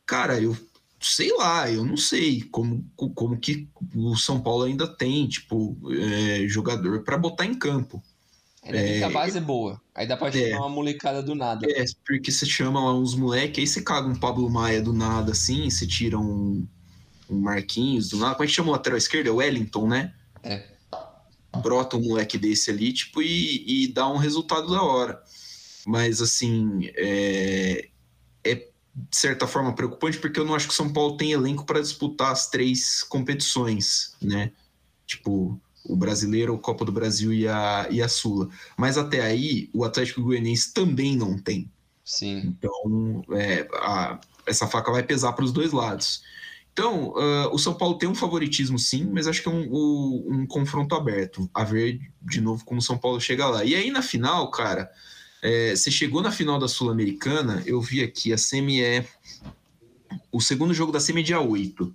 Cara, 0.05 0.39
eu 0.39 0.55
sei 0.99 1.31
lá, 1.35 1.71
eu 1.71 1.85
não 1.85 1.95
sei 1.95 2.41
como, 2.41 2.85
como 2.95 3.39
que 3.39 3.69
o 3.95 4.15
São 4.17 4.41
Paulo 4.41 4.63
ainda 4.63 4.87
tem, 4.87 5.27
tipo, 5.27 5.77
é, 5.91 6.47
jogador 6.47 7.03
para 7.03 7.17
botar 7.17 7.45
em 7.45 7.53
campo. 7.53 8.03
É, 8.63 9.03
a 9.03 9.09
base 9.09 9.37
é 9.37 9.41
boa. 9.41 9.81
Aí 9.95 10.07
dá 10.07 10.17
pra 10.17 10.29
é. 10.29 10.31
chamar 10.31 10.47
é, 10.47 10.57
uma 10.57 10.69
molecada 10.69 11.23
do 11.23 11.33
nada. 11.33 11.65
É, 11.69 11.85
porque 12.05 12.31
você 12.31 12.45
chama 12.45 12.79
lá 12.79 12.93
uns 12.93 13.15
moleques, 13.15 13.59
aí 13.59 13.67
você 13.67 13.81
caga 13.81 14.07
um 14.07 14.15
Pablo 14.15 14.49
Maia 14.49 14.81
do 14.81 14.93
nada, 14.93 15.31
assim, 15.31 15.69
você 15.69 15.87
tira 15.87 16.17
um, 16.17 16.67
um 17.29 17.39
Marquinhos 17.39 18.09
do 18.09 18.17
nada. 18.17 18.35
Como 18.35 18.43
é 18.43 18.47
que 18.47 18.53
chama 18.53 18.69
o 18.69 18.71
lateral 18.73 18.97
esquerdo? 18.97 19.27
É 19.27 19.31
o 19.31 19.35
Wellington, 19.35 19.87
né? 19.87 20.13
É. 20.43 20.67
Brota 21.61 21.97
um 21.97 22.03
moleque 22.03 22.37
desse 22.37 22.69
ali, 22.69 22.93
tipo, 22.93 23.21
e, 23.21 23.83
e 23.85 23.87
dá 23.87 24.07
um 24.07 24.17
resultado 24.17 24.69
da 24.69 24.81
hora. 24.83 25.21
Mas, 25.85 26.21
assim, 26.21 26.91
é, 26.95 27.89
é 28.43 28.55
de 28.55 29.17
certa 29.17 29.47
forma 29.47 29.73
preocupante, 29.73 30.19
porque 30.19 30.39
eu 30.39 30.45
não 30.45 30.53
acho 30.53 30.67
que 30.67 30.73
o 30.73 30.75
São 30.75 30.91
Paulo 30.91 31.17
tem 31.17 31.31
elenco 31.31 31.65
para 31.65 31.81
disputar 31.81 32.31
as 32.31 32.49
três 32.49 33.03
competições, 33.03 34.15
né? 34.21 34.51
Tipo, 35.07 35.59
o 35.89 35.95
brasileiro, 35.95 36.53
o 36.53 36.59
Copa 36.59 36.85
do 36.85 36.91
Brasil 36.91 37.33
e 37.33 37.47
a, 37.47 37.87
e 37.89 38.01
a 38.01 38.07
Sula. 38.07 38.47
Mas 38.77 38.97
até 38.97 39.21
aí, 39.21 39.69
o 39.73 39.83
Atlético 39.83 40.21
Goianiense 40.21 40.73
também 40.73 41.17
não 41.17 41.37
tem. 41.37 41.69
Sim. 42.05 42.55
Então, 42.57 43.23
é, 43.31 43.67
a, 43.73 44.19
essa 44.45 44.67
faca 44.67 44.91
vai 44.91 45.03
pesar 45.03 45.33
para 45.33 45.43
os 45.43 45.51
dois 45.51 45.71
lados. 45.71 46.21
Então, 46.71 47.09
uh, 47.09 47.53
o 47.53 47.57
São 47.57 47.73
Paulo 47.73 47.97
tem 47.97 48.07
um 48.07 48.15
favoritismo 48.15 48.79
sim, 48.79 49.09
mas 49.11 49.27
acho 49.27 49.41
que 49.41 49.49
é 49.49 49.51
um, 49.51 49.67
um, 49.69 50.27
um, 50.29 50.47
confronto 50.47 50.95
aberto. 50.95 51.49
A 51.53 51.63
ver 51.63 51.99
de 52.21 52.39
novo 52.39 52.63
como 52.63 52.79
o 52.79 52.83
São 52.83 52.97
Paulo 52.97 53.19
chega 53.19 53.47
lá. 53.47 53.65
E 53.65 53.75
aí 53.75 53.91
na 53.91 54.01
final, 54.01 54.49
cara, 54.49 54.89
é, 55.41 55.75
você 55.75 55.91
chegou 55.91 56.21
na 56.21 56.31
final 56.31 56.57
da 56.57 56.67
Sul-Americana, 56.67 57.63
eu 57.65 57.81
vi 57.81 58.01
aqui, 58.01 58.31
a 58.31 58.37
semi 58.37 58.81
é. 58.81 59.05
O 60.31 60.39
segundo 60.39 60.73
jogo 60.73 60.91
da 60.91 60.99
semi 60.99 61.21
é 61.21 61.23
dia 61.23 61.41
8. 61.41 61.93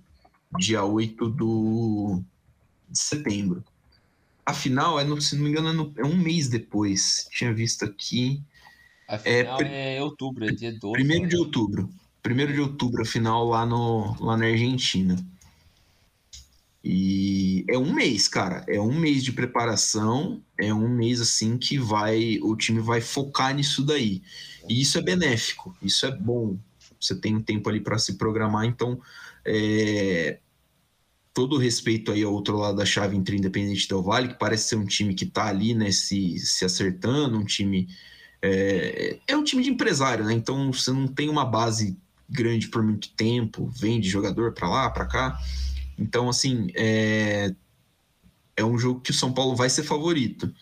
Dia 0.59 0.83
8 0.83 1.29
do... 1.29 2.21
de 2.89 2.99
setembro. 2.99 3.63
A 4.45 4.53
final, 4.53 4.99
é 4.99 5.03
no, 5.03 5.19
se 5.19 5.35
não 5.35 5.43
me 5.43 5.49
engano, 5.49 5.69
é, 5.69 5.73
no, 5.73 5.93
é 5.97 6.05
um 6.05 6.15
mês 6.15 6.47
depois. 6.47 7.27
Tinha 7.31 7.53
visto 7.53 7.83
aqui. 7.83 8.41
A 9.07 9.17
final 9.17 9.61
é, 9.61 9.97
é 9.97 10.03
outubro, 10.03 10.45
é 10.45 10.51
dia 10.51 10.71
12. 10.71 10.93
Primeiro 10.93 11.23
né? 11.23 11.29
de 11.29 11.37
outubro. 11.37 11.89
Primeiro 12.21 12.53
de 12.53 12.59
outubro, 12.59 13.01
a 13.01 13.05
final 13.05 13.45
lá, 13.45 13.65
no, 13.65 14.15
lá 14.23 14.37
na 14.37 14.45
Argentina. 14.45 15.15
E 16.87 17.65
é 17.67 17.77
um 17.79 17.91
mês, 17.91 18.27
cara. 18.27 18.63
É 18.67 18.79
um 18.79 18.93
mês 18.93 19.23
de 19.23 19.31
preparação. 19.31 20.39
É 20.59 20.71
um 20.71 20.87
mês 20.87 21.19
assim 21.19 21.57
que 21.57 21.79
vai. 21.79 22.37
O 22.43 22.55
time 22.55 22.79
vai 22.79 23.01
focar 23.01 23.55
nisso 23.55 23.83
daí. 23.83 24.21
E 24.69 24.81
isso 24.81 24.99
é 24.99 25.01
benéfico, 25.01 25.75
isso 25.81 26.05
é 26.05 26.11
bom. 26.11 26.57
Você 26.99 27.15
tem 27.15 27.35
um 27.35 27.41
tempo 27.41 27.69
ali 27.69 27.79
para 27.79 27.97
se 27.97 28.17
programar, 28.17 28.65
então. 28.65 29.01
É, 29.43 30.39
todo 31.35 31.57
respeito 31.57 32.13
aí 32.13 32.23
ao 32.23 32.33
outro 32.33 32.57
lado 32.57 32.77
da 32.77 32.85
chave 32.85 33.15
entre 33.15 33.35
Independente 33.35 33.89
Del 33.89 34.01
Vale, 34.01 34.29
que 34.29 34.39
parece 34.39 34.69
ser 34.69 34.77
um 34.77 34.85
time 34.85 35.13
que 35.13 35.25
está 35.25 35.47
ali, 35.47 35.75
né, 35.75 35.91
se, 35.91 36.39
se 36.39 36.63
acertando, 36.63 37.37
um 37.37 37.43
time. 37.43 37.89
É, 38.41 39.19
é 39.27 39.35
um 39.35 39.43
time 39.43 39.61
de 39.61 39.69
empresário, 39.69 40.23
né? 40.23 40.33
Então 40.33 40.71
você 40.71 40.91
não 40.91 41.07
tem 41.07 41.27
uma 41.27 41.43
base 41.43 41.97
grande 42.29 42.69
por 42.69 42.81
muito 42.81 43.09
tempo, 43.09 43.69
vende 43.75 44.07
jogador 44.07 44.53
para 44.53 44.69
lá, 44.69 44.89
para 44.89 45.05
cá. 45.05 45.37
Então, 45.99 46.29
assim, 46.29 46.67
é, 46.73 47.53
é 48.55 48.63
um 48.63 48.77
jogo 48.77 49.01
que 49.01 49.11
o 49.11 49.13
São 49.13 49.33
Paulo 49.33 49.57
vai 49.57 49.69
ser 49.69 49.83
favorito. 49.83 50.53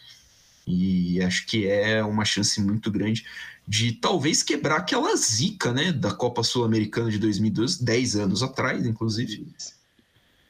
E 0.66 1.22
acho 1.22 1.46
que 1.46 1.68
é 1.68 2.04
uma 2.04 2.26
chance 2.26 2.60
muito 2.60 2.90
grande 2.90 3.26
de 3.68 3.92
talvez 3.92 4.42
quebrar 4.42 4.78
aquela 4.78 5.16
zica, 5.16 5.72
né, 5.72 5.92
da 5.92 6.12
Copa 6.12 6.42
Sul-Americana 6.42 7.12
de 7.12 7.20
2012, 7.20 7.84
10 7.84 8.16
anos 8.16 8.42
atrás, 8.42 8.86
inclusive. 8.86 9.46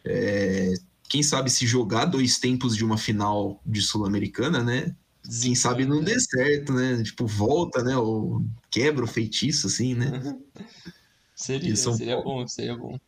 É, 0.06 0.74
quem 1.10 1.22
sabe 1.22 1.50
se 1.50 1.66
jogar 1.68 2.06
dois 2.06 2.40
tempos 2.40 2.76
de 2.76 2.84
uma 2.84 2.98
final 2.98 3.62
de 3.66 3.82
Sul-Americana, 3.82 4.64
né? 4.64 4.96
Quem 5.42 5.56
sabe 5.56 5.86
não 5.86 6.04
dê 6.04 6.20
certo, 6.20 6.74
né? 6.74 7.02
Tipo, 7.04 7.26
volta, 7.26 7.84
né? 7.84 7.96
Ou 7.96 8.44
quebra 8.70 9.06
o 9.06 9.08
feitiço, 9.08 9.68
assim, 9.68 9.94
né? 9.94 10.38
seria, 11.36 11.76
seria 11.76 12.22
bom, 12.22 12.48
seria 12.48 12.76
bom. 12.76 13.00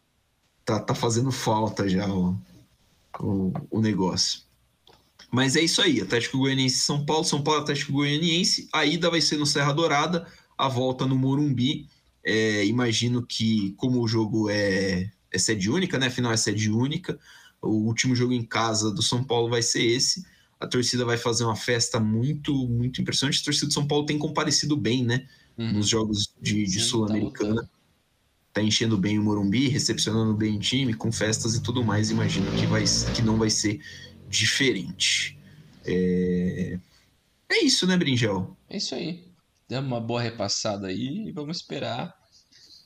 Tá, 0.63 0.79
tá 0.79 0.95
fazendo 0.95 1.31
falta 1.31 1.87
já 1.89 2.07
o, 2.07 2.37
o, 3.19 3.51
o 3.69 3.81
negócio. 3.81 4.41
Mas 5.31 5.55
é 5.55 5.61
isso 5.61 5.81
aí, 5.81 5.99
Atlético 5.99 6.37
Goianiense 6.37 6.77
São 6.77 7.05
Paulo, 7.05 7.25
São 7.25 7.43
Paulo 7.43 7.61
Atlético 7.61 7.91
Goianiense, 7.91 8.69
a 8.71 8.85
ida 8.85 9.09
vai 9.09 9.19
ser 9.19 9.37
no 9.37 9.45
Serra 9.45 9.73
Dourada, 9.73 10.25
a 10.57 10.67
volta 10.67 11.05
no 11.05 11.17
Morumbi. 11.17 11.89
É, 12.23 12.65
imagino 12.65 13.25
que, 13.25 13.73
como 13.77 14.01
o 14.01 14.07
jogo 14.07 14.49
é 14.49 15.11
é 15.35 15.37
sede 15.37 15.69
única, 15.69 15.99
né? 15.99 16.07
Afinal, 16.07 16.31
é 16.31 16.37
sede 16.37 16.71
única. 16.71 17.19
O 17.61 17.87
último 17.87 18.15
jogo 18.15 18.33
em 18.33 18.43
casa 18.43 18.91
do 18.91 19.01
São 19.01 19.23
Paulo 19.23 19.49
vai 19.49 19.61
ser 19.61 19.83
esse. 19.83 20.25
A 20.59 20.65
torcida 20.65 21.03
vai 21.03 21.17
fazer 21.17 21.43
uma 21.43 21.55
festa 21.55 21.99
muito, 21.99 22.53
muito 22.67 23.01
impressionante. 23.01 23.41
A 23.41 23.45
torcida 23.45 23.67
do 23.67 23.73
São 23.73 23.87
Paulo 23.87 24.05
tem 24.05 24.17
comparecido 24.17 24.77
bem, 24.77 25.03
né? 25.03 25.27
Uhum. 25.57 25.73
Nos 25.73 25.87
jogos 25.87 26.33
de, 26.41 26.65
de 26.65 26.79
tá 26.79 26.83
Sul-Americana. 26.85 27.63
Tá, 27.63 27.69
tá, 28.53 28.61
enchendo 28.61 28.97
bem 28.97 29.19
o 29.19 29.23
Morumbi, 29.23 29.67
recepcionando 29.67 30.33
bem 30.33 30.55
o 30.55 30.59
time, 30.59 30.93
com 30.93 31.11
festas 31.11 31.55
e 31.55 31.61
tudo 31.61 31.83
mais. 31.83 32.09
Imagino 32.09 32.49
que, 32.53 32.65
vai, 32.65 32.83
que 33.13 33.21
não 33.21 33.37
vai 33.37 33.49
ser 33.49 33.81
diferente. 34.29 35.37
É, 35.83 36.79
é 37.49 37.63
isso, 37.63 37.85
né, 37.85 37.97
Bringel? 37.97 38.55
É 38.69 38.77
isso 38.77 38.95
aí. 38.95 39.25
Damos 39.67 39.91
uma 39.91 39.99
boa 39.99 40.21
repassada 40.21 40.87
aí 40.87 41.27
e 41.27 41.31
vamos 41.31 41.57
esperar 41.57 42.15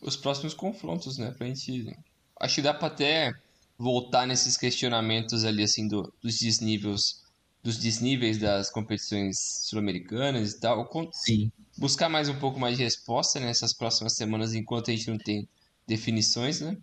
os 0.01 0.15
próximos 0.15 0.53
confrontos, 0.53 1.17
né? 1.17 1.31
Pra 1.31 1.47
gente 1.47 1.93
acho 2.39 2.55
que 2.55 2.61
dá 2.61 2.73
para 2.73 2.87
até 2.87 3.33
voltar 3.77 4.25
nesses 4.25 4.57
questionamentos 4.57 5.43
ali, 5.43 5.63
assim, 5.63 5.87
do, 5.87 6.13
dos 6.21 6.37
desníveis 6.37 7.19
dos 7.61 7.77
desníveis 7.77 8.37
das 8.37 8.69
competições 8.71 9.37
sul-americanas 9.65 10.53
e 10.53 10.59
tal. 10.59 10.89
Sim. 11.11 11.51
Buscar 11.77 12.07
mais 12.07 12.29
um 12.29 12.39
pouco 12.39 12.59
mais 12.59 12.77
de 12.77 12.83
resposta 12.83 13.39
nessas 13.39 13.73
próximas 13.73 14.15
semanas, 14.15 14.53
enquanto 14.53 14.89
a 14.89 14.95
gente 14.95 15.09
não 15.09 15.17
tem 15.17 15.47
definições, 15.85 16.61
né? 16.61 16.77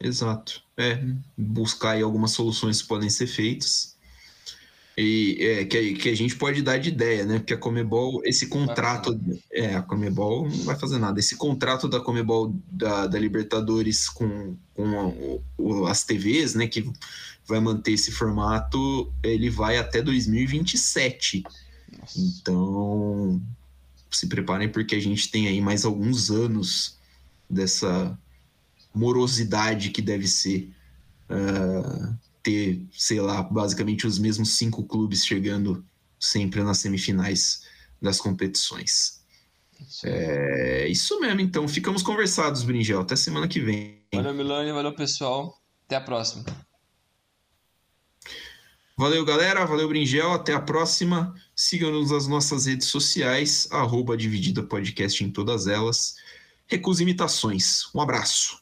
Exato. 0.00 0.62
É, 0.76 1.00
buscar 1.38 1.92
aí 1.92 2.02
algumas 2.02 2.32
soluções 2.32 2.82
que 2.82 2.88
podem 2.88 3.08
ser 3.08 3.28
feitas 3.28 3.96
e 4.96 5.38
é, 5.40 5.64
que, 5.64 5.94
que, 5.94 6.08
a 6.10 6.14
gente 6.14 6.36
pode 6.36 6.60
dar 6.60 6.78
de 6.78 6.90
ideia, 6.90 7.24
né? 7.24 7.38
Porque 7.38 7.54
a 7.54 7.58
Comebol, 7.58 8.20
esse 8.24 8.46
contrato. 8.46 9.18
É, 9.50 9.74
a 9.74 9.82
Comebol 9.82 10.48
não 10.48 10.64
vai 10.64 10.78
fazer 10.78 10.98
nada. 10.98 11.18
Esse 11.18 11.36
contrato 11.36 11.88
da 11.88 11.98
Comebol 11.98 12.54
da, 12.70 13.06
da 13.06 13.18
Libertadores 13.18 14.08
com, 14.08 14.54
com 14.74 15.40
o, 15.56 15.86
as 15.86 16.04
TVs, 16.04 16.54
né? 16.54 16.66
Que 16.66 16.90
vai 17.46 17.58
manter 17.58 17.92
esse 17.92 18.12
formato, 18.12 19.12
ele 19.22 19.48
vai 19.48 19.78
até 19.78 20.02
2027. 20.02 21.42
Nossa. 21.98 22.20
Então, 22.20 23.42
se 24.10 24.26
preparem, 24.26 24.68
porque 24.68 24.94
a 24.94 25.00
gente 25.00 25.30
tem 25.30 25.48
aí 25.48 25.60
mais 25.60 25.84
alguns 25.84 26.30
anos 26.30 26.98
dessa 27.48 28.16
morosidade 28.94 29.90
que 29.90 30.02
deve 30.02 30.28
ser. 30.28 30.70
Uh, 31.30 32.14
ter, 32.42 32.84
sei 32.92 33.20
lá, 33.20 33.42
basicamente 33.42 34.06
os 34.06 34.18
mesmos 34.18 34.56
cinco 34.56 34.84
clubes 34.84 35.24
chegando 35.24 35.84
sempre 36.18 36.62
nas 36.62 36.78
semifinais 36.78 37.62
das 38.00 38.20
competições. 38.20 39.22
Isso. 39.80 40.06
É 40.06 40.88
isso 40.88 41.20
mesmo, 41.20 41.40
então. 41.40 41.66
Ficamos 41.66 42.02
conversados, 42.02 42.62
Bringel. 42.62 43.00
Até 43.00 43.16
semana 43.16 43.48
que 43.48 43.60
vem. 43.60 44.02
Valeu, 44.14 44.34
Milani. 44.34 44.72
Valeu, 44.72 44.94
pessoal. 44.94 45.58
Até 45.86 45.96
a 45.96 46.00
próxima. 46.00 46.44
Valeu, 48.96 49.24
galera. 49.24 49.64
Valeu, 49.64 49.88
Bringel. 49.88 50.32
Até 50.32 50.52
a 50.52 50.60
próxima. 50.60 51.34
Sigam-nos 51.56 52.10
nas 52.10 52.26
nossas 52.26 52.66
redes 52.66 52.88
sociais, 52.88 53.66
arroba 53.70 54.16
Dividida 54.16 54.62
Podcast 54.62 55.24
em 55.24 55.30
todas 55.30 55.66
elas. 55.66 56.16
Recusa 56.66 57.02
imitações. 57.02 57.92
Um 57.94 58.00
abraço. 58.00 58.61